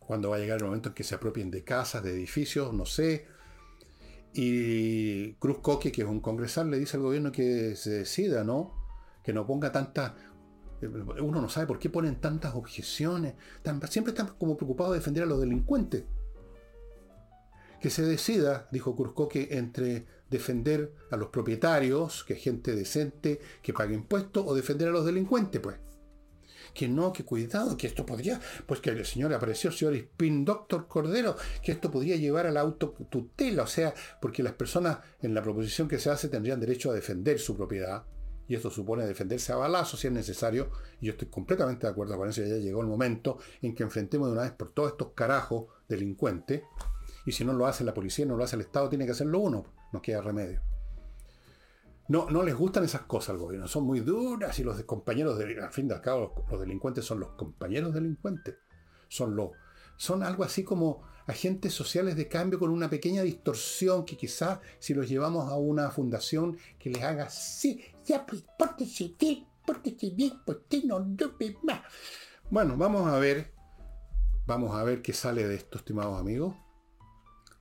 Cuando 0.00 0.30
va 0.30 0.36
a 0.36 0.38
llegar 0.40 0.58
el 0.58 0.64
momento 0.64 0.88
en 0.90 0.94
que 0.94 1.04
se 1.04 1.14
apropien 1.14 1.50
de 1.50 1.64
casas, 1.64 2.02
de 2.02 2.12
edificios, 2.12 2.72
no 2.72 2.86
sé. 2.86 3.26
Y 4.32 5.34
Cruz 5.34 5.58
Coque, 5.58 5.92
que 5.92 6.02
es 6.02 6.08
un 6.08 6.20
congresal, 6.20 6.70
le 6.70 6.78
dice 6.78 6.96
al 6.96 7.04
gobierno 7.04 7.32
que 7.32 7.74
se 7.76 7.90
decida, 7.90 8.44
¿no? 8.44 8.74
Que 9.24 9.32
no 9.32 9.46
ponga 9.46 9.72
tanta 9.72 10.16
uno 10.82 11.40
no 11.40 11.48
sabe 11.48 11.66
por 11.66 11.78
qué 11.78 11.90
ponen 11.90 12.16
tantas 12.16 12.54
objeciones. 12.54 13.34
siempre 13.88 14.12
están 14.12 14.34
como 14.38 14.56
preocupados 14.56 14.92
de 14.92 14.98
defender 14.98 15.22
a 15.22 15.26
los 15.26 15.40
delincuentes. 15.40 16.04
Que 17.80 17.90
se 17.90 18.02
decida, 18.02 18.68
dijo 18.72 18.96
que 19.28 19.48
entre 19.52 20.06
defender 20.30 20.92
a 21.10 21.16
los 21.16 21.28
propietarios, 21.28 22.24
que 22.24 22.34
es 22.34 22.42
gente 22.42 22.74
decente, 22.74 23.40
que 23.62 23.72
pague 23.72 23.94
impuestos, 23.94 24.44
o 24.46 24.54
defender 24.54 24.88
a 24.88 24.92
los 24.92 25.06
delincuentes, 25.06 25.60
pues. 25.60 25.76
Que 26.74 26.88
no, 26.88 27.12
que 27.12 27.24
cuidado, 27.24 27.76
que 27.76 27.86
esto 27.86 28.04
podría, 28.04 28.40
pues 28.66 28.80
que 28.80 28.90
el 28.90 29.06
señor 29.06 29.32
apareció, 29.32 29.70
señor 29.72 29.94
Spin 29.94 30.44
Doctor 30.44 30.88
Cordero, 30.88 31.36
que 31.62 31.72
esto 31.72 31.90
podría 31.90 32.16
llevar 32.16 32.46
a 32.46 32.50
la 32.50 32.60
autotutela, 32.60 33.62
o 33.62 33.66
sea, 33.66 33.94
porque 34.20 34.42
las 34.42 34.54
personas 34.54 34.98
en 35.22 35.32
la 35.32 35.42
proposición 35.42 35.88
que 35.88 35.98
se 35.98 36.10
hace 36.10 36.28
tendrían 36.28 36.60
derecho 36.60 36.90
a 36.90 36.94
defender 36.94 37.38
su 37.38 37.56
propiedad 37.56 38.04
y 38.48 38.54
esto 38.54 38.70
supone 38.70 39.06
defenderse 39.06 39.52
a 39.52 39.56
balazos 39.56 40.00
si 40.00 40.06
es 40.06 40.12
necesario, 40.12 40.70
y 41.00 41.06
yo 41.06 41.12
estoy 41.12 41.28
completamente 41.28 41.86
de 41.86 41.92
acuerdo 41.92 42.16
con 42.16 42.28
eso, 42.28 42.42
ya 42.42 42.56
llegó 42.56 42.80
el 42.80 42.86
momento 42.86 43.38
en 43.62 43.74
que 43.74 43.82
enfrentemos 43.82 44.28
de 44.28 44.32
una 44.32 44.42
vez 44.42 44.52
por 44.52 44.72
todos 44.72 44.92
estos 44.92 45.08
carajos 45.14 45.66
delincuentes, 45.88 46.62
y 47.24 47.32
si 47.32 47.44
no 47.44 47.52
lo 47.52 47.66
hace 47.66 47.84
la 47.84 47.94
policía, 47.94 48.24
no 48.24 48.36
lo 48.36 48.44
hace 48.44 48.56
el 48.56 48.62
Estado, 48.62 48.88
tiene 48.88 49.04
que 49.04 49.12
hacerlo 49.12 49.40
uno, 49.40 49.64
no 49.92 50.00
queda 50.00 50.20
remedio. 50.20 50.60
No, 52.08 52.30
no 52.30 52.44
les 52.44 52.54
gustan 52.54 52.84
esas 52.84 53.02
cosas 53.02 53.30
al 53.30 53.38
gobierno, 53.38 53.66
son 53.66 53.84
muy 53.84 53.98
duras 54.00 54.56
y 54.60 54.64
los 54.64 54.80
compañeros, 54.84 55.38
de, 55.38 55.60
al 55.60 55.72
fin 55.72 55.88
y 55.88 55.92
al 55.92 56.00
cabo, 56.00 56.46
los, 56.48 56.60
delincuentes 56.60 57.04
son 57.04 57.18
los 57.18 57.30
compañeros 57.30 57.92
delincuentes, 57.92 58.54
son 59.08 59.34
los, 59.34 59.50
son 59.96 60.22
algo 60.22 60.44
así 60.44 60.62
como 60.62 61.02
agentes 61.26 61.74
sociales 61.74 62.16
de 62.16 62.28
cambio 62.28 62.58
con 62.58 62.70
una 62.70 62.88
pequeña 62.88 63.22
distorsión 63.22 64.04
que 64.04 64.16
quizás 64.16 64.60
si 64.78 64.94
los 64.94 65.08
llevamos 65.08 65.50
a 65.50 65.56
una 65.56 65.90
fundación 65.90 66.56
que 66.78 66.90
les 66.90 67.02
haga 67.02 67.28
sí, 67.28 67.82
ya 68.04 68.24
pues 68.24 68.44
pórtese 68.58 69.14
bien, 69.18 69.46
pórtese 69.66 70.10
bien, 70.10 70.32
pues 70.44 70.58
no 70.84 71.04
más. 71.62 71.80
Bueno, 72.48 72.76
vamos 72.76 73.08
a 73.08 73.18
ver, 73.18 73.52
vamos 74.46 74.76
a 74.76 74.84
ver 74.84 75.02
qué 75.02 75.12
sale 75.12 75.46
de 75.46 75.56
esto, 75.56 75.78
estimados 75.78 76.20
amigos. 76.20 76.54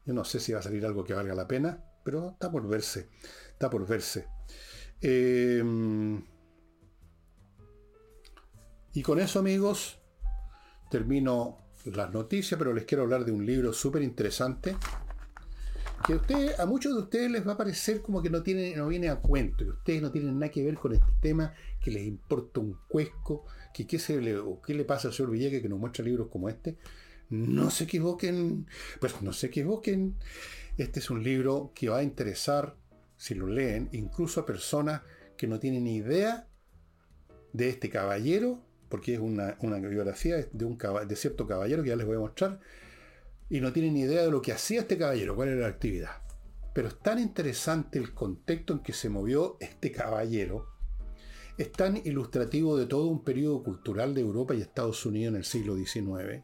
Yo 0.05 0.13
no 0.13 0.23
sé 0.23 0.39
si 0.39 0.53
va 0.53 0.59
a 0.59 0.63
salir 0.63 0.85
algo 0.85 1.03
que 1.03 1.15
valga 1.15 1.33
la 1.33 1.47
pena, 1.47 1.83
pero 2.03 2.29
está 2.29 2.51
por 2.51 2.67
verse, 2.67 3.09
está 3.51 3.69
por 3.69 3.87
verse. 3.87 4.27
Em, 5.01 6.23
y 8.93 9.01
con 9.01 9.19
eso, 9.19 9.39
amigos, 9.39 9.99
termino 10.91 11.64
las 11.85 12.13
noticias, 12.13 12.57
pero 12.57 12.73
les 12.73 12.85
quiero 12.85 13.03
hablar 13.03 13.25
de 13.25 13.31
un 13.31 13.45
libro 13.45 13.73
súper 13.73 14.01
interesante 14.01 14.75
que 16.05 16.13
usted, 16.13 16.59
a 16.59 16.65
muchos 16.65 16.93
de 16.93 16.99
ustedes 17.01 17.31
les 17.31 17.47
va 17.47 17.53
a 17.53 17.57
parecer 17.57 18.01
como 18.01 18.21
que 18.21 18.29
no, 18.29 18.43
tiene, 18.43 18.75
no 18.75 18.87
viene 18.87 19.09
a 19.09 19.15
cuento, 19.15 19.63
que 19.63 19.71
ustedes 19.71 20.01
no 20.01 20.11
tienen 20.11 20.37
nada 20.37 20.51
que 20.51 20.63
ver 20.63 20.75
con 20.75 20.93
este 20.93 21.11
tema, 21.19 21.53
que 21.81 21.89
les 21.91 22.05
importa 22.05 22.59
un 22.59 22.77
cuesco, 22.87 23.45
que 23.73 23.87
qué, 23.87 23.97
se 23.97 24.21
le, 24.21 24.39
qué 24.65 24.73
le 24.75 24.85
pasa 24.85 25.07
al 25.07 25.13
señor 25.13 25.31
Villegas 25.31 25.61
que 25.61 25.69
nos 25.69 25.79
muestra 25.79 26.05
libros 26.05 26.27
como 26.29 26.47
este. 26.49 26.77
No 27.29 27.71
se 27.71 27.85
equivoquen, 27.85 28.67
pues 28.99 29.21
no 29.23 29.33
se 29.33 29.47
equivoquen. 29.47 30.15
Este 30.77 30.99
es 30.99 31.09
un 31.09 31.23
libro 31.23 31.71
que 31.73 31.89
va 31.89 31.99
a 31.99 32.03
interesar, 32.03 32.75
si 33.17 33.33
lo 33.33 33.47
leen, 33.47 33.89
incluso 33.91 34.41
a 34.41 34.45
personas 34.45 35.01
que 35.37 35.47
no 35.47 35.59
tienen 35.59 35.87
idea 35.87 36.47
de 37.53 37.69
este 37.69 37.89
caballero, 37.89 38.64
porque 38.89 39.15
es 39.15 39.19
una, 39.19 39.55
biografía 39.89 40.37
de, 40.51 40.65
un, 40.65 40.77
de 40.77 41.15
cierto 41.15 41.47
caballero 41.47 41.83
que 41.83 41.89
ya 41.89 41.95
les 41.95 42.05
voy 42.05 42.17
a 42.17 42.19
mostrar, 42.19 42.59
y 43.49 43.59
no 43.59 43.71
tienen 43.71 43.93
ni 43.93 44.01
idea 44.01 44.23
de 44.23 44.31
lo 44.31 44.41
que 44.41 44.51
hacía 44.51 44.81
este 44.81 44.97
caballero, 44.97 45.35
cuál 45.35 45.49
era 45.49 45.61
la 45.61 45.67
actividad. 45.67 46.21
Pero 46.73 46.87
es 46.87 46.99
tan 46.99 47.19
interesante 47.19 47.99
el 47.99 48.13
contexto 48.13 48.73
en 48.73 48.79
que 48.79 48.93
se 48.93 49.09
movió 49.09 49.57
este 49.59 49.91
caballero, 49.91 50.75
es 51.57 51.71
tan 51.71 51.97
ilustrativo 52.05 52.77
de 52.77 52.85
todo 52.85 53.07
un 53.07 53.23
periodo 53.23 53.63
cultural 53.63 54.13
de 54.13 54.21
Europa 54.21 54.53
y 54.53 54.61
Estados 54.61 55.05
Unidos 55.05 55.33
en 55.33 55.37
el 55.37 55.45
siglo 55.45 55.75
XIX. 55.75 56.43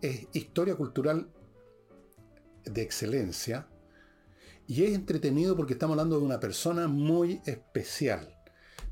Es 0.00 0.28
historia 0.32 0.76
cultural 0.76 1.28
de 2.64 2.82
excelencia 2.82 3.66
y 4.66 4.84
es 4.84 4.94
entretenido 4.94 5.56
porque 5.56 5.72
estamos 5.72 5.94
hablando 5.94 6.18
de 6.18 6.24
una 6.24 6.38
persona 6.38 6.86
muy 6.86 7.40
especial. 7.44 8.33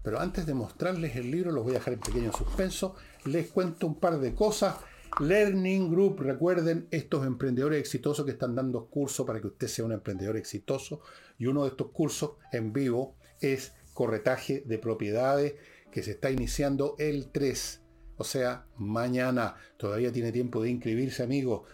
Pero 0.03 0.21
antes 0.21 0.47
de 0.47 0.55
mostrarles 0.55 1.17
el 1.17 1.31
libro, 1.31 1.53
los 1.53 1.65
voy 1.65 1.73
a 1.73 1.79
dejar 1.79 1.95
en 1.95 2.01
pequeño 2.01 2.33
suspenso. 2.33 2.97
Les 3.25 3.49
cuento 3.49 3.87
un 3.87 4.01
par 4.01 4.19
de 4.19 4.35
cosas. 4.35 4.77
Learning 5.21 5.91
Group, 5.91 6.21
recuerden, 6.21 6.89
estos 6.91 7.27
emprendedores 7.27 7.79
exitosos 7.79 8.25
que 8.25 8.33
están 8.33 8.55
dando 8.55 8.87
cursos 8.87 9.27
para 9.27 9.41
que 9.41 9.49
usted 9.49 9.69
sea 9.69 9.85
un 9.85 9.93
emprendedor 9.93 10.37
exitoso. 10.37 11.01
Y 11.39 11.47
uno 11.47 11.65
de 11.65 11.71
estos 11.71 11.91
cursos 11.91 12.33
en 12.53 12.73
vivo 12.73 13.17
es 13.41 13.75
corretaje 13.95 14.63
de 14.67 14.79
propiedades 14.79 15.55
que 15.91 16.03
se 16.03 16.13
está 16.13 16.31
iniciando 16.31 16.97
el 16.99 17.31
3. 17.31 17.83
O 18.17 18.25
sea, 18.25 18.67
mañana. 18.79 19.57
Todavía 19.77 20.13
tiene 20.13 20.33
tiempo 20.33 20.63
de 20.63 20.71
inscribirse, 20.71 21.23
amigo. 21.23 21.65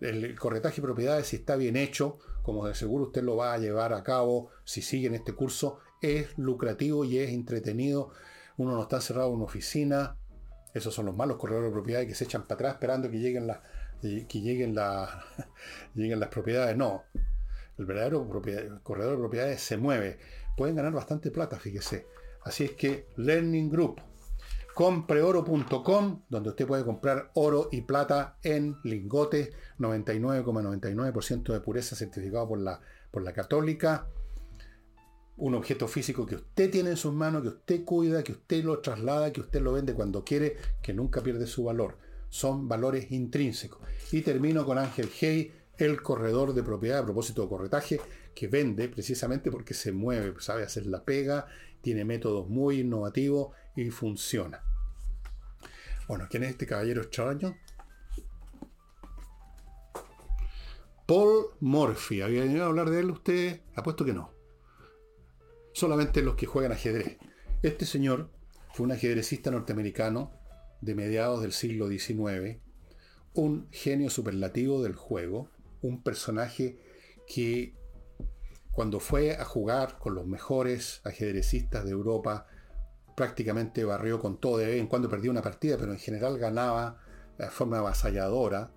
El 0.00 0.38
corretaje 0.38 0.76
de 0.76 0.82
propiedades, 0.82 1.28
si 1.28 1.36
está 1.36 1.56
bien 1.56 1.76
hecho, 1.76 2.18
como 2.42 2.66
de 2.66 2.74
seguro 2.74 3.04
usted 3.04 3.22
lo 3.22 3.36
va 3.36 3.54
a 3.54 3.58
llevar 3.58 3.92
a 3.92 4.02
cabo 4.02 4.50
si 4.64 4.82
sigue 4.82 5.06
en 5.06 5.14
este 5.14 5.32
curso, 5.32 5.78
es 6.02 6.36
lucrativo 6.36 7.04
y 7.04 7.18
es 7.18 7.30
entretenido. 7.30 8.10
Uno 8.56 8.74
no 8.74 8.82
está 8.82 8.96
encerrado 8.96 9.28
en 9.28 9.36
una 9.36 9.44
oficina. 9.44 10.16
Esos 10.74 10.94
son 10.94 11.06
los 11.06 11.16
malos 11.16 11.36
corredores 11.36 11.70
de 11.70 11.72
propiedades 11.72 12.08
que 12.08 12.14
se 12.14 12.24
echan 12.24 12.42
para 12.42 12.54
atrás 12.54 12.74
esperando 12.74 13.10
que 13.10 13.18
lleguen 13.18 13.46
las 13.46 13.58
que 14.02 14.40
lleguen, 14.40 14.74
lleguen 15.94 16.20
las 16.20 16.28
propiedades. 16.28 16.76
No. 16.76 17.04
El 17.78 17.86
verdadero 17.86 18.28
corredor 18.82 19.12
de 19.12 19.18
propiedades 19.18 19.60
se 19.60 19.76
mueve. 19.76 20.18
Pueden 20.56 20.76
ganar 20.76 20.92
bastante 20.92 21.30
plata, 21.30 21.58
fíjese. 21.58 22.06
Así 22.44 22.64
es 22.64 22.72
que 22.72 23.06
Learning 23.16 23.70
Group. 23.70 24.00
Compreoro.com, 24.74 26.22
donde 26.28 26.48
usted 26.48 26.66
puede 26.66 26.84
comprar 26.84 27.30
oro 27.34 27.68
y 27.70 27.82
plata 27.82 28.38
en 28.42 28.76
lingotes, 28.84 29.50
99,99% 29.78 31.52
de 31.52 31.60
pureza 31.60 31.94
certificado 31.94 32.48
por 32.48 32.58
la, 32.58 32.80
por 33.10 33.22
la 33.22 33.34
católica 33.34 34.06
un 35.42 35.56
objeto 35.56 35.88
físico 35.88 36.24
que 36.24 36.36
usted 36.36 36.70
tiene 36.70 36.90
en 36.90 36.96
sus 36.96 37.12
manos, 37.12 37.42
que 37.42 37.48
usted 37.48 37.84
cuida, 37.84 38.22
que 38.22 38.30
usted 38.30 38.62
lo 38.62 38.78
traslada, 38.78 39.32
que 39.32 39.40
usted 39.40 39.60
lo 39.60 39.72
vende 39.72 39.92
cuando 39.92 40.22
quiere, 40.22 40.56
que 40.80 40.94
nunca 40.94 41.20
pierde 41.20 41.48
su 41.48 41.64
valor. 41.64 41.98
Son 42.28 42.68
valores 42.68 43.10
intrínsecos. 43.10 43.80
Y 44.12 44.20
termino 44.20 44.64
con 44.64 44.78
Ángel 44.78 45.10
Hey, 45.12 45.52
el 45.78 46.00
corredor 46.00 46.54
de 46.54 46.62
propiedad 46.62 47.00
a 47.00 47.04
propósito 47.04 47.42
de 47.42 47.48
corretaje, 47.48 48.00
que 48.36 48.46
vende 48.46 48.88
precisamente 48.88 49.50
porque 49.50 49.74
se 49.74 49.90
mueve, 49.90 50.32
sabe 50.38 50.62
hacer 50.62 50.86
la 50.86 51.04
pega, 51.04 51.48
tiene 51.80 52.04
métodos 52.04 52.48
muy 52.48 52.78
innovativos 52.78 53.48
y 53.74 53.90
funciona. 53.90 54.62
Bueno, 56.06 56.28
¿quién 56.30 56.44
es 56.44 56.50
este 56.50 56.66
caballero 56.66 57.02
extraño? 57.02 57.56
Paul 61.04 61.46
Morphy. 61.58 62.22
¿Había 62.22 62.44
venido 62.44 62.62
a 62.62 62.68
hablar 62.68 62.90
de 62.90 63.00
él 63.00 63.10
usted? 63.10 63.62
Apuesto 63.74 64.04
que 64.04 64.12
no 64.12 64.31
solamente 65.72 66.22
los 66.22 66.36
que 66.36 66.46
juegan 66.46 66.72
ajedrez. 66.72 67.18
Este 67.62 67.86
señor 67.86 68.30
fue 68.72 68.84
un 68.84 68.92
ajedrecista 68.92 69.50
norteamericano 69.50 70.32
de 70.80 70.94
mediados 70.94 71.42
del 71.42 71.52
siglo 71.52 71.88
XIX, 71.88 72.58
un 73.34 73.68
genio 73.70 74.10
superlativo 74.10 74.82
del 74.82 74.94
juego, 74.94 75.48
un 75.80 76.02
personaje 76.02 76.78
que 77.26 77.74
cuando 78.72 79.00
fue 79.00 79.36
a 79.36 79.44
jugar 79.44 79.98
con 79.98 80.14
los 80.14 80.26
mejores 80.26 81.00
ajedrecistas 81.04 81.84
de 81.84 81.90
Europa, 81.90 82.46
prácticamente 83.14 83.84
barrió 83.84 84.18
con 84.18 84.38
todo, 84.38 84.58
de 84.58 84.66
vez 84.66 84.80
en 84.80 84.86
cuando 84.86 85.08
perdía 85.08 85.30
una 85.30 85.42
partida, 85.42 85.76
pero 85.78 85.92
en 85.92 85.98
general 85.98 86.38
ganaba 86.38 86.98
de 87.38 87.48
forma 87.50 87.78
avasalladora. 87.78 88.70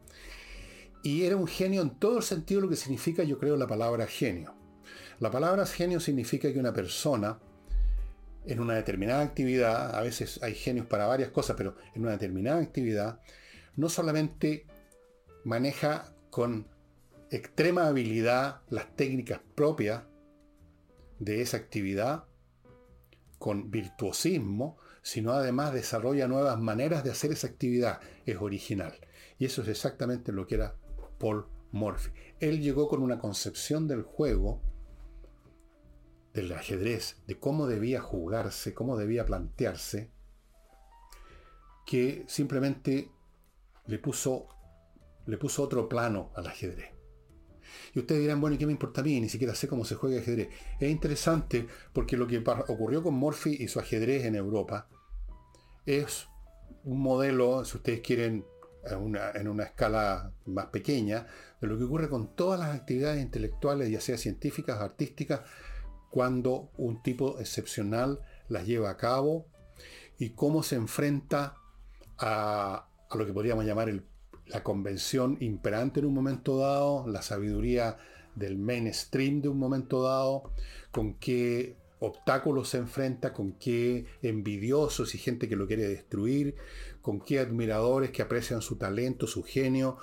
Y 1.03 1.23
era 1.23 1.37
un 1.37 1.47
genio 1.47 1.81
en 1.81 1.91
todo 1.91 2.17
el 2.17 2.23
sentido 2.23 2.59
de 2.59 2.65
lo 2.65 2.69
que 2.69 2.75
significa, 2.75 3.23
yo 3.23 3.37
creo, 3.37 3.55
la 3.57 3.67
palabra 3.67 4.07
genio. 4.07 4.54
La 5.19 5.31
palabra 5.31 5.65
genio 5.65 5.99
significa 5.99 6.51
que 6.51 6.59
una 6.59 6.73
persona 6.73 7.39
en 8.45 8.59
una 8.59 8.75
determinada 8.75 9.21
actividad, 9.21 9.95
a 9.95 10.01
veces 10.01 10.41
hay 10.43 10.53
genios 10.53 10.85
para 10.85 11.07
varias 11.07 11.29
cosas, 11.29 11.55
pero 11.55 11.75
en 11.93 12.03
una 12.03 12.11
determinada 12.11 12.61
actividad, 12.61 13.19
no 13.75 13.89
solamente 13.89 14.65
maneja 15.43 16.13
con 16.29 16.67
extrema 17.31 17.87
habilidad 17.87 18.61
las 18.69 18.95
técnicas 18.95 19.39
propias 19.55 20.03
de 21.19 21.41
esa 21.41 21.57
actividad, 21.57 22.25
con 23.37 23.71
virtuosismo, 23.71 24.77
sino 25.01 25.33
además 25.33 25.73
desarrolla 25.73 26.27
nuevas 26.27 26.59
maneras 26.59 27.03
de 27.03 27.11
hacer 27.11 27.31
esa 27.31 27.47
actividad. 27.47 27.99
Es 28.25 28.37
original. 28.37 28.93
Y 29.37 29.45
eso 29.45 29.61
es 29.61 29.67
exactamente 29.67 30.31
lo 30.31 30.47
que 30.47 30.55
era 30.55 30.75
Paul 31.19 31.45
Morphy. 31.71 32.11
Él 32.39 32.61
llegó 32.61 32.87
con 32.87 33.01
una 33.01 33.19
concepción 33.19 33.87
del 33.87 34.01
juego 34.01 34.61
del 36.35 36.51
ajedrez, 36.51 37.15
de 37.27 37.39
cómo 37.39 37.65
debía 37.65 38.01
jugarse, 38.01 38.73
cómo 38.73 38.97
debía 38.97 39.25
plantearse, 39.25 40.11
que 41.85 42.25
simplemente 42.27 43.09
le 43.87 43.99
puso, 43.99 44.49
le 45.25 45.37
puso 45.37 45.63
otro 45.63 45.87
plano 45.87 46.31
al 46.35 46.47
ajedrez. 46.47 46.91
Y 47.93 47.99
ustedes 47.99 48.21
dirán, 48.21 48.41
bueno, 48.41 48.55
¿y 48.55 48.59
qué 48.59 48.65
me 48.65 48.73
importa 48.73 48.99
a 49.01 49.03
mí? 49.03 49.19
Ni 49.21 49.29
siquiera 49.29 49.55
sé 49.55 49.67
cómo 49.67 49.85
se 49.85 49.95
juega 49.95 50.19
ajedrez. 50.19 50.49
Es 50.79 50.91
interesante 50.91 51.67
porque 51.93 52.17
lo 52.17 52.27
que 52.27 52.43
ocurrió 52.67 53.01
con 53.01 53.13
Morphy 53.15 53.55
y 53.59 53.69
su 53.69 53.79
ajedrez 53.79 54.25
en 54.25 54.35
Europa 54.35 54.89
es 55.85 56.27
un 56.83 56.99
modelo, 56.99 57.63
si 57.63 57.77
ustedes 57.77 58.01
quieren, 58.01 58.45
en 58.83 59.47
una 59.47 59.63
escala 59.63 60.33
más 60.45 60.67
pequeña, 60.67 61.27
de 61.61 61.67
lo 61.67 61.77
que 61.77 61.85
ocurre 61.85 62.09
con 62.09 62.35
todas 62.35 62.59
las 62.59 62.75
actividades 62.75 63.21
intelectuales, 63.21 63.89
ya 63.89 64.01
sea 64.01 64.17
científicas, 64.17 64.81
artísticas, 64.81 65.41
cuando 66.09 66.69
un 66.77 67.01
tipo 67.01 67.39
excepcional 67.39 68.19
las 68.47 68.65
lleva 68.65 68.89
a 68.89 68.97
cabo 68.97 69.47
y 70.17 70.31
cómo 70.31 70.63
se 70.63 70.75
enfrenta 70.75 71.57
a, 72.17 72.87
lo 73.13 73.25
que 73.25 73.33
podríamos 73.33 73.65
llamar 73.65 74.03
la 74.47 74.63
convención 74.63 75.37
imperante 75.39 75.99
en 75.99 76.05
un 76.05 76.13
momento 76.13 76.57
dado, 76.57 77.07
la 77.07 77.21
sabiduría 77.21 77.97
del 78.35 78.57
mainstream 78.57 79.41
de 79.41 79.49
un 79.49 79.57
momento 79.57 80.03
dado, 80.03 80.51
con 80.91 81.15
qué 81.15 81.77
obstáculos 81.99 82.69
se 82.69 82.77
enfrenta, 82.77 83.33
con 83.33 83.53
qué 83.53 84.05
envidiosos 84.21 85.15
y 85.15 85.17
gente 85.17 85.47
que 85.47 85.55
lo 85.55 85.67
quiere 85.67 85.87
destruir, 85.87 86.55
con 87.01 87.19
qué 87.21 87.39
admiradores 87.39 88.11
que 88.11 88.21
aprecian 88.21 88.61
su 88.61 88.75
talento, 88.77 89.27
su 89.27 89.43
genio. 89.43 89.97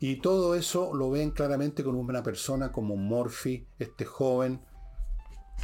Y 0.00 0.16
todo 0.16 0.54
eso 0.54 0.94
lo 0.94 1.10
ven 1.10 1.30
claramente 1.30 1.84
con 1.84 1.94
una 1.94 2.22
persona 2.22 2.72
como 2.72 2.96
Morphy, 2.96 3.66
este 3.78 4.06
joven 4.06 4.62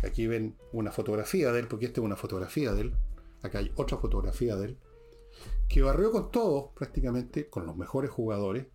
Aquí 0.05 0.27
ven 0.27 0.57
una 0.73 0.93
fotografía 0.93 1.53
de 1.53 1.61
él, 1.61 1.69
porque 1.69 1.87
esta 1.87 2.01
es 2.01 2.05
una 2.05 2.17
fotografía 2.17 2.73
de 2.73 2.83
él. 2.83 2.95
Acá 3.43 3.59
hay 3.59 3.73
otra 3.77 3.99
fotografía 3.99 4.57
de 4.57 4.67
él. 4.67 4.79
Que 5.69 5.83
barrió 5.83 6.11
con 6.11 6.31
todos, 6.31 6.71
prácticamente, 6.75 7.49
con 7.49 7.67
los 7.67 7.77
mejores 7.77 8.11
jugadores. 8.11 8.67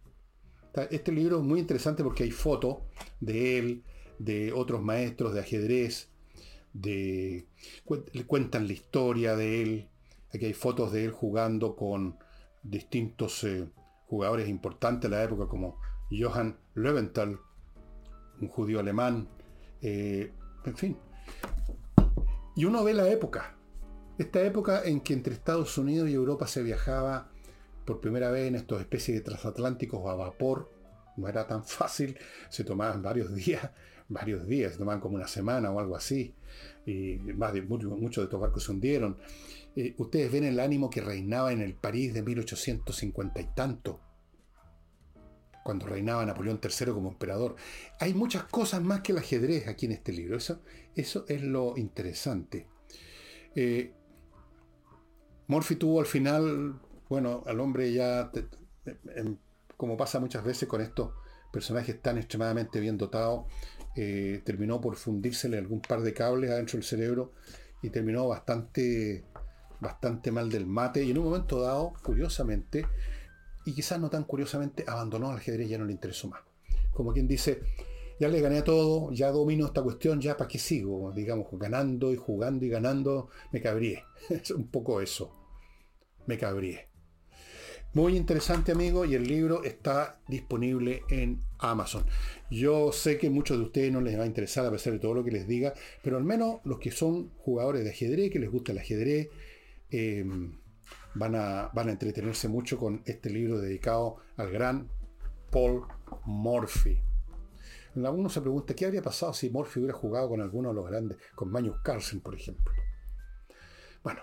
Este 0.90 1.12
libro 1.12 1.38
es 1.38 1.44
muy 1.44 1.60
interesante 1.60 2.04
porque 2.04 2.24
hay 2.24 2.32
fotos 2.32 2.78
de 3.20 3.60
él, 3.60 3.84
de 4.20 4.54
otros 4.54 4.82
maestros 4.82 5.34
de 5.34 5.42
ajedrez, 5.42 6.10
de 6.74 7.48
cuentan 8.28 8.68
la 8.68 8.74
historia 8.74 9.36
de 9.36 9.62
él. 9.62 9.90
Aquí 10.34 10.46
hay 10.46 10.54
fotos 10.54 10.92
de 10.92 11.06
él 11.06 11.12
jugando 11.12 11.76
con 11.76 12.18
distintos 12.64 13.44
eh, 13.44 13.68
jugadores 14.08 14.48
importantes 14.48 15.10
de 15.10 15.18
la 15.18 15.24
época, 15.24 15.48
como 15.48 15.78
Johann 16.10 16.58
Löwenthal, 16.76 17.40
un 18.40 18.48
judío 18.48 18.80
alemán. 18.80 19.28
Eh, 19.82 20.32
en 20.66 20.78
fin, 20.78 20.98
y 22.56 22.66
uno 22.66 22.84
ve 22.84 22.94
la 22.94 23.10
época. 23.10 23.56
Esta 24.18 24.42
época 24.44 24.84
en 24.84 25.02
que 25.02 25.14
entre 25.14 25.34
Estados 25.34 25.78
Unidos 25.78 26.10
y 26.10 26.14
Europa 26.14 26.48
se 26.48 26.64
viajaba 26.64 27.32
por 27.86 28.02
primera 28.02 28.30
vez 28.30 28.48
en 28.48 28.56
estos 28.56 28.80
especies 28.80 29.18
de 29.18 29.24
transatlánticos 29.24 30.08
a 30.10 30.16
vapor. 30.16 30.70
No 31.18 31.28
era 31.28 31.48
tan 31.48 31.64
fácil, 31.64 32.18
se 32.50 32.64
tomaban 32.64 33.02
varios 33.02 33.34
días, 33.34 33.72
varios 34.10 34.48
días, 34.48 34.74
se 34.74 34.78
tomaban 34.78 35.02
como 35.02 35.16
una 35.16 35.28
semana 35.28 35.72
o 35.72 35.80
algo 35.80 35.96
así. 35.96 36.36
Y 36.86 37.18
más 37.36 37.54
de, 37.54 37.62
muchos 37.62 38.22
de 38.22 38.24
estos 38.24 38.40
barcos 38.40 38.64
se 38.64 38.72
hundieron. 38.72 39.18
Eh, 39.76 39.96
ustedes 39.98 40.32
ven 40.32 40.44
el 40.44 40.60
ánimo 40.60 40.90
que 40.90 41.02
reinaba 41.02 41.54
en 41.54 41.62
el 41.62 41.74
París 41.74 42.14
de 42.14 42.22
1850 42.22 43.42
y 43.42 43.48
tanto. 43.56 44.02
Cuando 45.64 45.86
reinaba 45.86 46.26
Napoleón 46.26 46.60
III 46.64 46.94
como 46.94 47.10
emperador. 47.10 47.56
Hay 48.00 48.14
muchas 48.14 48.44
cosas 48.44 48.82
más 48.82 49.02
que 49.02 49.12
el 49.12 49.20
ajedrez 49.20 49.68
aquí 49.68 49.86
en 49.86 49.94
este 49.94 50.12
libro. 50.14 50.38
Eso, 50.38 50.62
eso 50.96 51.26
es 51.28 51.42
lo 51.42 51.78
interesante. 51.78 52.68
Eh, 53.56 53.94
Morphy 55.48 55.76
tuvo 55.76 56.00
al 56.00 56.06
final, 56.06 56.80
bueno, 57.10 57.44
al 57.46 57.60
hombre 57.60 57.92
ya, 57.92 58.32
como 59.78 59.98
pasa 59.98 60.20
muchas 60.20 60.44
veces 60.44 60.68
con 60.70 60.82
estos 60.82 61.12
personajes 61.52 62.02
tan 62.02 62.18
extremadamente 62.18 62.80
bien 62.80 62.98
dotados, 62.98 63.46
eh, 63.96 64.42
terminó 64.46 64.80
por 64.80 64.96
fundírsele 64.96 65.58
algún 65.58 65.82
par 65.82 66.02
de 66.02 66.14
cables 66.14 66.50
adentro 66.50 66.78
del 66.78 66.86
cerebro 66.86 67.34
y 67.82 67.90
terminó 67.90 68.28
bastante, 68.28 69.26
bastante 69.82 70.32
mal 70.32 70.50
del 70.50 70.66
mate. 70.66 71.04
Y 71.04 71.12
en 71.12 71.18
un 71.18 71.26
momento 71.26 71.60
dado, 71.60 71.94
curiosamente, 72.02 72.86
y 73.66 73.74
quizás 73.74 74.00
no 74.00 74.10
tan 74.10 74.24
curiosamente, 74.24 74.84
abandonó 74.88 75.32
el 75.32 75.38
ajedrez, 75.38 75.70
ya 75.70 75.78
no 75.78 75.86
le 75.86 75.94
interesó 75.94 76.28
más. 76.28 76.42
Como 76.94 77.14
quien 77.14 77.28
dice, 77.28 77.62
ya 78.20 78.28
le 78.28 78.42
gané 78.42 78.60
a 78.60 78.64
todo, 78.64 79.12
ya 79.12 79.32
domino 79.32 79.66
esta 79.66 79.82
cuestión, 79.82 80.22
ya 80.22 80.38
para 80.38 80.48
qué 80.48 80.60
sigo, 80.60 81.12
digamos, 81.12 81.48
ganando 81.54 82.12
y 82.12 82.16
jugando 82.16 82.66
y 82.66 82.70
ganando, 82.70 83.30
me 83.52 83.62
cabríe. 83.62 84.04
Es 84.30 84.52
un 84.52 84.68
poco 84.68 85.02
eso. 85.02 85.36
Me 86.28 86.38
cabríe. 86.38 86.92
Muy 87.94 88.16
interesante, 88.16 88.72
amigo, 88.72 89.04
y 89.04 89.16
el 89.16 89.28
libro 89.28 89.64
está 89.64 90.22
disponible 90.28 91.02
en 91.10 91.40
Amazon. 91.60 92.06
Yo 92.50 92.94
sé 92.94 93.18
que 93.18 93.30
muchos 93.30 93.58
de 93.58 93.64
ustedes 93.66 93.92
no 93.92 94.00
les 94.00 94.18
va 94.18 94.24
a 94.24 94.28
interesar 94.28 94.66
a 94.66 94.72
pesar 94.72 94.94
de 94.94 95.00
todo 95.00 95.14
lo 95.14 95.26
que 95.26 95.32
les 95.32 95.48
diga, 95.48 95.74
pero 96.02 96.16
al 96.16 96.24
menos 96.24 96.62
los 96.64 96.80
que 96.80 96.92
son 96.92 97.32
jugadores 97.40 97.84
de 97.84 97.90
ajedrez, 97.90 98.32
que 98.32 98.40
les 98.40 98.50
gusta 98.50 98.72
el 98.72 98.78
ajedrez, 98.78 99.30
eh, 99.90 100.24
van, 101.16 101.36
a, 101.36 101.70
van 101.74 101.90
a 101.90 101.92
entretenerse 101.92 102.48
mucho 102.48 102.78
con 102.78 103.02
este 103.06 103.30
libro 103.30 103.60
dedicado 103.60 104.18
al 104.38 104.52
gran 104.52 104.90
Paul 105.52 105.84
Morphy. 106.26 106.98
Alguno 107.96 108.30
se 108.30 108.40
pregunta 108.40 108.74
qué 108.74 108.86
habría 108.86 109.02
pasado 109.02 109.34
si 109.34 109.50
Morphy 109.50 109.80
hubiera 109.80 109.98
jugado 109.98 110.30
con 110.30 110.42
alguno 110.42 110.70
de 110.70 110.76
los 110.76 110.88
grandes, 110.88 111.18
con 111.36 111.52
Magnus 111.52 111.82
Carlsen, 111.84 112.22
por 112.22 112.36
ejemplo. 112.36 112.74
Bueno, 114.02 114.22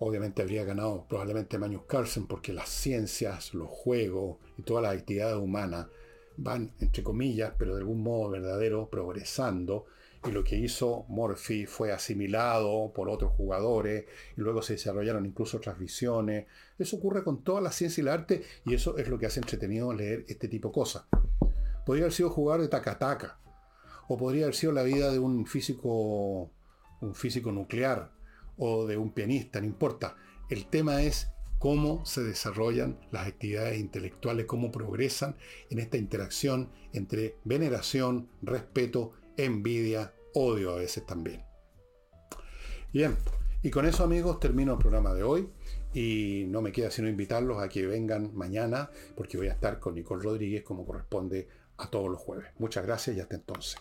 obviamente 0.00 0.42
habría 0.42 0.64
ganado 0.64 1.06
probablemente 1.08 1.58
Magnus 1.58 1.84
Carlsen 1.86 2.26
porque 2.26 2.52
las 2.52 2.68
ciencias, 2.68 3.54
los 3.54 3.68
juegos 3.70 4.36
y 4.58 4.62
todas 4.62 4.82
las 4.82 4.94
actividades 4.94 5.36
humanas 5.36 5.86
van, 6.36 6.74
entre 6.78 7.02
comillas, 7.02 7.54
pero 7.58 7.74
de 7.74 7.80
algún 7.80 8.02
modo 8.02 8.30
verdadero, 8.30 8.88
progresando. 8.90 9.86
Y 10.26 10.32
lo 10.32 10.44
que 10.44 10.56
hizo 10.56 11.06
Morphy 11.08 11.64
fue 11.64 11.92
asimilado 11.92 12.92
por 12.92 13.08
otros 13.08 13.32
jugadores 13.32 14.04
y 14.36 14.40
luego 14.42 14.60
se 14.60 14.74
desarrollaron 14.74 15.24
incluso 15.24 15.56
otras 15.56 15.78
visiones. 15.78 16.46
Eso 16.78 16.96
ocurre 16.96 17.24
con 17.24 17.42
toda 17.42 17.62
la 17.62 17.72
ciencia 17.72 18.02
y 18.02 18.04
el 18.04 18.08
arte 18.08 18.42
y 18.66 18.74
eso 18.74 18.98
es 18.98 19.08
lo 19.08 19.18
que 19.18 19.26
hace 19.26 19.40
entretenido 19.40 19.94
leer 19.94 20.26
este 20.28 20.48
tipo 20.48 20.68
de 20.68 20.74
cosas. 20.74 21.04
Podría 21.86 22.04
haber 22.04 22.12
sido 22.12 22.28
jugador 22.28 22.60
de 22.62 22.68
Takataka 22.68 23.38
o 24.08 24.18
podría 24.18 24.44
haber 24.44 24.54
sido 24.54 24.72
la 24.72 24.82
vida 24.82 25.10
de 25.10 25.18
un 25.18 25.46
físico, 25.46 26.50
un 27.00 27.14
físico 27.14 27.50
nuclear 27.50 28.12
o 28.58 28.86
de 28.86 28.98
un 28.98 29.12
pianista, 29.12 29.60
no 29.60 29.66
importa. 29.66 30.16
El 30.50 30.66
tema 30.66 31.02
es 31.02 31.30
cómo 31.58 32.04
se 32.06 32.22
desarrollan 32.22 32.98
las 33.10 33.26
actividades 33.26 33.78
intelectuales, 33.78 34.46
cómo 34.46 34.72
progresan 34.72 35.36
en 35.70 35.78
esta 35.78 35.96
interacción 35.96 36.70
entre 36.92 37.36
veneración, 37.44 38.28
respeto, 38.42 39.12
envidia, 39.44 40.12
odio 40.34 40.72
a 40.72 40.76
veces 40.76 41.04
también. 41.06 41.44
Bien, 42.92 43.16
y 43.62 43.70
con 43.70 43.86
eso 43.86 44.04
amigos 44.04 44.40
termino 44.40 44.72
el 44.72 44.78
programa 44.78 45.14
de 45.14 45.22
hoy 45.22 45.48
y 45.92 46.44
no 46.48 46.62
me 46.62 46.72
queda 46.72 46.90
sino 46.90 47.08
invitarlos 47.08 47.62
a 47.62 47.68
que 47.68 47.86
vengan 47.86 48.34
mañana 48.34 48.90
porque 49.16 49.36
voy 49.36 49.48
a 49.48 49.52
estar 49.52 49.78
con 49.78 49.94
Nicole 49.94 50.22
Rodríguez 50.22 50.62
como 50.62 50.86
corresponde 50.86 51.48
a 51.76 51.88
todos 51.88 52.10
los 52.10 52.20
jueves. 52.20 52.46
Muchas 52.58 52.84
gracias 52.84 53.16
y 53.16 53.20
hasta 53.20 53.36
entonces. 53.36 53.76